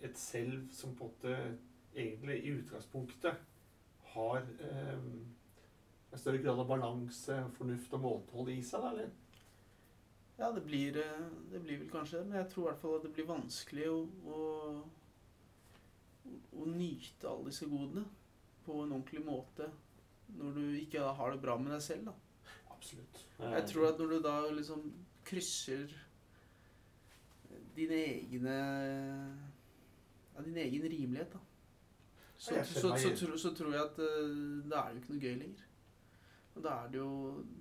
et 0.05 0.19
selv 0.19 0.69
som 0.77 0.93
på 0.95 1.09
en 1.09 1.11
måte 1.11 1.59
egentlig 1.95 2.37
i 2.45 2.53
utgangspunktet 2.53 3.41
har 4.13 4.43
eh, 4.61 4.99
en 6.13 6.21
større 6.21 6.43
grad 6.43 6.61
av 6.61 6.69
balanse, 6.69 7.39
fornuft 7.57 7.95
og 7.97 8.05
måtehold 8.05 8.53
i 8.53 8.61
seg, 8.65 8.85
da, 8.85 8.93
eller? 8.93 9.11
ja 10.43 10.53
det, 10.53 10.61
blir, 10.61 10.97
eh, 10.97 11.27
det 11.53 11.61
blir 11.61 11.79
vel 11.83 11.91
kanskje 11.91 12.19
det, 12.19 12.27
men 12.29 12.41
jeg 12.41 12.51
tror 12.53 12.65
i 12.65 12.69
hvert 12.71 12.83
fall 12.83 12.97
at 12.99 13.07
det 13.07 13.13
blir 13.17 13.29
vanskelig 13.29 13.89
å, 13.93 14.01
å, 14.27 14.41
å 16.59 16.69
nyte 16.73 17.31
alle 17.31 17.51
disse 17.51 17.69
godene 17.71 18.05
på 18.67 18.81
en 18.83 18.95
ordentlig 18.97 19.23
måte 19.27 19.69
når 20.33 20.57
du 20.57 20.65
ikke 20.81 21.13
har 21.19 21.35
det 21.35 21.43
bra 21.43 21.59
med 21.61 21.75
deg 21.75 21.83
selv. 21.85 22.09
da. 22.09 22.15
Absolutt. 22.73 23.25
Jeg 23.43 23.65
tror 23.69 23.89
at 23.91 24.01
når 24.01 24.15
du 24.15 24.19
da 24.25 24.37
liksom 24.51 24.87
krysser 25.29 25.93
dine 27.77 27.99
egne 28.05 28.57
ja, 30.35 30.43
din 30.45 30.57
egen 30.57 30.83
rimelighet, 30.89 31.33
da, 31.33 31.41
så, 32.37 32.55
så, 32.65 32.97
så, 32.99 33.17
så, 33.17 33.37
så 33.39 33.53
tror 33.55 33.75
jeg 33.75 33.83
at 33.85 33.99
uh, 34.03 34.71
da 34.71 34.83
er 34.87 34.95
det 34.95 34.97
jo 34.97 35.03
ikke 35.03 35.13
noe 35.15 35.23
gøy 35.23 35.37
lenger. 35.43 35.69
Og 36.55 36.65
da 36.65 36.73
er 36.83 36.89
det 36.93 36.99
jo 36.99 37.13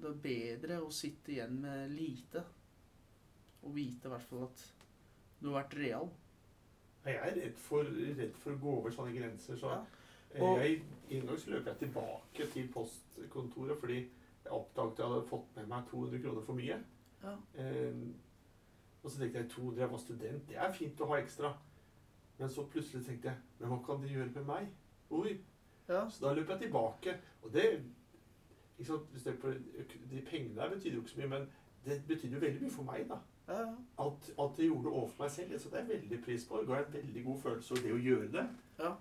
det 0.01 0.09
er 0.09 0.21
bedre 0.23 0.79
å 0.83 0.89
sitte 0.91 1.31
igjen 1.35 1.59
med 1.63 1.93
lite 1.95 2.41
og 3.61 3.75
vite 3.75 4.09
i 4.09 4.11
hvert 4.11 4.25
fall 4.25 4.47
at 4.47 4.63
du 5.41 5.51
har 5.51 5.61
vært 5.61 5.75
real. 5.79 6.09
Jeg 7.05 7.17
er 7.17 7.35
redd 7.37 7.59
for, 7.61 7.87
redd 8.17 8.33
for 8.41 8.53
å 8.55 8.59
gå 8.61 8.73
over 8.79 8.93
sånne 8.93 9.13
grenser. 9.15 9.57
Så 9.57 9.69
Ja. 9.69 9.83
eh, 10.33 10.41
Og- 10.41 10.59
jeg, 10.59 10.81
en 11.11 11.27
gang 11.27 11.37
så 11.39 11.49
løp 11.49 11.65
jeg 11.65 11.77
tilbake 11.79 12.47
til 12.53 12.67
postkontoret 12.73 13.79
fordi 13.79 13.99
jeg 14.01 14.51
oppdaget 14.51 14.91
at 14.91 14.99
jeg 14.99 15.07
hadde 15.07 15.29
fått 15.29 15.55
med 15.55 15.67
meg 15.67 15.87
200 15.91 16.21
kroner 16.23 16.41
for 16.45 16.53
mye. 16.53 16.77
Ja. 17.23 17.35
Eh, 17.55 17.93
og 19.03 19.11
så 19.11 19.19
tenkte 19.19 19.39
jeg 19.39 19.49
200, 19.49 19.79
jeg 19.81 19.91
var 19.91 19.97
student, 19.97 20.47
det 20.49 20.57
er 20.57 20.71
fint 20.73 21.01
å 21.01 21.05
ha 21.11 21.17
ekstra. 21.21 21.53
Men 22.39 22.49
så 22.49 22.65
plutselig 22.69 23.05
tenkte 23.05 23.27
jeg, 23.29 23.37
men 23.59 23.69
hva 23.69 23.79
kan 23.85 24.01
de 24.03 24.07
gjøre 24.13 24.31
med 24.35 24.45
meg? 24.45 24.67
Oi, 25.09 25.37
Ja. 25.89 26.05
Så 26.09 26.21
da 26.27 26.33
løp 26.33 26.47
jeg 26.49 26.59
tilbake. 26.59 27.17
Og 27.43 27.53
det 27.53 27.63
ikke 28.79 28.87
sant, 28.87 29.13
det 29.13 29.61
De 30.11 30.21
pengene 30.21 30.55
der 30.55 30.69
betydde 30.69 30.95
jo 30.95 31.01
ikke 31.01 31.11
så 31.11 31.17
mye, 31.19 31.27
men 31.27 31.47
det 31.85 32.03
betydde 32.07 32.33
jo 32.33 32.39
veldig 32.39 32.61
mye 32.61 32.71
for 32.71 32.83
meg. 32.83 33.07
da. 33.09 33.17
Ja, 33.47 33.65
At, 33.99 34.57
jeg 34.57 34.67
gjorde 34.69 34.89
overfor 34.89 35.23
meg 35.23 35.31
selv. 35.31 35.59
Så 35.59 35.69
det 35.69 35.79
er 35.79 35.85
jeg 35.85 36.01
veldig 36.01 36.23
pris 36.23 36.45
på. 36.45 36.57
Det 36.57 36.67
ga 36.67 36.77
en 36.85 36.93
veldig 36.93 37.23
god 37.25 37.39
følelse. 37.41 37.71
av 37.77 37.83
det 37.83 37.93
å 37.93 37.97
gjøre 37.97 38.31
det 38.31 38.47
Ja. 38.79 38.93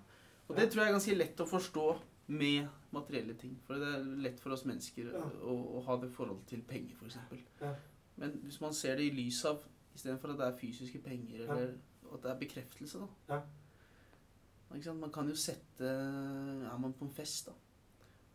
Og 0.48 0.56
det 0.56 0.70
tror 0.72 0.82
jeg 0.82 0.88
er 0.88 0.92
ganske 0.98 1.14
lett 1.16 1.40
å 1.40 1.46
forstå 1.46 1.98
med 2.26 2.68
materielle 2.92 3.34
ting. 3.34 3.58
For 3.66 3.74
det 3.74 3.88
er 3.94 4.04
lett 4.04 4.40
for 4.40 4.50
oss 4.50 4.64
mennesker 4.64 5.12
Ja. 5.12 5.22
å, 5.42 5.78
å 5.78 5.84
ha 5.84 5.96
det 6.00 6.10
forholdet 6.12 6.46
til 6.46 6.62
penger, 6.62 6.94
f.eks. 6.98 7.18
Ja. 7.60 7.74
Men 8.16 8.30
hvis 8.42 8.60
man 8.60 8.74
ser 8.74 8.96
det 8.96 9.04
i 9.06 9.10
lys 9.14 9.44
av 9.44 9.62
istedenfor 9.94 10.30
at 10.34 10.38
det 10.38 10.46
er 10.46 10.58
fysiske 10.60 10.98
penger, 11.04 11.44
Ja. 11.46 11.56
at 12.14 12.22
det 12.22 12.30
er 12.30 12.38
bekreftelse, 12.38 12.98
da. 12.98 13.06
Ja. 13.34 13.40
Ikke 14.74 14.84
sant? 14.84 15.00
Man 15.00 15.10
kan 15.12 15.28
jo 15.28 15.34
sette 15.34 15.82
Er 15.90 16.78
man 16.78 16.92
på 16.94 17.02
en 17.04 17.10
fest, 17.14 17.46
da, 17.46 17.52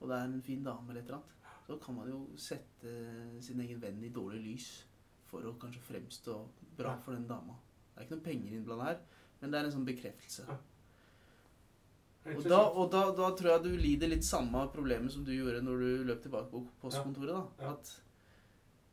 og 0.02 0.10
det 0.10 0.18
er 0.18 0.24
en 0.26 0.42
fin 0.42 0.64
dame 0.64 0.90
eller 0.90 1.02
et 1.02 1.06
eller 1.08 1.18
annet, 1.18 1.32
så 1.68 1.80
kan 1.82 1.96
man 1.96 2.08
jo 2.10 2.28
sette 2.38 3.42
sin 3.42 3.60
egen 3.60 3.80
venn 3.82 4.04
i 4.04 4.10
dårlig 4.10 4.42
lys 4.44 4.84
for 5.28 5.42
å 5.42 5.56
kanskje 5.58 5.82
fremstå 5.82 6.36
bra 6.78 6.92
Ja. 6.92 6.98
for 6.98 7.14
den 7.14 7.28
dama. 7.28 7.56
Det 7.96 8.02
er 8.02 8.06
ikke 8.06 8.16
noe 8.18 8.26
penger 8.26 8.52
innblanda 8.58 8.84
her, 8.86 9.00
men 9.42 9.52
det 9.52 9.60
er 9.62 9.66
en 9.66 9.72
sånn 9.72 9.86
bekreftelse. 9.88 10.46
Ja. 10.48 10.58
Og, 12.36 12.44
da, 12.44 12.60
og 12.74 12.88
da, 12.92 13.12
da 13.14 13.28
tror 13.38 13.52
jeg 13.52 13.64
du 13.64 13.78
lider 13.78 14.08
litt 14.10 14.24
samme 14.26 14.64
problemet 14.74 15.12
som 15.14 15.24
du 15.24 15.32
gjorde 15.32 15.62
når 15.62 15.80
du 15.84 16.04
løp 16.10 16.24
tilbake 16.24 16.50
på 16.50 16.64
postkontoret. 16.82 17.36
da. 17.60 17.70
At 17.70 17.92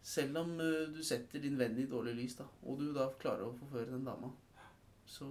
selv 0.02 0.38
om 0.42 0.54
eh, 0.60 0.88
du 0.92 1.02
setter 1.06 1.42
din 1.42 1.58
venn 1.58 1.78
i 1.78 1.88
dårlig 1.90 2.14
lys, 2.18 2.36
da, 2.40 2.46
og 2.66 2.80
du 2.80 2.88
da 2.94 3.08
klarer 3.22 3.46
å 3.46 3.56
forføre 3.60 3.94
den 3.94 4.06
dama, 4.06 4.32
så 5.06 5.28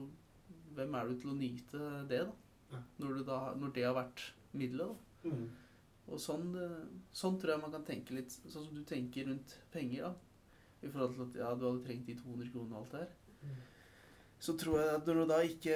hvem 0.75 0.95
er 0.95 1.09
du 1.09 1.17
til 1.19 1.33
å 1.33 1.37
nyte 1.37 1.89
det, 2.09 2.21
da? 2.27 2.79
Når, 3.01 3.17
du 3.17 3.23
da 3.27 3.39
når 3.59 3.73
det 3.75 3.83
har 3.83 3.97
vært 3.97 4.23
middelet, 4.55 4.93
da. 4.93 5.31
Mm. 5.31 5.49
Og 6.11 6.19
sånn, 6.19 6.47
eh, 6.59 6.77
sånn 7.15 7.37
tror 7.39 7.55
jeg 7.55 7.63
man 7.65 7.73
kan 7.75 7.87
tenke 7.87 8.15
litt, 8.15 8.31
sånn 8.31 8.67
som 8.69 8.75
du 8.75 8.83
tenker 8.87 9.27
rundt 9.27 9.57
penger, 9.73 10.07
da. 10.07 10.13
I 10.81 10.89
forhold 10.89 11.17
til 11.17 11.25
at 11.27 11.35
ja, 11.43 11.51
du 11.53 11.67
hadde 11.67 11.85
trengt 11.85 12.07
de 12.07 12.15
200 12.17 12.53
kronene 12.53 12.77
og 12.77 12.79
alt 12.81 12.95
det 12.95 13.03
her. 13.03 13.11
Mm. 13.41 13.59
Så 14.41 14.55
tror 14.57 14.79
jeg 14.79 14.95
at 14.95 15.05
når 15.05 15.19
du 15.19 15.25
da 15.29 15.41
ikke 15.45 15.75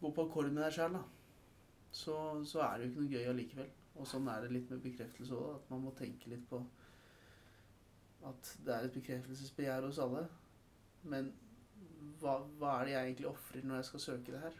går 0.00 0.14
på 0.16 0.24
akkord 0.26 0.48
med 0.50 0.64
deg 0.64 0.74
sjøl, 0.74 0.96
da, 0.96 1.04
så, 1.94 2.16
så 2.48 2.64
er 2.64 2.72
det 2.78 2.88
jo 2.88 2.90
ikke 2.90 3.04
noe 3.04 3.12
gøy 3.12 3.30
allikevel. 3.30 3.70
Og 4.00 4.08
sånn 4.08 4.28
er 4.32 4.42
det 4.42 4.54
litt 4.56 4.72
med 4.72 4.82
bekreftelse 4.82 5.36
òg, 5.36 5.52
at 5.58 5.70
man 5.70 5.84
må 5.84 5.92
tenke 5.98 6.32
litt 6.32 6.46
på 6.50 6.62
at 8.28 8.50
det 8.66 8.74
er 8.74 8.84
et 8.84 8.92
bekreftelsesbegjær 8.92 9.86
hos 9.86 9.98
alle. 9.98 10.26
Men 11.02 11.32
hva, 12.20 12.38
hva 12.60 12.74
er 12.80 12.84
det 12.88 12.92
jeg 12.94 13.04
egentlig 13.08 13.28
ofrer 13.30 13.64
når 13.64 13.80
jeg 13.80 13.88
skal 13.90 14.00
søke 14.00 14.32
det 14.34 14.40
her? 14.40 14.58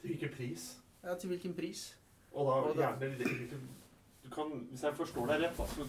Til 0.00 0.10
hvilken 0.12 0.32
pris? 0.36 0.64
Ja, 1.04 1.14
til 1.14 1.28
hvilken 1.32 1.54
pris? 1.54 1.84
Og 2.32 2.46
da 2.46 2.56
Og 2.70 2.76
da- 2.76 2.88
gjerne 2.90 3.60
du 4.24 4.30
kan, 4.30 4.50
Hvis 4.70 4.82
jeg 4.82 4.96
forstår 4.96 5.26
deg 5.26 5.40
rett, 5.40 5.56
da, 5.58 5.66
så 5.66 5.86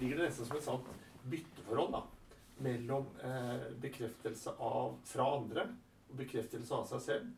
ligger 0.00 0.16
det 0.16 0.24
nesten 0.28 0.46
som 0.46 0.56
et 0.56 0.64
sant 0.64 0.86
bytteforhold 1.30 1.92
da, 1.92 2.00
mellom 2.64 3.06
eh, 3.22 3.66
bekreftelse 3.82 4.54
av, 4.58 4.96
fra 5.04 5.26
andre 5.36 5.66
og 6.08 6.16
bekreftelse 6.16 6.74
av 6.74 6.86
seg 6.88 7.00
selv. 7.04 7.28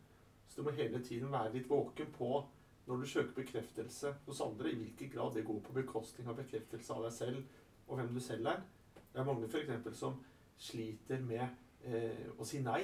Så 0.47 0.55
du 0.61 0.63
må 0.63 0.71
hele 0.77 1.01
tiden 1.03 1.31
være 1.31 1.51
litt 1.53 1.67
våken 1.69 2.07
på 2.15 2.45
når 2.87 3.01
du 3.03 3.07
søker 3.07 3.35
bekreftelse 3.35 4.13
hos 4.25 4.41
andre, 4.41 4.71
i 4.71 4.75
hvilken 4.75 5.11
grad 5.13 5.33
det 5.35 5.45
går 5.45 5.59
på 5.59 5.73
bekostning 5.73 6.27
av 6.31 6.39
bekreftelse 6.39 6.93
av 6.95 7.03
deg 7.03 7.13
selv 7.13 7.43
og 7.87 7.97
hvem 7.99 8.13
du 8.13 8.19
selv 8.23 8.47
er. 8.47 8.63
Det 9.11 9.19
er 9.19 9.27
mange 9.27 9.49
for 9.51 9.59
eksempel 9.59 9.95
som 9.95 10.19
sliter 10.61 11.21
med 11.25 11.43
eh, 11.83 12.27
å 12.37 12.47
si 12.47 12.61
nei, 12.63 12.83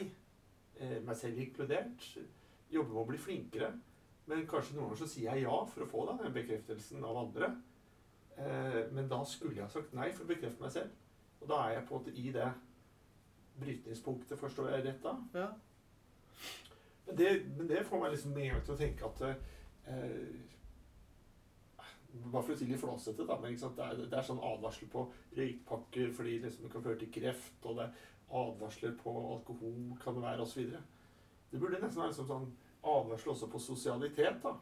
eh, 0.80 0.98
meg 1.06 1.16
selv 1.18 1.40
inkludert. 1.40 2.08
Jobber 2.72 2.94
med 2.94 3.04
å 3.04 3.08
bli 3.12 3.22
flinkere. 3.22 3.72
Men 4.28 4.48
kanskje 4.50 4.76
noen 4.76 4.90
ganger 4.90 5.02
så 5.04 5.08
sier 5.08 5.30
jeg 5.32 5.46
ja 5.46 5.58
for 5.72 5.86
å 5.86 5.90
få 5.92 6.06
den 6.10 6.34
bekreftelsen 6.36 7.06
av 7.08 7.22
andre. 7.22 7.52
Eh, 8.38 8.82
men 8.92 9.08
da 9.10 9.22
skulle 9.26 9.56
jeg 9.56 9.66
ha 9.66 9.72
sagt 9.72 9.96
nei 9.98 10.10
for 10.12 10.26
å 10.26 10.32
bekrefte 10.34 10.64
meg 10.64 10.74
selv. 10.76 10.92
Og 11.42 11.48
da 11.50 11.62
er 11.64 11.78
jeg 11.78 11.86
på 11.88 11.96
en 11.96 12.02
måte 12.02 12.18
i 12.18 12.34
det 12.36 12.50
brytningspunktet, 13.62 14.40
forstår 14.40 14.74
jeg 14.74 14.86
rett 14.86 15.06
da? 15.06 15.16
Ja. 15.34 15.48
Men 17.08 17.18
det, 17.18 17.32
men 17.58 17.70
det 17.70 17.86
får 17.88 18.02
meg 18.02 18.14
liksom 18.14 18.36
med 18.36 18.60
til 18.66 18.76
å 18.76 18.78
tenke 18.78 19.08
at 19.08 19.24
eh, 19.30 20.36
Bare 22.24 22.44
for 22.44 22.54
å 22.54 22.58
si 22.60 22.68
litt 22.70 22.82
flåsete, 22.82 23.26
da, 23.28 23.38
men? 23.42 23.56
Det, 23.58 23.84
er, 23.84 24.04
det 24.10 24.18
er 24.18 24.26
sånn 24.26 24.44
advarsel 24.44 24.90
på 24.92 25.06
røykpakker 25.38 26.14
fordi 26.16 26.38
liksom 26.44 26.66
det 26.66 26.72
kan 26.74 26.86
føre 26.86 27.00
til 27.02 27.12
kreft, 27.14 27.58
og 27.66 27.78
det 27.80 27.88
er 27.88 28.06
advarsler 28.38 28.96
på 29.00 29.14
alkohol 29.36 29.76
kan 30.02 30.18
det 30.18 30.24
være, 30.24 30.46
osv. 30.46 30.72
Det 31.52 31.60
burde 31.62 31.80
nesten 31.82 32.02
være 32.02 32.12
liksom 32.12 32.28
sånn 32.32 32.48
advarsel 32.84 33.34
også 33.34 33.50
på 33.52 33.62
sosialitet. 33.64 34.42
da. 34.44 34.56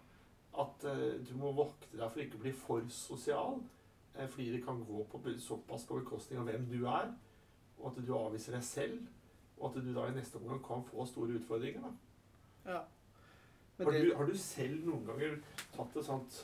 At 0.61 0.85
eh, 0.87 1.19
du 1.25 1.33
må 1.39 1.51
vokte 1.57 1.97
deg 1.97 2.11
for 2.11 2.23
ikke 2.23 2.39
å 2.39 2.43
bli 2.45 2.53
for 2.55 2.89
sosial. 2.93 3.59
eh, 4.15 4.27
fordi 4.27 4.51
det 4.51 4.63
kan 4.65 4.83
gå 4.87 5.03
på, 5.11 5.21
såpass 5.39 5.85
på 5.85 5.99
bekostning 5.99 6.39
av 6.39 6.45
hvem 6.49 6.67
du 6.69 6.85
er, 6.87 7.13
og 7.79 7.89
at 7.91 8.05
du 8.05 8.13
avviser 8.15 8.55
deg 8.55 8.63
selv. 8.63 9.07
Og 9.57 9.69
at 9.69 9.83
du 9.83 9.93
da 9.95 10.07
i 10.07 10.15
neste 10.15 10.37
omgang 10.37 10.61
kan 10.63 10.83
få 10.83 11.05
store 11.05 11.39
utfordringer. 11.39 11.81
da. 11.81 12.71
ja. 12.71 12.83
Men 13.77 13.87
Har 13.87 13.93
du, 13.93 14.15
har 14.15 14.25
du 14.25 14.37
selv 14.37 14.85
noen 14.87 15.03
ganger 15.05 15.33
tatt 15.75 15.97
et 15.99 16.05
sånt 16.07 16.37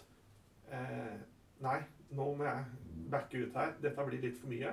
eh, 0.78 1.20
Nei, 1.62 1.78
nå 2.18 2.26
må 2.34 2.48
jeg 2.48 2.64
backe 3.14 3.44
ut 3.44 3.58
her. 3.60 3.76
Dette 3.84 4.06
blir 4.08 4.24
litt 4.24 4.40
for 4.40 4.50
mye. 4.50 4.72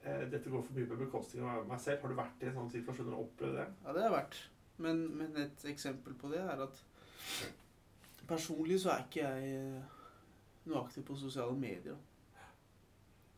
Eh, 0.00 0.22
dette 0.32 0.48
går 0.52 0.62
for 0.64 0.78
mye 0.78 0.88
på 0.88 1.00
bekostning 1.02 1.44
av 1.44 1.66
meg 1.68 1.82
selv. 1.82 2.00
Har 2.02 2.12
du 2.14 2.18
vært 2.22 2.44
i 2.44 2.48
en 2.48 2.56
sånn 2.60 2.72
situasjon 2.72 3.12
og 3.12 3.26
opplevd 3.26 3.58
det? 3.60 3.66
Ja, 3.82 3.92
det 3.92 4.00
har 4.00 4.08
jeg 4.08 4.16
vært. 4.16 4.38
Men, 4.86 5.04
men 5.18 5.36
et 5.40 5.68
eksempel 5.68 6.16
på 6.16 6.30
det 6.32 6.40
er 6.40 6.62
at 6.66 6.80
personlig 8.28 8.80
så 8.82 8.92
er 8.92 9.04
ikke 9.04 9.24
jeg 9.24 9.56
eh, 9.60 9.96
noe 10.66 10.82
aktiv 10.82 11.04
på 11.06 11.16
sosiale 11.18 11.56
medier. 11.58 11.98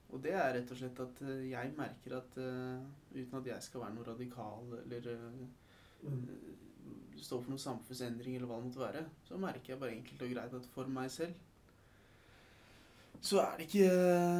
Og 0.09 0.23
det 0.25 0.33
er 0.33 0.55
rett 0.57 0.71
og 0.73 0.79
slett 0.81 1.03
at 1.05 1.21
eh, 1.27 1.51
jeg 1.51 1.75
merker 1.77 2.17
at 2.17 2.39
uh, 2.41 2.87
uten 3.13 3.41
at 3.41 3.51
jeg 3.51 3.67
skal 3.67 3.85
være 3.85 3.97
noe 3.97 4.07
radikal 4.07 4.79
eller 4.81 5.11
eh, 5.13 6.15
stå 7.19 7.41
for 7.43 7.53
noen 7.53 7.61
samfunnsendring 7.61 8.39
eller 8.39 8.49
hva 8.49 8.61
det 8.61 8.69
måtte 8.71 8.85
være, 8.85 9.05
så 9.27 9.41
merker 9.41 9.75
jeg 9.75 9.83
bare 9.83 9.97
enkelt 9.99 10.25
og 10.25 10.33
greit 10.33 10.57
at 10.61 10.71
for 10.73 10.95
meg 10.95 11.11
selv 11.13 11.48
så 13.21 13.41
er 13.43 13.57
det 13.59 13.67
ikke, 13.69 13.89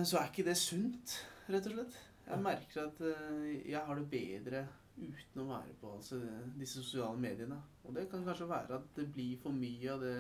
så 0.07 0.21
er 0.21 0.29
ikke 0.31 0.47
det 0.47 0.57
sunt, 0.61 1.15
rett 1.49 1.67
og 1.67 1.75
slett. 1.75 1.97
Jeg 2.29 2.45
merker 2.45 2.85
at 2.85 3.01
eh, 3.09 3.71
jeg 3.73 3.81
har 3.87 3.99
det 3.99 4.11
bedre 4.13 4.67
uten 4.99 5.43
å 5.43 5.47
være 5.49 5.77
på 5.81 5.93
altså, 5.97 6.19
disse 6.59 6.83
sosiale 6.83 7.19
mediene. 7.21 7.59
Og 7.87 7.95
det 7.97 8.09
kan 8.11 8.25
kanskje 8.27 8.49
være 8.51 8.81
at 8.81 8.91
det 8.97 9.07
blir 9.15 9.39
for 9.43 9.57
mye 9.57 9.95
av 9.95 10.03
det 10.03 10.19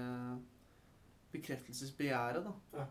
bekreftelsesbegjæret, 1.34 2.46
da. 2.46 2.80
Ja. 2.80 2.86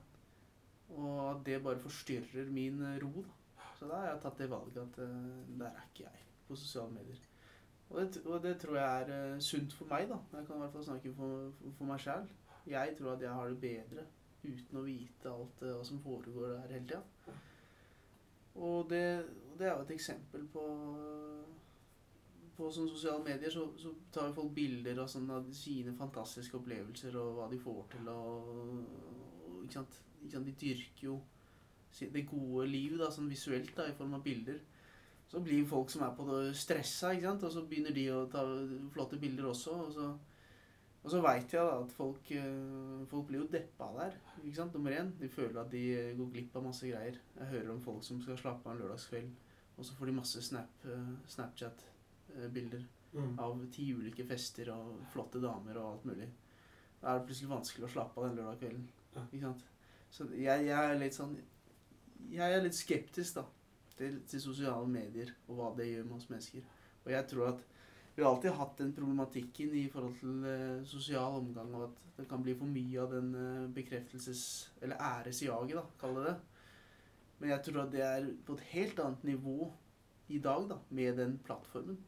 Og 0.98 1.16
at 1.32 1.42
det 1.48 1.64
bare 1.64 1.82
forstyrrer 1.84 2.52
min 2.54 2.84
eh, 2.86 3.00
ro, 3.04 3.26
da. 3.26 3.66
Så 3.78 3.90
da 3.90 4.02
har 4.02 4.12
jeg 4.12 4.22
tatt 4.24 4.40
det 4.42 4.52
valget 4.52 4.84
at 4.84 5.02
eh, 5.06 5.58
der 5.60 5.72
er 5.72 5.90
ikke 5.90 6.06
jeg 6.06 6.28
på 6.48 6.60
sosiale 6.60 6.94
medier. 6.94 7.26
Og 7.90 8.02
det, 8.02 8.22
og 8.26 8.44
det 8.44 8.58
tror 8.60 8.78
jeg 8.78 9.10
er 9.16 9.40
sunt 9.44 9.74
for 9.74 9.90
meg, 9.90 10.08
da. 10.12 10.20
Jeg 10.38 10.48
kan 10.48 10.60
i 10.60 10.64
hvert 10.64 10.76
fall 10.76 10.88
snakke 10.92 11.16
for, 11.18 11.50
for 11.80 11.90
meg 11.90 12.04
sjæl. 12.04 12.30
Jeg 12.68 12.96
tror 13.00 13.16
at 13.16 13.22
jeg 13.24 13.32
har 13.32 13.52
det 13.52 13.60
bedre 13.64 14.08
uten 14.44 14.80
å 14.80 14.86
vite 14.86 15.32
alt 15.32 15.62
hva 15.64 15.84
som 15.86 16.02
foregår 16.04 16.54
der 16.54 16.74
hele 16.76 16.88
tida. 16.88 17.36
Og 18.58 18.90
det, 18.90 19.04
det 19.60 19.68
er 19.68 19.76
jo 19.76 19.86
et 19.86 19.96
eksempel 19.98 20.48
på 20.54 20.66
På 22.58 22.72
sånne 22.74 22.90
sosiale 22.90 23.22
medier 23.22 23.54
så, 23.54 23.68
så 23.78 23.92
tar 24.14 24.32
folk 24.34 24.50
bilder 24.56 24.98
av 25.04 25.10
sånne 25.12 25.36
av 25.38 25.50
sine 25.54 25.92
fantastiske 25.98 26.58
opplevelser 26.58 27.14
og 27.22 27.36
hva 27.38 27.50
de 27.52 27.60
får 27.62 27.84
til 27.92 28.08
og, 28.10 28.48
og 29.46 29.60
ikke, 29.62 29.76
sant? 29.76 30.00
ikke 30.24 30.32
sant? 30.34 30.48
De 30.48 30.56
dyrker 30.64 31.04
jo 31.06 31.20
det 32.00 32.26
gode 32.30 32.66
liv 32.70 32.96
da, 32.98 33.12
sånn 33.14 33.30
visuelt 33.30 33.76
da, 33.78 33.86
i 33.86 33.94
form 33.98 34.18
av 34.18 34.24
bilder. 34.26 34.58
Så 35.30 35.42
blir 35.44 35.70
folk 35.70 35.92
som 35.92 36.06
er 36.08 36.16
på 36.18 36.26
det 36.32 36.56
stressa, 36.58 37.14
ikke 37.14 37.28
sant? 37.28 37.46
og 37.46 37.54
så 37.54 37.64
begynner 37.70 37.94
de 37.94 38.08
å 38.16 38.26
ta 38.32 38.42
flotte 38.94 39.20
bilder 39.22 39.52
også. 39.52 39.78
Og 39.86 39.94
så, 39.94 40.10
og 41.08 41.12
så 41.14 41.22
veit 41.24 41.54
jeg 41.56 41.64
da 41.64 41.76
at 41.80 41.92
folk, 41.96 42.32
eh, 42.36 43.04
folk 43.08 43.30
blir 43.30 43.40
jo 43.46 43.48
deppa 43.54 43.88
der. 43.96 44.18
ikke 44.44 44.58
sant? 44.58 44.74
Nummer 44.76 44.92
én, 44.92 45.14
de 45.22 45.30
føler 45.32 45.62
at 45.62 45.72
de 45.72 45.84
eh, 45.96 46.10
går 46.18 46.34
glipp 46.34 46.58
av 46.60 46.66
masse 46.68 46.84
greier. 46.90 47.16
Jeg 47.38 47.48
hører 47.54 47.72
om 47.72 47.80
folk 47.80 48.04
som 48.04 48.20
skal 48.20 48.36
slappe 48.42 48.68
av 48.68 48.76
en 48.76 48.82
lørdagskveld, 48.84 49.30
og 49.78 49.88
så 49.88 49.96
får 49.96 50.12
de 50.12 50.16
masse 50.18 50.44
snap, 50.44 50.84
eh, 50.84 51.10
Snapchat-bilder 51.32 52.84
Mm. 53.14 53.40
av 53.40 53.62
ti 53.72 53.86
ulike 53.96 54.26
fester 54.28 54.68
og 54.74 54.98
flotte 55.14 55.40
damer 55.42 55.78
og 55.80 55.86
alt 55.94 56.06
mulig. 56.10 56.28
Da 57.02 57.14
er 57.14 57.20
det 57.20 57.28
plutselig 57.30 57.50
vanskelig 57.50 57.88
å 57.88 57.92
slappe 57.94 58.20
av 58.20 58.28
den 58.28 58.36
lørdag 58.42 58.60
kvelden. 58.60 58.84
Ikke 59.32 59.46
sant? 59.46 59.64
Så 60.12 60.28
jeg, 60.36 60.66
jeg 60.68 60.92
er 60.92 61.00
litt 61.00 61.16
sånn 61.16 61.38
Jeg 62.28 62.54
er 62.54 62.62
litt 62.62 62.76
skeptisk, 62.76 63.36
da, 63.38 63.46
til, 63.96 64.20
til 64.28 64.42
sosiale 64.42 64.88
medier 64.90 65.32
og 65.48 65.56
hva 65.56 65.70
det 65.78 65.86
gjør 65.88 66.04
med 66.10 66.18
oss 66.18 66.30
mennesker. 66.30 66.64
Og 67.06 67.12
jeg 67.14 67.28
tror 67.32 67.48
at 67.54 67.62
vi 68.18 68.24
har 68.24 68.32
alltid 68.32 68.52
hatt 68.58 68.78
den 68.78 68.94
problematikken 68.98 69.74
i 69.78 69.84
forhold 69.94 70.16
til 70.18 70.46
eh, 70.50 70.86
sosial 70.90 71.36
omgang, 71.38 71.70
og 71.78 71.84
at 71.86 71.98
det 72.18 72.24
kan 72.26 72.42
bli 72.42 72.56
for 72.58 72.66
mye 72.66 73.02
av 73.04 73.12
den 73.14 73.28
eh, 73.38 73.68
bekreftelses- 73.76 74.72
eller 74.82 74.98
æresjaget, 74.98 75.76
da, 75.78 75.84
kall 76.02 76.18
det 76.18 76.24
det. 76.26 76.34
Men 77.38 77.52
jeg 77.52 77.64
tror 77.68 77.84
at 77.84 77.92
det 77.94 78.02
er 78.02 78.26
på 78.48 78.56
et 78.58 78.64
helt 78.72 79.02
annet 79.04 79.28
nivå 79.30 79.68
i 80.34 80.40
dag, 80.42 80.66
da, 80.72 80.80
med 80.90 81.22
den 81.22 81.36
plattformen. 81.46 82.00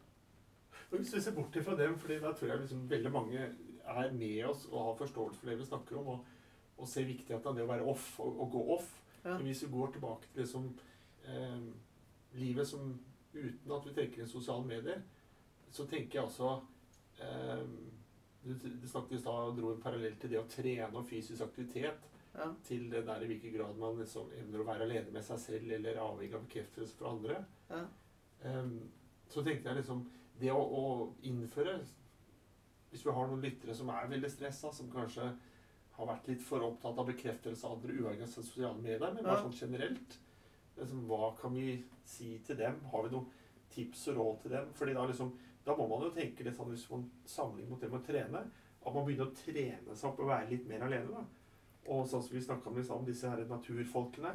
Hvis 0.95 1.13
vi 1.13 1.21
ser 1.21 1.35
bort 1.37 1.61
ifra 1.61 1.77
dem, 1.77 1.99
for 2.01 2.15
da 2.25 2.33
tror 2.33 2.55
jeg 2.55 2.63
liksom 2.63 2.89
veldig 2.89 3.13
mange 3.13 3.45
er 3.45 4.11
med 4.17 4.41
oss 4.49 4.65
og 4.71 4.87
har 4.87 4.97
forståelse 5.03 5.43
for 5.43 5.51
det 5.53 5.59
vi 5.59 5.69
snakker 5.69 6.01
om, 6.01 6.11
og, 6.15 6.25
og 6.79 6.89
ser 6.89 7.05
viktigheten 7.05 7.51
av 7.51 7.59
det 7.61 7.67
å 7.67 7.69
være 7.69 7.85
off 7.93 8.09
og, 8.25 8.33
og 8.33 8.51
gå 8.57 8.65
off. 8.79 8.89
Ja. 9.19 9.35
Men 9.35 9.45
hvis 9.51 9.61
vi 9.67 9.71
går 9.77 9.93
tilbake 9.93 10.33
til 10.33 10.41
liksom, 10.41 10.67
eh, 11.29 11.63
livet 12.41 12.73
som 12.73 12.95
uten 13.37 13.77
at 13.77 13.85
vi 13.85 13.93
trekker 13.93 14.25
inn 14.25 14.33
sosiale 14.33 14.65
medier, 14.65 15.05
så 15.71 15.85
tenker 15.87 16.19
jeg 16.19 16.25
også 16.25 16.61
eh, 17.21 17.63
Du, 18.43 18.53
du 18.55 18.87
snakket 18.87 19.17
i 19.17 19.21
stad 19.21 19.49
og 19.49 19.57
dro 19.57 19.73
en 19.73 19.81
parallell 19.83 20.15
til 20.21 20.31
det 20.31 20.39
å 20.39 20.47
trene 20.49 20.95
og 20.95 21.05
fysisk 21.09 21.41
aktivitet 21.45 22.05
Ja. 22.35 22.45
til 22.63 22.85
det 22.91 23.01
der 23.07 23.23
i 23.25 23.27
hvilken 23.27 23.53
grad 23.57 23.75
man 23.81 23.97
liksom 23.99 24.29
evner 24.37 24.61
å 24.61 24.65
være 24.67 24.85
alene 24.85 25.11
med 25.11 25.23
seg 25.25 25.39
selv 25.41 25.71
eller 25.75 25.97
avhengig 25.99 26.35
av 26.37 26.43
bekreftelse 26.45 26.95
fra 26.95 27.09
andre. 27.09 27.39
Ja. 27.69 27.79
Em, 28.45 28.75
så 29.27 29.43
tenkte 29.43 29.69
jeg 29.69 29.81
liksom 29.81 30.05
Det 30.39 30.51
å, 30.53 30.61
å 30.61 30.83
innføre 31.27 31.73
Hvis 32.91 33.03
vi 33.05 33.11
har 33.11 33.27
noen 33.27 33.41
lyttere 33.43 33.75
som 33.75 33.89
er 33.91 34.07
veldig 34.07 34.29
stressa, 34.31 34.71
som 34.73 34.87
kanskje 34.93 35.25
har 35.99 36.07
vært 36.07 36.29
litt 36.31 36.41
for 36.45 36.63
opptatt 36.63 36.97
av 37.01 37.09
bekreftelse 37.09 37.67
av 37.67 37.75
andre 37.75 37.97
uavhengig 37.99 38.23
av 38.23 38.31
sosiale 38.31 38.79
medier, 38.79 39.11
men 39.13 39.23
bare 39.25 39.35
Ja. 39.41 39.43
sånn 39.43 39.59
generelt 39.59 40.15
liksom, 40.77 41.03
Hva 41.09 41.33
kan 41.41 41.53
vi 41.53 41.83
si 42.05 42.37
til 42.47 42.55
dem? 42.55 42.79
Har 42.93 43.03
vi 43.03 43.09
noen 43.17 43.27
tips 43.73 44.07
og 44.07 44.15
råd 44.21 44.41
til 44.45 44.51
dem? 44.55 44.71
Fordi 44.73 44.93
da 44.95 45.05
liksom 45.11 45.33
Da 45.69 45.75
må 45.77 45.85
man 45.85 46.01
jo 46.01 46.13
tenke 46.15 46.41
litt 46.41 46.55
sånn 46.57 46.71
hvis 46.73 46.87
man 46.89 47.03
sammenligner 47.29 47.69
mot 47.69 47.83
det 47.83 47.91
med 47.91 47.99
å 47.99 48.05
trene, 48.07 48.39
at 48.79 48.95
man 48.95 49.03
begynner 49.05 49.27
å 49.29 49.35
trene 49.37 49.97
seg 49.99 50.07
opp 50.09 50.21
og 50.23 50.31
være 50.31 50.49
litt 50.49 50.63
mer 50.65 50.85
alene. 50.87 51.19
da. 51.19 51.25
Og 51.93 52.07
sånn 52.09 52.23
som 52.25 52.33
vi 52.33 52.41
snakka 52.41 52.71
om 52.71 52.79
i 52.79 52.85
stad, 52.87 52.97
om 52.97 53.05
disse 53.05 53.29
her 53.29 53.43
naturfolkene. 53.51 54.31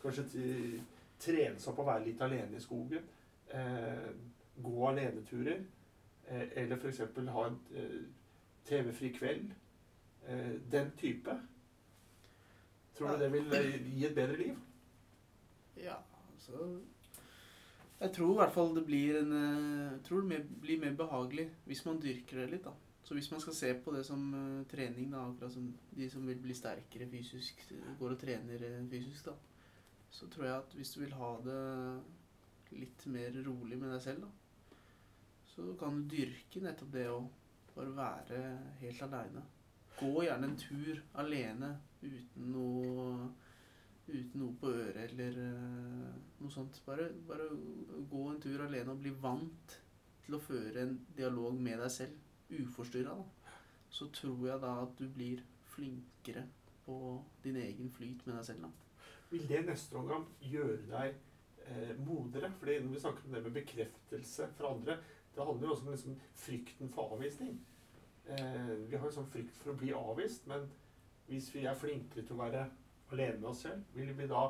Kanskje 0.00 0.24
trene 1.20 1.60
seg 1.60 1.74
opp 1.74 1.82
og 1.82 1.90
være 1.90 2.06
litt 2.06 2.24
alene 2.24 2.56
i 2.56 2.64
skogen. 2.64 3.04
Eh, 3.52 4.08
gå 4.64 4.88
aleneturer. 4.88 5.60
Eh, 6.24 6.56
eller 6.62 6.80
f.eks. 6.80 7.02
ha 7.36 7.44
en 7.50 7.60
eh, 7.76 7.98
TV-fri 8.70 9.12
kveld. 9.18 9.52
Eh, 10.24 10.54
den 10.72 10.94
type. 10.96 11.36
Tror 12.96 13.12
du 13.12 13.26
det 13.26 13.32
vil 13.36 13.58
eh, 13.60 13.76
gi 13.92 14.08
et 14.08 14.16
bedre 14.16 14.40
liv? 14.40 14.56
Ja, 15.84 16.00
altså 16.32 16.64
Jeg 18.02 18.10
tror 18.16 18.32
i 18.32 18.38
hvert 18.40 18.54
fall 18.54 18.72
det 18.74 18.82
blir 18.86 19.20
en 19.20 19.34
eh, 19.38 19.98
det 20.08 20.40
blir 20.62 20.80
mer 20.82 20.96
behagelig 20.98 21.46
hvis 21.68 21.84
man 21.86 22.00
dyrker 22.02 22.42
det 22.42 22.48
litt, 22.50 22.64
da. 22.64 22.72
Så 23.02 23.14
hvis 23.14 23.30
man 23.30 23.40
skal 23.42 23.54
se 23.54 23.70
på 23.84 23.92
det 23.94 24.04
som 24.06 24.20
uh, 24.34 24.64
trening, 24.70 25.10
da, 25.10 25.24
akkurat 25.26 25.52
som 25.52 25.68
de 25.96 26.08
som 26.10 26.26
vil 26.26 26.38
bli 26.38 26.54
sterkere 26.54 27.08
fysisk, 27.10 27.64
eh, 27.70 27.94
går 27.98 28.14
og 28.14 28.18
trener 28.18 28.62
fysisk, 28.90 29.26
da, 29.26 29.34
så 30.10 30.28
tror 30.30 30.46
jeg 30.46 30.56
at 30.56 30.76
hvis 30.78 30.92
du 30.94 31.00
vil 31.00 31.16
ha 31.18 31.30
det 31.46 31.62
litt 32.78 33.06
mer 33.10 33.38
rolig 33.46 33.78
med 33.78 33.90
deg 33.94 34.02
selv, 34.02 34.26
da, 34.26 34.76
så 35.54 35.74
kan 35.80 35.98
du 35.98 36.14
dyrke 36.14 36.62
nettopp 36.62 36.92
det 36.94 37.08
å 37.10 37.18
bare 37.74 37.96
være 37.96 38.42
helt 38.80 39.02
aleine. 39.08 39.42
Gå 39.98 40.12
gjerne 40.24 40.48
en 40.48 40.58
tur 40.58 41.02
alene 41.20 41.74
uten 42.02 42.52
noe 42.54 43.28
uten 44.08 44.40
noe 44.40 44.56
på 44.60 44.72
øret 44.72 45.12
eller 45.12 45.38
uh, 45.38 46.08
noe 46.42 46.52
sånt. 46.52 46.80
Bare, 46.86 47.08
bare 47.28 47.48
gå 48.10 48.24
en 48.30 48.40
tur 48.42 48.64
alene 48.66 48.94
og 48.94 49.02
bli 49.02 49.14
vant 49.22 49.76
til 50.26 50.36
å 50.36 50.42
føre 50.42 50.84
en 50.84 50.96
dialog 51.16 51.58
med 51.58 51.80
deg 51.82 51.92
selv, 51.92 52.18
uforstyrra. 52.52 53.16
Så 53.92 54.08
tror 54.14 54.46
jeg 54.48 54.62
da 54.62 54.72
at 54.84 54.94
du 54.98 55.06
blir 55.12 55.42
flinkere 55.72 56.46
på 56.86 56.96
din 57.44 57.58
egen 57.60 57.90
flyt 57.92 58.24
med 58.26 58.36
deg 58.38 58.46
selv, 58.46 58.66
da. 58.66 58.72
Vil 59.32 59.48
det 59.48 59.62
neste 59.64 59.96
omgang 59.96 60.26
gjøre 60.44 60.78
deg 60.90 61.14
eh, 61.64 61.92
modere? 62.04 62.50
Fordi 62.58 62.78
når 62.82 62.94
vi 62.94 63.00
snakker 63.00 63.26
om 63.26 63.36
det 63.36 63.42
med 63.46 63.54
bekreftelse 63.56 64.48
fra 64.58 64.72
andre, 64.74 64.98
det 65.32 65.46
handler 65.46 65.66
jo 65.66 65.72
også 65.72 65.86
om 65.86 65.92
liksom 65.94 66.18
frykten 66.34 66.92
for 66.92 67.14
avvisning. 67.16 67.54
Eh, 68.28 68.74
vi 68.90 68.96
har 68.96 69.06
jo 69.06 69.14
sånn 69.16 69.30
frykt 69.32 69.56
for 69.62 69.72
å 69.72 69.78
bli 69.80 69.94
avvist, 69.96 70.46
men 70.50 70.68
hvis 71.30 71.48
vi 71.54 71.64
er 71.64 71.78
flinkere 71.78 72.26
til 72.26 72.36
å 72.36 72.42
være 72.42 72.66
alene 73.16 73.38
med 73.40 73.50
oss 73.52 73.64
selv, 73.66 73.84
vil 73.96 74.12
vi 74.18 74.28
da 74.30 74.46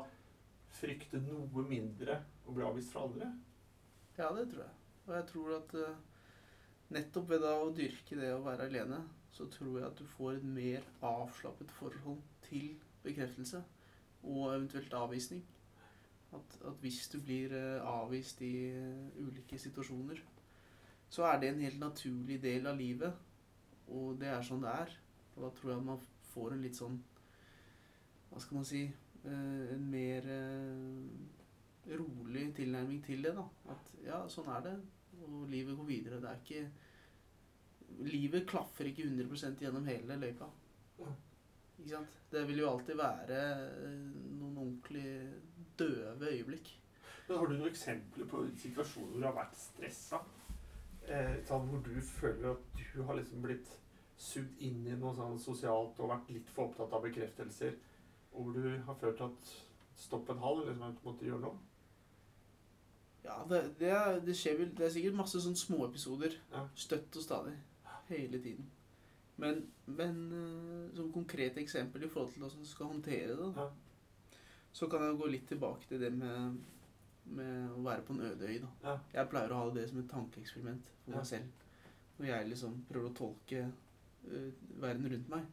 frykte 0.73 1.21
noe 1.23 1.65
mindre 1.67 2.19
å 2.47 2.55
bli 2.55 2.65
avvist 2.65 2.93
fra 2.93 3.05
andre? 3.07 3.29
Ja, 4.17 4.29
det 4.35 4.47
tror 4.51 4.63
jeg. 4.65 4.73
Og 5.05 5.13
jeg 5.17 5.27
tror 5.29 5.55
at 5.57 5.75
eh, 5.79 6.01
nettopp 6.95 7.29
ved 7.29 7.43
da 7.43 7.53
å 7.59 7.71
dyrke 7.75 8.17
det 8.19 8.31
å 8.33 8.43
være 8.45 8.69
alene, 8.69 9.01
så 9.33 9.47
tror 9.49 9.79
jeg 9.79 9.87
at 9.87 9.97
du 9.99 10.05
får 10.07 10.37
et 10.37 10.45
mer 10.45 10.85
avslappet 11.01 11.71
forhold 11.73 12.21
til 12.45 12.75
bekreftelse 13.03 13.63
og 14.23 14.53
eventuelt 14.53 14.93
avvisning. 14.93 15.43
At, 16.33 16.57
at 16.65 16.77
hvis 16.81 17.07
du 17.13 17.19
blir 17.21 17.53
eh, 17.57 17.81
avvist 17.85 18.41
i 18.45 18.53
eh, 18.71 19.21
ulike 19.21 19.59
situasjoner, 19.59 20.21
så 21.13 21.27
er 21.29 21.39
det 21.39 21.49
en 21.49 21.61
helt 21.61 21.79
naturlig 21.79 22.39
del 22.41 22.67
av 22.67 22.77
livet. 22.77 23.13
Og 23.93 24.15
det 24.21 24.31
er 24.31 24.45
sånn 24.45 24.63
det 24.63 24.71
er. 24.73 24.93
Og 25.35 25.43
da 25.45 25.49
tror 25.57 25.73
jeg 25.73 25.85
man 25.89 26.05
får 26.33 26.55
en 26.55 26.63
litt 26.63 26.79
sånn 26.79 26.97
Hva 28.33 28.41
skal 28.41 28.57
man 28.57 28.65
si 28.67 28.81
eh, 28.87 29.73
En 29.75 29.85
mer 29.91 30.27
eh, 30.33 31.97
rolig 31.99 32.47
tilnærming 32.57 33.03
til 33.05 33.23
det. 33.25 33.35
da. 33.37 33.45
At 33.73 33.93
ja, 34.05 34.23
sånn 34.31 34.49
er 34.55 34.65
det, 34.65 34.73
og 35.27 35.45
livet 35.51 35.77
går 35.77 35.89
videre. 35.89 36.21
Det 36.23 36.31
er 36.31 36.41
ikke 36.41 36.65
Livet 38.09 38.47
klaffer 38.49 38.87
ikke 38.89 39.03
100% 39.05 39.59
gjennom 39.61 39.85
hele 39.85 40.15
løypa. 40.17 40.47
Ikke 41.77 41.91
sant? 41.91 42.15
Det 42.31 42.41
vil 42.47 42.63
jo 42.63 42.69
alltid 42.71 42.97
være 42.97 43.41
eh, 43.59 44.07
noen 44.39 44.57
ordentlig 44.63 45.05
døve 45.77 46.31
øyeblikk. 46.31 46.71
Men 47.27 47.37
har 47.37 47.47
du 47.47 47.53
noen 47.53 47.69
eksempler 47.69 48.27
på 48.31 48.41
situasjoner 48.63 49.11
hvor 49.13 49.21
du 49.21 49.27
har 49.27 49.37
vært 49.37 49.59
stressa? 49.59 50.23
Eh, 51.05 51.37
sånn 51.47 51.69
hvor 51.69 51.83
du 51.85 51.93
føler 52.07 52.53
at 52.55 52.81
du 52.81 53.01
har 53.05 53.19
liksom 53.19 53.43
blitt 53.45 53.69
sugd 54.23 54.61
inn 54.63 54.85
i 54.87 54.95
noe 54.99 55.13
sånn 55.17 55.39
sosialt 55.41 55.99
og 55.99 56.11
vært 56.13 56.31
litt 56.31 56.51
for 56.55 56.69
opptatt 56.69 56.93
av 56.95 57.03
bekreftelser, 57.03 57.75
og 58.33 58.43
hvor 58.43 58.57
du 58.57 58.81
har 58.87 58.97
følt 58.99 59.21
at 59.21 59.53
stopp 60.03 60.29
en 60.33 60.41
hal, 60.41 60.63
liksom 60.65 60.87
at 60.87 60.97
du 60.99 61.07
måtte 61.07 61.25
gjøre 61.27 61.41
noe? 61.45 61.57
Ja, 63.23 63.37
det, 63.49 63.59
det, 63.79 63.91
det 64.25 64.33
skjer 64.35 64.57
vel 64.59 64.71
Det 64.75 64.83
er 64.87 64.91
sikkert 64.91 65.15
masse 65.15 65.39
sånne 65.39 65.59
småepisoder. 65.59 66.33
Ja. 66.51 66.65
Støtt 66.75 67.15
og 67.15 67.23
stadig. 67.23 67.53
Hele 68.09 68.41
tiden. 68.43 68.65
Men, 69.39 69.61
men 69.85 70.17
eh, 70.37 70.89
som 70.97 71.11
konkret 71.13 71.57
eksempel 71.57 72.03
i 72.03 72.09
forhold 72.11 72.33
til 72.33 72.43
hvordan 72.43 72.59
du 72.65 72.67
skal 72.69 72.91
håndtere 72.91 73.29
det, 73.31 73.37
da, 73.39 73.63
Ja. 73.63 73.69
så 74.73 74.89
kan 74.91 75.01
jeg 75.07 75.17
gå 75.17 75.29
litt 75.31 75.47
tilbake 75.49 75.87
til 75.89 76.01
det 76.03 76.11
med, 76.13 76.59
med 77.25 77.71
å 77.77 77.81
være 77.85 78.03
på 78.05 78.13
en 78.13 78.25
øde 78.27 78.49
øy. 78.49 78.59
da. 78.65 78.69
Ja. 78.83 78.97
Jeg 79.13 79.29
pleier 79.31 79.55
å 79.55 79.61
ha 79.63 79.71
det 79.73 79.87
som 79.89 80.03
et 80.03 80.11
tankeeksperiment 80.11 80.91
for 81.05 81.15
meg 81.15 81.25
selv. 81.31 81.63
Når 82.19 82.29
jeg 82.29 82.49
liksom 82.51 82.75
prøver 82.89 83.09
å 83.09 83.15
tolke 83.17 83.63
uh, 84.27 84.51
verden 84.83 85.09
rundt 85.15 85.29
meg. 85.31 85.47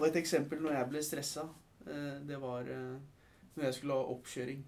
Og 0.00 0.06
et 0.08 0.16
eksempel 0.22 0.62
når 0.64 0.72
jeg 0.78 0.88
ble 0.90 1.02
stressa, 1.04 1.42
eh, 1.86 2.20
det 2.26 2.38
var 2.42 2.66
uh, 2.68 2.96
når 3.54 3.64
jeg 3.68 3.74
skulle 3.78 3.98
ha 3.98 4.12
oppkjøring 4.14 4.62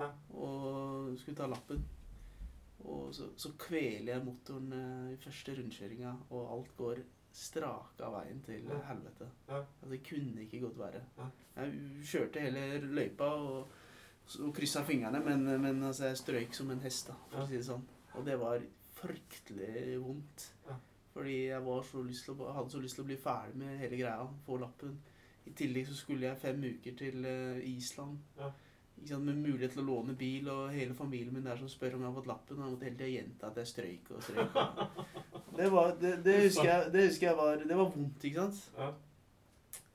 Ja. 0.00 0.08
og 0.34 1.12
skulle 1.20 1.36
ta 1.38 1.46
lappen. 1.46 1.84
Og 2.84 3.14
så, 3.14 3.28
så 3.40 3.52
kveler 3.58 4.10
jeg 4.16 4.24
motoren 4.26 4.72
eh, 4.76 5.12
i 5.14 5.20
første 5.22 5.54
rundkjøringa, 5.56 6.10
og 6.34 6.50
alt 6.56 6.72
går 6.76 6.98
straka 7.34 8.10
veien 8.12 8.42
til 8.44 8.66
Ja. 8.68 8.80
helvete. 8.90 9.28
Ja. 9.48 9.62
Altså, 9.62 9.90
det 9.94 10.02
kunne 10.10 10.42
ikke 10.44 10.60
gått 10.66 10.78
verre. 10.78 11.04
Jeg 11.56 12.02
kjørte 12.10 12.42
hele 12.44 12.66
løypa 12.98 13.30
og, 13.38 13.70
og 14.40 14.52
kryssa 14.56 14.82
fingrene, 14.84 15.20
men, 15.24 15.46
men 15.62 15.82
altså, 15.82 16.10
jeg 16.10 16.20
strøyk 16.20 16.54
som 16.58 16.70
en 16.74 16.82
hest, 16.84 17.08
da, 17.12 17.16
for 17.30 17.44
å 17.44 17.48
si 17.48 17.56
det 17.60 17.64
sånn. 17.70 17.86
Og 18.18 18.26
det 18.26 18.36
var 18.42 18.62
fryktelig 18.98 19.96
vondt. 20.02 20.50
Fordi 21.14 21.34
jeg 21.46 21.62
var 21.62 21.82
så 21.86 22.02
å, 22.02 22.52
hadde 22.56 22.72
så 22.72 22.82
lyst 22.82 22.98
til 22.98 23.04
å 23.04 23.08
bli 23.08 23.16
ferdig 23.20 23.58
med 23.60 23.78
hele 23.78 23.98
greia, 24.00 24.26
få 24.46 24.58
lappen. 24.58 24.96
I 25.44 25.52
tillegg 25.54 25.86
så 25.86 25.96
skulle 25.98 26.26
jeg 26.26 26.40
fem 26.40 26.62
uker 26.64 26.96
til 26.98 27.26
eh, 27.28 27.60
Island. 27.70 28.18
Ja. 28.40 28.50
Med 29.20 29.36
mulighet 29.36 29.74
til 29.74 29.82
å 29.82 29.86
låne 29.86 30.14
bil, 30.18 30.48
og 30.48 30.72
hele 30.72 30.94
familien 30.96 31.34
min 31.34 31.46
der 31.46 31.58
som 31.60 31.68
spør 31.70 31.96
om 31.96 32.04
jeg 32.04 32.08
har 32.08 32.18
fått 32.18 32.30
lappen. 32.30 32.58
Og 32.58 32.64
jeg 32.64 32.74
måtte 32.74 32.88
hele 32.88 32.98
tida 32.98 33.10
gjenta 33.12 33.50
at 33.50 33.60
jeg 33.60 33.70
strøyk 33.72 34.12
og 34.16 34.26
strøyk. 34.28 34.60
Det, 35.54 35.68
var, 35.70 35.92
det, 36.00 36.16
det, 36.24 36.32
husker 36.48 36.66
jeg, 36.66 36.86
det 36.90 37.02
husker 37.04 37.28
jeg 37.28 37.36
var 37.38 37.60
Det 37.62 37.76
var 37.78 37.90
vondt, 37.94 38.24
ikke 38.26 38.42
sant? 38.42 38.72
Ja. 38.74 38.88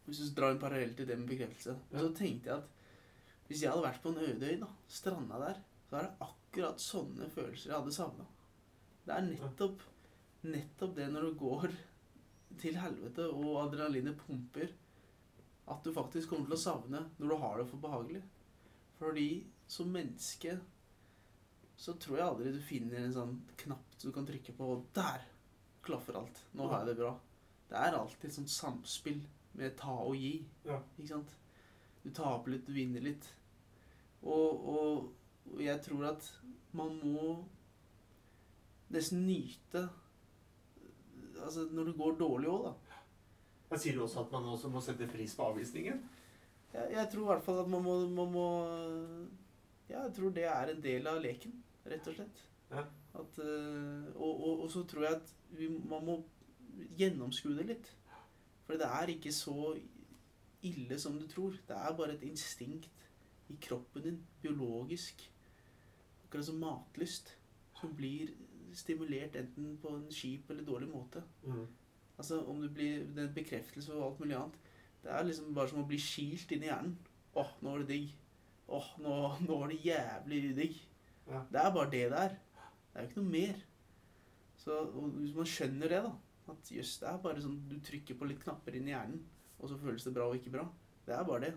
Hvis 0.05 0.22
du 0.24 0.30
drar 0.38 0.53
en 0.53 0.61
parallell 0.61 0.93
til 0.95 1.09
det 1.09 1.17
med 1.20 1.28
bekreftelse. 1.28 1.74
Men 1.89 1.99
så 1.99 2.11
tenkte 2.15 2.47
jeg 2.47 2.61
at 2.61 3.49
hvis 3.49 3.63
jeg 3.65 3.74
hadde 3.74 3.84
vært 3.84 3.99
på 4.03 4.13
en 4.13 4.22
øde 4.24 4.53
øy, 4.53 4.55
da, 4.61 4.70
stranda 4.88 5.41
der, 5.41 5.59
så 5.89 5.97
er 5.97 6.05
det 6.05 6.28
akkurat 6.30 6.84
sånne 6.84 7.28
følelser 7.34 7.72
jeg 7.72 7.76
hadde 7.76 7.93
savna. 7.95 8.28
Det 9.07 9.15
er 9.15 9.26
nettopp, 9.26 9.84
nettopp 10.48 10.96
det 10.96 11.08
når 11.12 11.28
du 11.28 11.40
går 11.40 11.74
til 12.60 12.78
helvete, 12.80 13.28
og 13.30 13.62
adrenalinet 13.66 14.18
pumper, 14.20 14.72
at 15.70 15.86
du 15.86 15.94
faktisk 15.94 16.32
kommer 16.32 16.50
til 16.50 16.58
å 16.58 16.62
savne 16.62 17.04
når 17.20 17.32
du 17.32 17.38
har 17.44 17.60
det 17.60 17.68
for 17.70 17.84
behagelig. 17.84 18.22
Fordi 19.00 19.30
som 19.70 19.92
menneske 19.94 20.58
så 21.80 21.94
tror 22.02 22.18
jeg 22.18 22.28
aldri 22.28 22.52
du 22.52 22.64
finner 22.64 23.04
en 23.06 23.16
sånn 23.16 23.36
knapp 23.62 24.00
du 24.02 24.10
kan 24.16 24.26
trykke 24.28 24.56
på, 24.56 24.72
og 24.74 24.88
der 24.96 25.28
klaffer 25.86 26.18
alt. 26.20 26.42
Nå 26.58 26.68
har 26.68 26.84
jeg 26.84 26.92
det 26.92 27.00
bra. 27.00 27.14
Det 27.70 27.78
er 27.78 27.96
alltid 27.96 28.30
et 28.30 28.36
sånt 28.36 28.52
samspill 28.52 29.22
med 29.60 29.78
ta 29.80 29.94
og 30.02 30.18
gi. 30.18 30.34
Ja. 30.66 30.80
Ikke 30.98 31.14
sant? 31.14 31.36
Du 32.04 32.10
taper 32.16 32.56
litt, 32.56 32.68
du 32.68 32.76
vinner 32.76 33.04
litt. 33.04 33.30
Og, 34.24 34.68
og, 34.74 35.08
og 35.54 35.64
jeg 35.64 35.80
tror 35.86 36.10
at 36.12 36.28
man 36.76 36.98
må 37.04 37.30
nesten 38.92 39.24
nyte 39.28 39.86
Altså 41.44 41.68
når 41.72 41.90
det 41.90 41.98
går 41.98 42.18
dårlig 42.20 42.50
òg, 42.52 42.70
da. 42.70 43.00
Jeg 43.70 43.84
sier 43.84 43.98
du 43.98 44.04
også 44.04 44.24
at 44.26 44.32
man 44.34 44.48
også 44.50 44.72
må 44.74 44.82
sette 44.82 45.08
pris 45.10 45.36
på 45.38 45.46
avvisningen? 45.46 46.00
Jeg, 46.74 46.88
jeg 46.96 47.10
tror 47.12 47.24
i 47.24 47.30
hvert 47.34 47.46
fall 47.46 47.62
at 47.64 47.70
man 47.70 47.84
må, 47.86 47.96
man 48.08 48.32
må 48.34 48.48
Ja, 49.90 50.04
jeg 50.04 50.14
tror 50.18 50.34
det 50.34 50.46
er 50.46 50.74
en 50.74 50.82
del 50.84 51.08
av 51.10 51.22
leken, 51.22 51.54
rett 51.90 52.10
og 52.10 52.18
slett. 52.18 52.44
Ja. 52.70 52.84
At, 53.18 53.40
eh, 53.42 54.10
og, 54.16 54.34
og, 54.34 54.66
og 54.66 54.68
så 54.72 54.84
tror 54.86 55.06
jeg 55.08 55.18
at 55.18 55.32
vi, 55.58 55.70
man 55.90 56.06
må 56.06 56.18
gjennomskue 57.00 57.56
det 57.58 57.66
litt. 57.72 57.90
For 58.68 58.78
det 58.78 58.86
er 58.86 59.10
ikke 59.10 59.34
så 59.34 59.74
ille 60.62 61.00
som 61.02 61.18
du 61.18 61.26
tror. 61.30 61.58
Det 61.68 61.76
er 61.76 61.98
bare 61.98 62.14
et 62.14 62.26
instinkt 62.28 62.90
i 63.50 63.58
kroppen 63.62 64.06
din, 64.06 64.20
biologisk. 64.44 65.24
Akkurat 66.26 66.46
som 66.46 66.62
matlyst, 66.62 67.34
som 67.80 67.96
blir 67.98 68.36
stimulert 68.78 69.36
enten 69.39 69.78
på 69.82 69.93
en 69.95 70.07
kjip 70.13 70.49
eller 70.49 70.65
dårlig 70.67 70.89
måte. 70.91 71.24
Mm. 71.43 71.65
Altså 72.20 72.41
om 72.51 72.61
det 72.61 72.74
blir 72.76 73.05
den 73.15 73.32
bekreftelse 73.36 73.93
og 73.95 74.05
alt 74.05 74.20
mulig 74.20 74.36
annet. 74.38 74.57
Det 75.03 75.11
er 75.15 75.24
liksom 75.24 75.53
bare 75.55 75.72
som 75.72 75.82
å 75.84 75.88
bli 75.88 75.99
kilt 76.03 76.51
inn 76.51 76.65
i 76.65 76.70
hjernen. 76.70 76.97
Åh, 77.39 77.53
nå 77.61 77.72
var 77.72 77.84
det 77.84 77.93
digg. 77.93 78.13
Åh, 78.70 78.89
nå, 79.03 79.15
nå 79.45 79.59
var 79.61 79.72
det 79.72 79.80
jævlig 79.86 80.41
digg. 80.57 80.80
Ja. 81.30 81.43
Det 81.51 81.61
er 81.61 81.74
bare 81.76 81.91
det 81.93 82.03
det 82.11 82.24
er. 82.26 82.36
Det 82.89 82.97
er 82.99 83.05
jo 83.05 83.09
ikke 83.11 83.22
noe 83.22 83.34
mer. 83.38 83.63
Så 84.59 84.78
hvis 84.91 85.38
man 85.38 85.47
skjønner 85.47 85.93
det, 85.93 86.01
da 86.03 86.15
At 86.49 86.72
jøss, 86.74 86.97
det 86.99 87.07
er 87.07 87.20
bare 87.22 87.41
sånn 87.43 87.59
du 87.70 87.76
trykker 87.86 88.17
på 88.17 88.26
litt 88.26 88.39
knapper 88.41 88.74
inn 88.76 88.88
i 88.89 88.93
hjernen, 88.95 89.20
og 89.59 89.70
så 89.70 89.76
føles 89.78 90.03
det 90.07 90.15
bra 90.15 90.26
og 90.26 90.39
ikke 90.39 90.53
bra. 90.55 90.63
Det 91.05 91.13
er 91.13 91.28
bare 91.28 91.43
det. 91.45 91.51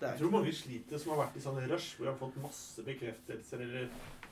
Jeg 0.00 0.18
tror 0.18 0.30
mange 0.32 0.52
sliter 0.56 0.98
som 0.98 1.12
har 1.12 1.26
vært 1.26 1.36
i 1.36 1.42
sånne 1.44 1.66
rush 1.70 1.96
hvor 1.96 2.06
de 2.06 2.12
har 2.12 2.18
fått 2.20 2.36
masse 2.42 2.82
bekreftelser, 2.86 3.60
eller 3.66 3.88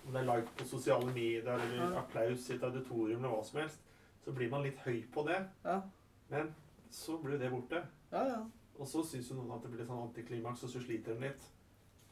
om 0.06 0.12
det 0.14 0.20
er 0.22 0.28
like 0.30 0.54
på 0.56 0.64
sosiale 0.70 1.06
medier, 1.12 1.48
eller 1.54 1.76
Ja. 1.76 1.88
applaus 2.00 2.48
i 2.50 2.54
et 2.54 2.62
auditorium, 2.62 3.18
eller 3.24 3.34
hva 3.34 3.44
som 3.44 3.60
helst. 3.60 3.78
Så 4.24 4.32
blir 4.32 4.50
man 4.50 4.62
litt 4.62 4.78
høy 4.84 5.02
på 5.12 5.26
det, 5.26 5.46
Ja, 5.64 5.82
men 6.30 6.54
så 6.90 7.18
blir 7.22 7.38
det 7.38 7.50
borte. 7.50 7.82
ja. 8.12 8.24
ja. 8.28 8.46
Og 8.78 8.86
så 8.86 9.02
syns 9.04 9.28
jo 9.30 9.34
noen 9.34 9.50
at 9.56 9.62
det 9.62 9.72
blir 9.72 9.84
sånn 9.86 10.04
antiklimaks, 10.08 10.62
og 10.62 10.70
så 10.70 10.80
sliter 10.80 11.14
de 11.18 11.20
litt. 11.26 11.40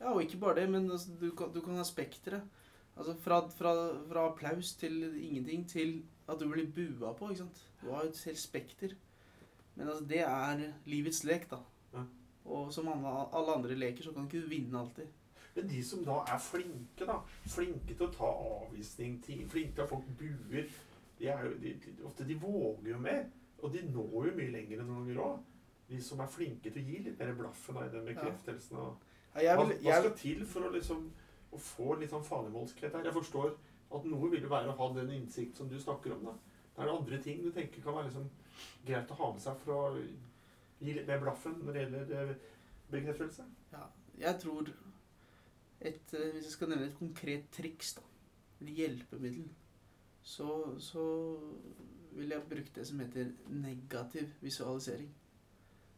Ja, 0.01 0.11
og 0.13 0.21
ikke 0.23 0.39
bare 0.41 0.55
det, 0.57 0.69
men 0.71 0.91
altså, 0.91 1.13
du, 1.21 1.31
kan, 1.31 1.53
du 1.53 1.61
kan 1.63 1.77
ha 1.77 1.85
spekteret. 1.85 2.43
Altså 2.97 3.15
fra, 3.23 3.39
fra, 3.49 3.73
fra 4.09 4.25
applaus 4.33 4.75
til 4.75 5.15
ingenting 5.15 5.65
til 5.69 6.03
at 6.29 6.39
du 6.41 6.49
blir 6.49 6.67
bua 6.67 7.13
på, 7.15 7.29
ikke 7.31 7.45
sant. 7.45 7.63
Du 7.81 7.93
har 7.93 8.03
jo 8.03 8.09
et 8.11 8.25
helt 8.27 8.39
spekter. 8.39 8.97
Men 9.77 9.89
altså, 9.89 10.05
det 10.09 10.21
er 10.27 10.73
livets 10.87 11.23
lek, 11.25 11.47
da. 11.51 11.61
Og 12.47 12.73
som 12.75 12.89
alle, 12.93 13.55
andre 13.55 13.79
leker, 13.79 14.05
så 14.05 14.13
kan 14.15 14.29
ikke 14.29 14.45
du 14.45 14.51
vinne 14.51 14.79
alltid. 14.79 15.09
Men 15.57 15.69
de 15.71 15.81
som 15.85 16.05
da 16.05 16.21
er 16.29 16.41
flinke, 16.43 17.07
da, 17.09 17.17
flinke 17.49 17.95
til 17.95 18.07
å 18.07 18.13
ta 18.13 18.29
avvisning, 18.29 19.17
til, 19.25 19.43
flinke 19.49 19.75
til 19.79 19.87
at 19.87 19.91
folk 19.91 20.09
buer, 20.21 20.67
de 21.17 21.29
er 21.33 21.45
jo, 21.47 21.53
de, 21.63 21.73
de, 21.81 21.95
ofte 22.05 22.27
de 22.29 22.37
våger 22.41 22.91
jo 22.93 22.99
mer. 23.01 23.25
Og 23.65 23.73
de 23.73 23.83
når 23.89 24.29
jo 24.29 24.35
mye 24.37 24.53
lenger 24.53 24.83
enn 24.83 24.91
noen 24.91 25.07
ganger 25.07 25.23
òg. 25.25 25.39
De 25.87 26.01
som 26.03 26.21
er 26.21 26.31
flinke 26.31 26.71
til 26.71 26.83
å 26.83 26.89
gi 26.91 26.99
litt 27.07 27.21
mer 27.23 27.33
blaffen 27.39 27.79
i 27.81 27.87
den 27.93 28.11
bekreftelsen. 28.11 28.77
Ja, 29.41 29.55
hva, 29.57 29.69
skal 29.71 30.13
til 30.19 30.45
for 30.49 30.67
å 30.67 30.75
liksom 30.75 31.07
å 31.55 31.61
få 31.63 31.97
litt 32.01 32.13
sånn 32.13 32.27
fanemålskhet 32.27 32.93
her? 32.97 33.07
Jeg 33.07 33.17
forstår 33.17 33.55
at 33.97 34.07
noe 34.11 34.31
vil 34.33 34.45
jo 34.45 34.51
være 34.51 34.73
å 34.73 34.77
ha 34.77 34.89
den 34.97 35.13
innsikt 35.15 35.59
som 35.61 35.71
du 35.71 35.79
snakker 35.81 36.17
om. 36.17 36.27
da. 36.27 36.35
Det 36.77 36.85
er 36.85 36.93
andre 36.93 37.21
ting 37.23 37.43
du 37.45 37.51
tenker 37.55 37.85
kan 37.85 37.97
være 37.97 38.11
liksom 38.11 38.27
greit 38.85 39.13
å 39.13 39.19
ha 39.21 39.31
med 39.33 39.45
seg 39.45 39.61
for 39.63 39.77
å 39.77 39.85
gi 40.81 40.93
litt 40.93 41.09
mer 41.09 41.23
blaffen 41.23 41.57
når 41.63 41.73
det 41.73 41.85
gjelder 41.85 42.17
eh, 42.17 42.35
bekreftelse. 42.93 43.47
ja, 43.73 43.85
jeg 44.19 44.41
tror 44.41 44.73
et, 45.81 46.15
eh, 46.15 46.33
Hvis 46.33 46.45
jeg 46.45 46.53
skal 46.53 46.69
nevne 46.73 46.87
et 46.87 46.99
konkret 46.99 47.49
triks, 47.53 47.95
da, 47.95 48.03
et 48.61 48.73
hjelpemiddel, 48.79 49.49
så, 50.23 50.49
så 50.81 51.05
vil 52.17 52.33
jeg 52.33 52.49
bruke 52.49 52.73
det 52.75 52.87
som 52.89 53.01
heter 53.01 53.33
negativ 53.49 54.33
visualisering. 54.41 55.11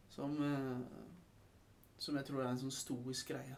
Som, 0.09 0.35
eh, 0.43 0.81
som 1.97 2.15
jeg 2.15 2.25
tror 2.25 2.43
er 2.43 2.51
en 2.51 2.61
sånn 2.61 2.75
stoisk 2.75 3.31
greie. 3.31 3.55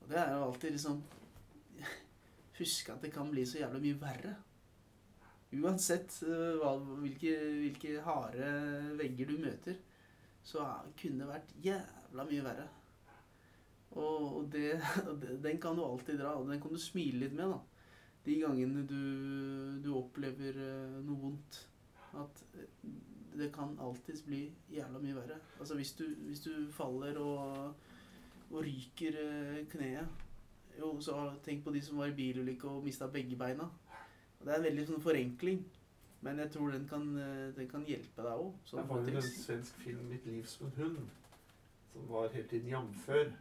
Og 0.00 0.08
det 0.08 0.18
er 0.20 0.32
jo 0.32 0.44
alltid 0.48 0.76
liksom 0.76 1.02
Huske 2.58 2.90
at 2.90 3.04
det 3.04 3.12
kan 3.14 3.28
bli 3.30 3.44
så 3.46 3.60
jævlig 3.60 3.84
mye 3.84 3.98
verre. 4.00 4.32
Uansett 5.54 6.16
hva, 6.26 6.72
hvilke, 6.98 7.36
hvilke 7.60 8.00
harde 8.02 8.48
vegger 8.98 9.30
du 9.30 9.36
møter, 9.38 9.76
så 10.44 10.64
kunne 10.98 11.22
det 11.22 11.30
vært 11.30 11.56
jævla 11.64 12.26
mye 12.28 12.44
verre. 12.46 12.68
Og, 13.98 14.46
det, 14.52 14.78
den 15.42 15.60
kan 15.60 15.76
du 15.76 15.82
alltid 15.84 16.20
dra, 16.20 16.34
og 16.36 16.50
den 16.50 16.60
kan 16.60 16.74
du 16.74 16.78
smile 16.80 17.24
litt 17.24 17.34
med, 17.34 17.54
da. 17.54 17.58
De 18.26 18.34
gangene 18.42 18.82
du, 18.84 18.98
du 19.80 19.88
opplever 19.96 20.58
eh, 20.60 20.98
noe 21.06 21.22
vondt. 21.22 21.60
At 22.20 22.42
eh, 22.52 22.68
det 23.38 23.48
kan 23.54 23.76
alltids 23.80 24.22
bli 24.26 24.42
jævla 24.74 25.00
mye 25.00 25.16
verre. 25.16 25.38
Altså 25.58 25.78
hvis 25.78 25.94
du, 25.96 26.04
hvis 26.26 26.42
du 26.44 26.52
faller 26.74 27.16
og, 27.22 27.74
og 28.50 28.58
ryker 28.64 29.16
eh, 29.22 29.62
kneet 29.72 30.24
Jo, 30.78 30.92
så 31.02 31.32
tenk 31.42 31.64
på 31.64 31.72
de 31.74 31.80
som 31.82 31.98
var 31.98 32.12
i 32.12 32.14
bilulykke 32.14 32.68
og 32.70 32.84
mista 32.84 33.08
begge 33.10 33.36
beina. 33.38 33.66
Det 34.38 34.52
er 34.52 34.60
en 34.60 34.68
veldig 34.68 34.84
sånn 34.86 35.02
forenkling. 35.02 35.64
Men 36.20 36.38
jeg 36.42 36.50
tror 36.50 36.70
den 36.74 36.88
kan, 36.88 37.04
eh, 37.18 37.54
den 37.56 37.68
kan 37.70 37.84
hjelpe 37.86 38.22
deg 38.22 38.32
òg. 38.32 38.54
Det 38.70 38.88
var 38.88 39.02
jo 39.02 39.16
en 39.16 39.22
svensk 39.22 39.76
film 39.84 40.08
'Mitt 40.08 40.26
liv 40.26 40.44
som 40.46 40.66
en 40.66 40.72
hund', 40.76 41.10
som 41.92 42.08
var 42.08 42.28
hele 42.28 42.48
tiden 42.48 42.68
jamfør. 42.68 43.32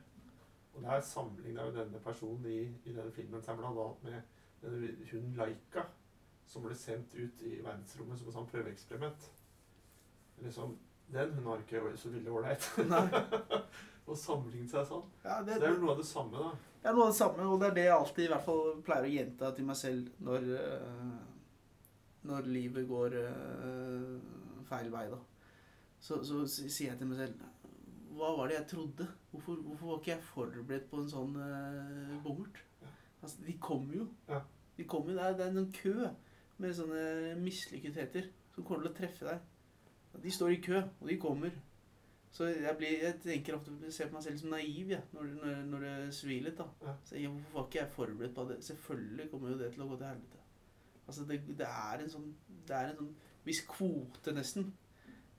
Og 0.75 0.83
der 0.83 1.01
sammenligna 1.01 1.65
jo 1.65 1.71
denne 1.71 1.99
personen 1.99 2.45
i, 2.45 2.59
i 2.85 2.93
denne 2.93 3.11
filmen 3.11 3.41
seg 3.41 3.57
annet 3.57 4.03
med 4.03 4.21
denne 4.61 4.91
hunden 5.11 5.33
Laika, 5.35 5.87
som 6.45 6.63
ble 6.63 6.75
sendt 6.75 7.15
ut 7.15 7.41
i 7.41 7.57
verdensrommet 7.63 8.19
som 8.19 8.27
et 8.27 8.33
sånt 8.33 8.51
prøveeksperiment. 8.51 9.31
Liksom, 10.45 10.77
den 11.11 11.29
hunden 11.33 11.49
har 11.49 11.63
ikke 11.63 11.83
vært 11.83 11.99
så 11.99 12.09
veldig 12.13 12.31
ålreit. 12.31 12.69
Å 14.07 14.15
sammenligne 14.27 14.69
seg 14.69 14.85
sånn. 14.85 15.07
Ja, 15.23 15.39
Så 15.39 15.45
det 15.49 15.57
er 15.63 15.73
jo 15.73 15.81
noe 15.81 15.95
av 15.95 16.03
det 16.03 16.05
samme, 16.05 16.43
da. 16.45 16.51
Det 16.81 16.91
er 16.91 16.95
noe 16.95 17.07
av 17.07 17.11
det 17.11 17.17
samme, 17.17 17.47
og 17.49 17.59
det 17.59 17.67
er 17.71 17.75
det 17.75 17.87
jeg 17.87 17.95
alltid 17.97 18.23
i 18.23 18.31
hvert 18.31 18.45
fall 18.45 18.67
pleier 18.85 19.07
å 19.07 19.15
gjenta 19.15 19.51
til 19.57 19.65
meg 19.67 19.79
selv 19.79 20.11
når, 20.23 20.45
eh, 20.61 21.17
når 22.27 22.49
livet 22.51 22.87
går 22.89 23.17
eh, 23.21 24.13
feil 24.67 24.91
vei, 24.93 25.07
da. 25.11 25.19
Så, 25.99 26.21
så 26.27 26.43
sier 26.47 26.91
jeg 26.91 26.99
til 26.99 27.09
meg 27.09 27.17
selv 27.23 27.39
Hva 28.17 28.29
var 28.37 28.49
det 28.49 28.59
jeg 28.59 28.67
trodde? 28.73 29.07
Hvorfor, 29.31 29.57
hvorfor 29.65 29.91
var 29.91 30.01
ikke 30.01 30.11
jeg 30.11 30.25
forberedt 30.29 30.89
på 30.91 31.01
en 31.01 31.09
sånn 31.09 31.33
uh, 31.37 32.13
bommert? 32.21 32.59
Altså, 33.21 33.41
de 33.45 33.55
kommer 33.61 33.97
jo. 33.97 34.07
Ja. 34.29 34.41
De 34.77 34.85
kommer 34.89 35.13
jo. 35.13 35.17
Det 35.17 35.25
er, 35.25 35.37
det 35.37 35.45
er 35.47 35.59
en 35.61 35.71
kø 35.73 35.95
med 36.57 36.73
sånne 36.77 37.35
mislykketheter 37.41 38.29
som 38.55 38.65
kommer 38.65 38.87
til 38.87 38.93
å 38.93 38.97
treffe 38.97 39.27
deg. 39.27 40.21
De 40.23 40.33
står 40.33 40.55
i 40.55 40.61
kø, 40.65 40.79
og 40.81 41.09
de 41.11 41.17
kommer. 41.21 41.57
Så 42.33 42.49
jeg, 42.49 42.73
blir, 42.77 42.97
jeg 43.01 43.19
tenker 43.23 43.55
ofte 43.57 43.73
jeg 43.85 43.93
ser 43.93 44.09
på 44.09 44.17
meg 44.17 44.25
selv 44.25 44.41
som 44.41 44.51
naiv 44.53 44.91
ja, 44.93 44.99
når, 45.15 45.29
når, 45.39 45.61
når 45.71 45.85
det 45.85 45.93
svir 46.17 46.43
litt. 46.45 46.59
da. 46.59 46.67
Ja. 46.85 46.95
Så 47.05 47.17
jeg, 47.17 47.31
Hvorfor 47.33 47.59
var 47.59 47.69
ikke 47.69 47.79
jeg 47.79 47.93
forberedt 47.95 48.35
på 48.35 48.47
det? 48.49 48.57
Selvfølgelig 48.67 49.29
kommer 49.31 49.53
jo 49.53 49.61
det 49.61 49.71
til 49.73 49.85
å 49.85 49.89
gå 49.91 49.97
til 49.99 50.09
helvete. 50.09 50.43
Altså 51.07 51.23
det, 51.27 51.41
det 51.57 51.67
er 51.67 52.03
en 52.03 52.11
sånn 52.11 52.27
Det 52.67 52.75
er 52.75 52.91
en 52.91 52.97
sånn 52.99 53.15
viss 53.47 53.61
kvote, 53.63 54.33
nesten, 54.35 54.73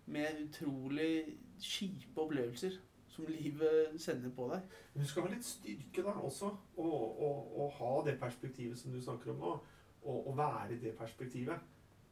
med 0.09 0.39
utrolig 0.41 1.37
kjipe 1.61 2.23
opplevelser 2.23 2.79
som 3.13 3.27
livet 3.29 3.99
sender 4.01 4.31
på 4.33 4.47
deg. 4.53 4.77
Du 4.95 5.03
skal 5.05 5.27
ha 5.27 5.33
litt 5.33 5.45
styrke 5.45 6.05
da 6.07 6.15
også, 6.25 6.49
og, 6.79 7.03
og, 7.27 7.51
og 7.59 7.75
ha 7.81 7.91
det 8.07 8.15
perspektivet 8.21 8.79
som 8.81 8.95
du 8.95 9.01
snakker 9.03 9.35
om 9.35 9.43
nå, 9.43 9.51
og, 10.05 10.19
og 10.31 10.39
være 10.39 10.77
i 10.77 10.81
det 10.87 10.95
perspektivet. 10.97 11.67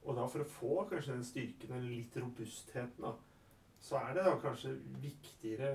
Og 0.06 0.18
da 0.18 0.26
for 0.30 0.42
å 0.42 0.50
få 0.50 0.74
kanskje 0.90 1.16
den 1.16 1.24
styrken, 1.26 1.72
den 1.72 1.88
litt 1.88 2.16
robustheten, 2.20 3.06
da, 3.06 3.14
så 3.80 4.00
er 4.02 4.16
det 4.16 4.26
da 4.26 4.36
kanskje 4.42 4.76
viktigere 5.02 5.72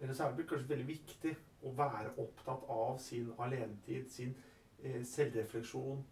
Eller 0.00 0.14
så 0.14 0.24
er 0.24 0.32
det 0.36 0.46
kanskje 0.50 0.68
veldig 0.68 0.86
viktig 0.88 1.30
å 1.64 1.70
være 1.78 2.10
opptatt 2.18 2.64
av 2.68 2.96
sin 3.00 3.28
alenetid, 3.38 4.08
sin 4.10 4.32
eh, 4.82 5.04
selvrefleksjon, 5.06 6.02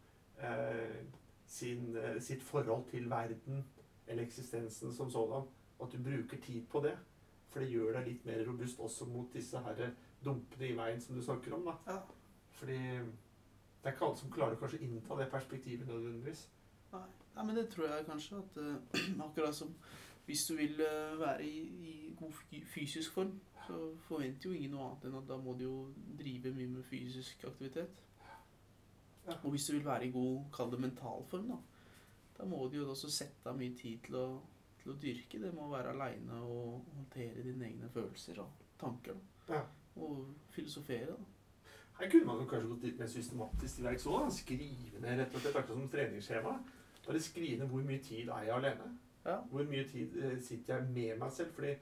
sin, 1.46 1.96
eh, 1.96 2.20
sitt 2.20 2.42
forhold 2.42 2.88
til 2.90 3.10
verden, 3.10 3.64
eller 4.06 4.22
eksistensen 4.22 4.94
som 4.94 5.10
sådan. 5.10 5.48
At 5.82 5.92
du 5.92 6.02
bruker 6.02 6.40
tid 6.42 6.66
på 6.70 6.80
det. 6.80 6.98
For 7.48 7.60
det 7.60 7.70
gjør 7.70 7.92
deg 7.92 8.06
litt 8.08 8.26
mer 8.26 8.44
robust 8.48 8.80
også 8.80 9.04
mot 9.04 9.32
disse 9.32 9.58
her 9.58 9.90
dumpene 10.24 10.68
i 10.68 10.76
veien 10.76 11.00
som 11.00 11.16
du 11.16 11.22
snakker 11.22 11.52
om. 11.54 11.64
da. 11.64 11.92
Ja. 11.92 11.98
Fordi 12.50 12.78
det 13.82 13.88
er 13.88 13.92
ikke 13.92 14.04
alle 14.06 14.16
som 14.16 14.30
klarer 14.30 14.56
kanskje 14.56 14.78
å 14.78 14.86
innta 14.86 15.18
det 15.18 15.30
perspektivet 15.30 15.86
nødvendigvis. 15.86 16.48
Nei, 16.92 17.06
Nei, 17.34 17.44
men 17.44 17.56
det 17.56 17.68
tror 17.68 17.88
jeg 17.88 18.06
kanskje 18.06 18.36
at 18.38 18.56
uh, 18.56 19.00
akkurat 19.26 19.54
som 19.54 19.74
hvis 20.24 20.44
du 20.48 20.54
vil 20.56 20.80
uh, 20.80 21.18
være 21.20 21.44
i, 21.44 21.58
i 21.90 22.14
god 22.18 22.32
fysisk 22.74 23.12
form, 23.12 23.40
så 23.66 23.96
forventer 24.06 24.48
jo 24.48 24.54
ingen 24.54 24.70
noe 24.76 24.86
annet 24.86 25.08
enn 25.08 25.18
at 25.18 25.28
da 25.28 25.36
må 25.36 25.54
du 25.58 25.64
jo 25.64 25.76
drive 26.18 26.54
mye 26.54 26.70
med 26.76 26.86
fysisk 26.86 27.44
aktivitet. 27.48 28.02
Og 29.30 29.50
hvis 29.50 29.66
du 29.68 29.72
vil 29.76 29.84
være 29.86 30.06
i 30.06 30.14
god, 30.14 30.40
kall 30.54 30.72
det 30.72 30.80
mental 30.82 31.26
form, 31.30 31.52
da, 31.52 31.58
da 32.38 32.46
må 32.48 32.64
du 32.68 32.80
jo 32.80 32.88
også 32.90 33.10
sette 33.10 33.50
av 33.50 33.58
mye 33.58 33.74
tid 33.78 34.00
til 34.06 34.18
å, 34.18 34.26
til 34.80 34.94
å 34.94 34.96
dyrke. 35.02 35.42
Det 35.42 35.52
må 35.54 35.68
være 35.70 35.92
aleine 35.94 36.40
og 36.42 36.88
håndtere 36.96 37.44
dine 37.46 37.68
egne 37.68 37.90
følelser 37.92 38.42
og 38.42 38.64
tanker. 38.80 39.14
Da. 39.46 39.54
Ja. 39.54 39.62
Og 40.02 40.26
filosofere. 40.50 41.14
da. 41.14 41.62
Her 42.00 42.10
kunne 42.10 42.26
man 42.26 42.46
kanskje 42.48 42.68
gått 42.68 42.84
litt 42.88 42.98
mer 42.98 43.10
systematisk 43.12 43.78
til 43.78 43.86
verks 43.86 44.08
òg. 44.10 44.28
Skrive 44.34 45.02
ned 45.04 45.20
rett 45.20 45.34
og 45.36 45.44
slett 45.44 45.58
akkurat 45.60 45.78
som 45.78 45.90
treningsskjema. 45.92 46.54
Bare 47.06 47.20
skrive 47.22 47.60
ned 47.60 47.70
hvor 47.70 47.84
mye 47.86 48.02
tid 48.02 48.30
er 48.32 48.46
jeg 48.48 48.56
alene. 48.56 48.88
Ja. 49.26 49.36
Hvor 49.50 49.68
mye 49.70 49.84
tid 49.86 50.16
eh, 50.18 50.38
sitter 50.42 50.80
jeg 50.80 50.88
med 50.96 51.20
meg 51.20 51.34
selv. 51.36 51.52
Fordi 51.54 51.76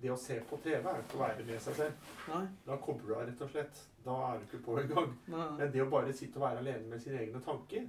det 0.00 0.10
å 0.12 0.16
se 0.20 0.40
på 0.44 0.58
TV 0.62 0.74
er 0.84 0.96
jo 0.98 1.04
ikke 1.06 1.16
å 1.16 1.22
være 1.22 1.44
med 1.48 1.60
seg 1.64 1.74
selv. 1.78 2.08
Nei, 2.28 2.46
Da 2.66 2.76
kobler 2.76 3.06
du 3.08 3.14
av, 3.16 3.22
rett 3.30 3.40
og 3.46 3.50
slett. 3.50 3.78
Da 4.04 4.16
er 4.34 4.38
du 4.38 4.44
ikke 4.44 4.64
på 4.66 4.78
engang. 4.82 5.14
Men 5.28 5.70
det 5.72 5.82
å 5.82 5.90
bare 5.90 6.12
sitte 6.12 6.36
og 6.36 6.42
være 6.46 6.58
alene 6.62 6.90
med 6.90 7.00
sine 7.02 7.18
egne 7.22 7.40
tanker, 7.42 7.86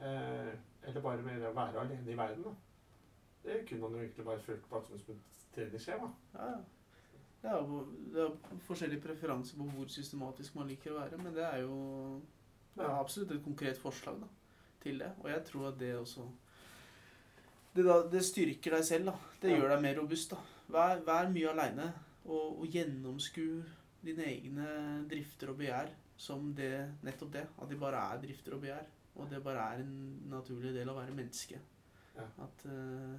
eh, 0.00 0.54
eller 0.88 1.00
bare 1.04 1.22
med 1.22 1.44
å 1.44 1.52
være 1.54 1.80
alene 1.82 2.10
i 2.12 2.16
verden, 2.16 2.42
da, 2.42 2.54
det 3.44 3.60
kunne 3.68 3.80
man 3.82 3.92
jo 3.92 3.98
egentlig 4.06 4.24
bare 4.26 4.40
følt 4.42 4.64
på 4.70 4.80
som 4.86 4.96
et 4.96 5.36
treningsskjema. 5.54 6.08
Ja, 6.34 6.48
ja. 6.56 6.64
Det 7.42 7.50
er, 7.52 7.60
jo, 7.62 7.82
det 8.14 8.22
er 8.24 8.56
forskjellige 8.66 9.02
preferanser 9.04 9.58
på 9.60 9.66
hvor 9.76 9.86
systematisk 9.92 10.54
man 10.56 10.66
liker 10.66 10.90
å 10.94 11.02
være, 11.02 11.18
men 11.22 11.34
det 11.36 11.44
er 11.44 11.60
jo 11.62 11.76
det 12.74 12.82
er 12.84 12.96
absolutt 12.96 13.30
et 13.36 13.44
konkret 13.44 13.78
forslag 13.78 14.18
da, 14.20 14.26
til 14.82 14.98
det. 14.98 15.12
Og 15.22 15.28
jeg 15.30 15.44
tror 15.44 15.68
at 15.68 15.78
det 15.78 15.92
også 16.00 16.24
Det, 17.76 17.84
da, 17.84 18.00
det 18.08 18.22
styrker 18.24 18.70
deg 18.78 18.84
selv. 18.88 19.04
da. 19.12 19.14
Det 19.40 19.50
Ja. 19.50 19.56
gjør 19.60 19.68
deg 19.74 19.82
mer 19.82 19.94
robust. 20.00 20.30
da. 20.30 20.36
Vær, 20.72 21.02
vær 21.06 21.30
mye 21.30 21.52
aleine 21.52 21.86
og, 22.26 22.58
og 22.62 22.66
gjennomskue 22.72 23.62
dine 24.06 24.26
egne 24.26 24.66
drifter 25.10 25.52
og 25.52 25.60
begjær 25.60 25.92
som 26.16 26.50
det, 26.56 26.72
nettopp 27.06 27.32
det. 27.36 27.44
At 27.60 27.70
de 27.70 27.78
bare 27.80 28.02
er 28.12 28.20
drifter 28.24 28.56
og 28.56 28.64
begjær. 28.64 28.92
Og 29.16 29.30
det 29.30 29.42
bare 29.44 29.70
er 29.72 29.84
en 29.84 29.96
naturlig 30.28 30.74
del 30.76 30.90
av 30.90 30.98
å 30.98 31.00
være 31.00 31.16
menneske. 31.16 31.60
Ja. 32.16 32.26
At, 32.44 32.64
uh, 32.68 33.16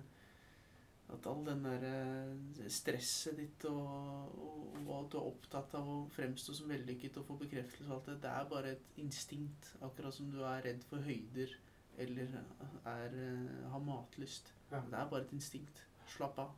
at 1.13 1.29
all 1.29 1.43
den 1.45 1.63
der 1.63 1.85
eh, 1.87 2.65
stresset 2.73 3.37
ditt 3.39 3.63
og, 3.69 4.33
og, 4.43 4.73
og 4.81 4.91
at 4.97 5.13
du 5.13 5.17
er 5.21 5.29
opptatt 5.29 5.75
av 5.79 5.87
å 5.87 5.97
fremstå 6.11 6.55
som 6.57 6.67
vellykket 6.73 7.21
og 7.21 7.29
få 7.29 7.37
bekreftelse 7.45 7.87
og 7.87 7.95
alt 7.95 8.09
det, 8.11 8.17
det 8.25 8.33
er 8.33 8.49
bare 8.51 8.73
et 8.75 8.99
instinkt. 9.05 9.71
Akkurat 9.87 10.17
som 10.17 10.27
du 10.33 10.41
er 10.43 10.65
redd 10.67 10.83
for 10.89 11.05
høyder 11.07 11.55
eller 12.03 12.35
er, 12.85 13.15
eh, 13.23 13.67
har 13.71 13.85
matlyst. 13.87 14.51
Ja. 14.69 14.83
Det 14.83 14.99
er 14.99 15.11
bare 15.13 15.23
et 15.23 15.35
instinkt. 15.37 15.85
Slapp 16.17 16.43
av. 16.43 16.51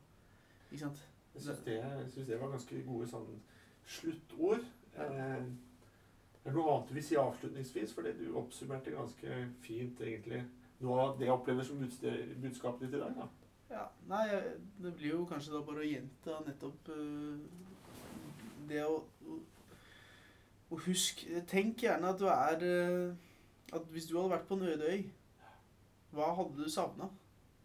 Ikke 0.70 0.84
sant? 0.86 1.02
Jeg 1.34 1.42
syns 1.42 1.64
det, 1.66 2.28
det 2.28 2.38
var 2.42 2.52
ganske 2.54 2.84
gode 2.86 3.08
sånn 3.10 3.28
sluttord. 3.90 4.66
Eh, 4.96 5.44
er 6.40 6.48
det 6.48 6.56
noe 6.56 6.74
annet 6.74 6.90
du 6.90 6.96
vil 6.98 7.06
si 7.06 7.18
avslutningsvis? 7.20 7.94
Fordi 7.96 8.16
du 8.20 8.38
oppsummerte 8.40 8.94
ganske 8.96 9.44
fint 9.66 10.02
egentlig 10.02 10.44
noe 10.84 11.04
av 11.04 11.20
det 11.20 11.28
jeg 11.28 11.36
opplever 11.36 11.68
som 11.68 11.80
budskapet 11.82 12.86
ditt 12.86 12.98
i 12.98 13.02
dag. 13.02 13.16
da. 13.18 13.28
Ja, 13.70 13.86
nei, 14.10 14.26
det 14.82 14.96
blir 14.98 15.14
jo 15.14 15.26
kanskje 15.30 15.54
da 15.54 15.62
bare 15.66 15.84
å 15.84 15.88
gjenta 15.88 16.40
nettopp 16.48 16.90
uh, 16.90 17.38
det 18.70 18.82
å, 18.86 18.96
å 20.70 20.80
huske 20.88 21.44
Tenk 21.50 21.84
gjerne 21.86 22.14
at 22.14 22.20
du 22.22 22.28
er 22.30 22.66
øh, 22.66 23.14
At 23.74 23.86
hvis 23.94 24.08
du 24.10 24.16
hadde 24.18 24.34
vært 24.34 24.48
på 24.50 24.58
en 24.58 24.68
øde 24.70 24.90
øy, 24.90 25.04
hva 26.14 26.32
hadde 26.38 26.58
du 26.58 26.70
savna? 26.74 27.10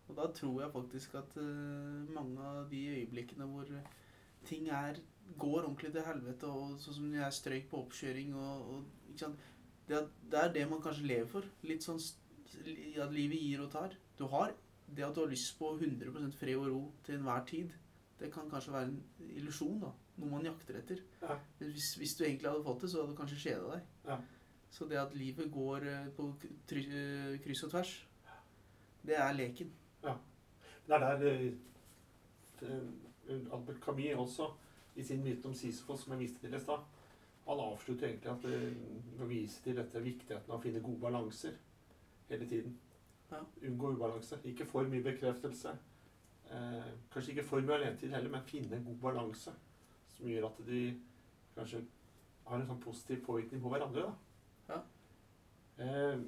Og 0.08 0.16
da 0.18 0.28
tror 0.36 0.60
jeg 0.62 0.72
faktisk 0.74 1.14
at 1.20 1.36
øh, 1.40 2.10
mange 2.12 2.44
av 2.44 2.66
de 2.70 2.82
øyeblikkene 2.92 3.46
hvor 3.48 3.70
ting 4.44 4.68
er 4.68 5.00
går 5.38 5.62
ordentlig 5.62 5.92
til 5.92 6.04
helvete, 6.04 6.50
og 6.50 6.76
sånn 6.82 6.98
som 6.98 7.14
jeg 7.16 7.36
strøyk 7.38 7.70
på 7.70 7.80
oppkjøring 7.84 8.34
og, 8.36 8.66
og 8.74 9.08
ikke 9.08 9.22
sant? 9.24 9.46
Det, 9.88 10.00
det 10.32 10.40
er 10.40 10.52
det 10.52 10.66
man 10.68 10.82
kanskje 10.84 11.08
lever 11.08 11.30
for. 11.30 11.48
Litt 11.64 11.84
sånn 11.84 12.00
at 12.00 13.12
livet 13.12 13.40
gir 13.40 13.64
og 13.64 13.72
tar. 13.72 13.96
Du 14.18 14.26
har 14.32 14.52
det 14.94 15.04
at 15.04 15.16
du 15.16 15.24
har 15.24 15.32
lyst 15.32 15.56
på 15.58 15.72
100% 15.78 16.36
fred 16.38 16.60
og 16.60 16.68
ro 16.68 16.80
til 17.04 17.18
enhver 17.18 17.44
tid, 17.48 17.72
det 18.20 18.30
kan 18.32 18.48
kanskje 18.50 18.72
være 18.72 18.90
en 18.90 19.30
illusjon, 19.34 19.80
da. 19.82 19.90
Noe 20.20 20.30
man 20.30 20.46
jakter 20.46 20.78
etter. 20.78 21.00
Ja. 21.22 21.36
Men 21.58 21.72
hvis, 21.74 21.94
hvis 21.98 22.14
du 22.14 22.24
egentlig 22.24 22.50
hadde 22.50 22.64
fått 22.64 22.84
det, 22.84 22.90
så 22.92 23.00
hadde 23.00 23.14
du 23.14 23.18
kanskje 23.18 23.40
kjeda 23.42 23.72
deg. 23.72 23.88
Ja. 24.06 24.18
Så 24.74 24.86
det 24.90 25.00
at 25.00 25.16
livet 25.18 25.50
går 25.54 25.86
eh, 25.90 26.10
på 26.14 26.28
eh, 26.44 27.34
kryss 27.42 27.64
og 27.66 27.72
tvers, 27.74 27.94
det 29.04 29.18
er 29.20 29.34
leken. 29.36 29.72
Det 30.86 30.94
er 30.94 30.98
der 30.98 31.26
eh, 31.30 31.52
eh, 32.62 33.52
Albert 33.52 33.80
Camus 33.84 34.18
også, 34.18 34.50
i 34.96 35.02
sin 35.02 35.24
myte 35.24 35.46
om 35.46 35.54
Sisyfos, 35.54 36.04
som 36.04 36.12
jeg 36.12 36.20
viste 36.20 36.40
til 36.40 36.54
i 36.54 36.60
stad, 36.60 36.84
han 37.46 37.60
avslutter 37.60 38.08
egentlig 38.08 38.30
at 38.32 38.44
eh, 38.48 39.20
å 39.20 39.28
vise 39.28 39.62
til 39.64 39.76
dette 39.76 40.02
viktigheten 40.04 40.52
av 40.52 40.58
å 40.58 40.62
finne 40.62 40.82
gode 40.84 41.00
balanser 41.00 41.56
hele 42.30 42.46
tiden. 42.48 42.78
Ja. 43.30 43.40
Unngå 43.68 43.94
ubalanse. 43.96 44.38
Ikke 44.48 44.66
for 44.68 44.88
mye 44.88 45.04
bekreftelse. 45.04 45.74
Eh, 46.52 46.92
kanskje 47.12 47.34
ikke 47.34 47.46
for 47.48 47.64
mye 47.64 47.76
alenetid 47.76 48.14
heller, 48.14 48.32
men 48.32 48.48
finne 48.48 48.76
en 48.76 48.86
god 48.86 49.00
balanse 49.02 49.52
som 50.14 50.28
gjør 50.30 50.48
at 50.48 50.62
de 50.68 50.86
kanskje 51.56 51.82
har 52.46 52.60
en 52.60 52.68
sånn 52.68 52.80
positiv 52.84 53.20
påvirkning 53.26 53.62
på 53.64 53.72
hverandre. 53.72 54.06
Ja. 54.68 54.80
Eh, 55.84 56.24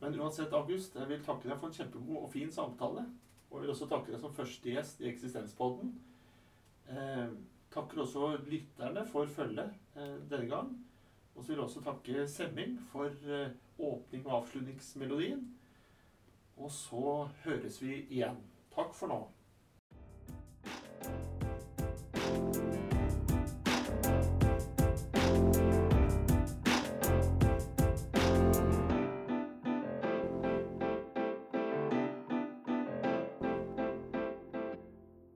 men 0.00 0.20
uansett, 0.20 0.54
August, 0.56 0.94
jeg 0.96 1.08
vil 1.10 1.24
takke 1.24 1.48
deg 1.48 1.58
for 1.58 1.70
en 1.70 1.76
kjempegod 1.76 2.22
og 2.22 2.30
fin 2.32 2.52
samtale. 2.52 3.04
Og 3.50 3.62
vil 3.62 3.72
også 3.72 3.88
takke 3.90 4.12
deg 4.12 4.20
som 4.22 4.34
første 4.34 4.70
gjest 4.70 5.00
i 5.02 5.08
Eksistenspodden. 5.10 5.90
Eh, 6.90 7.32
takker 7.74 8.02
også 8.02 8.36
lytterne 8.46 9.02
for 9.10 9.30
følget 9.30 9.74
eh, 9.96 10.16
denne 10.30 10.46
gang. 10.50 10.70
Og 11.34 11.42
så 11.42 11.50
vil 11.50 11.58
jeg 11.58 11.64
også 11.64 11.82
takke 11.84 12.28
Semming 12.28 12.78
for 12.92 13.10
eh, 13.26 13.50
åpning 13.78 14.26
og 14.26 14.36
avslutningsmelodien. 14.42 15.42
Og 16.60 16.70
så 16.70 17.28
høres 17.44 17.82
vi 17.82 18.02
igjen. 18.10 18.38
Takk 18.74 18.94
for 18.94 19.10
nå. 19.10 19.20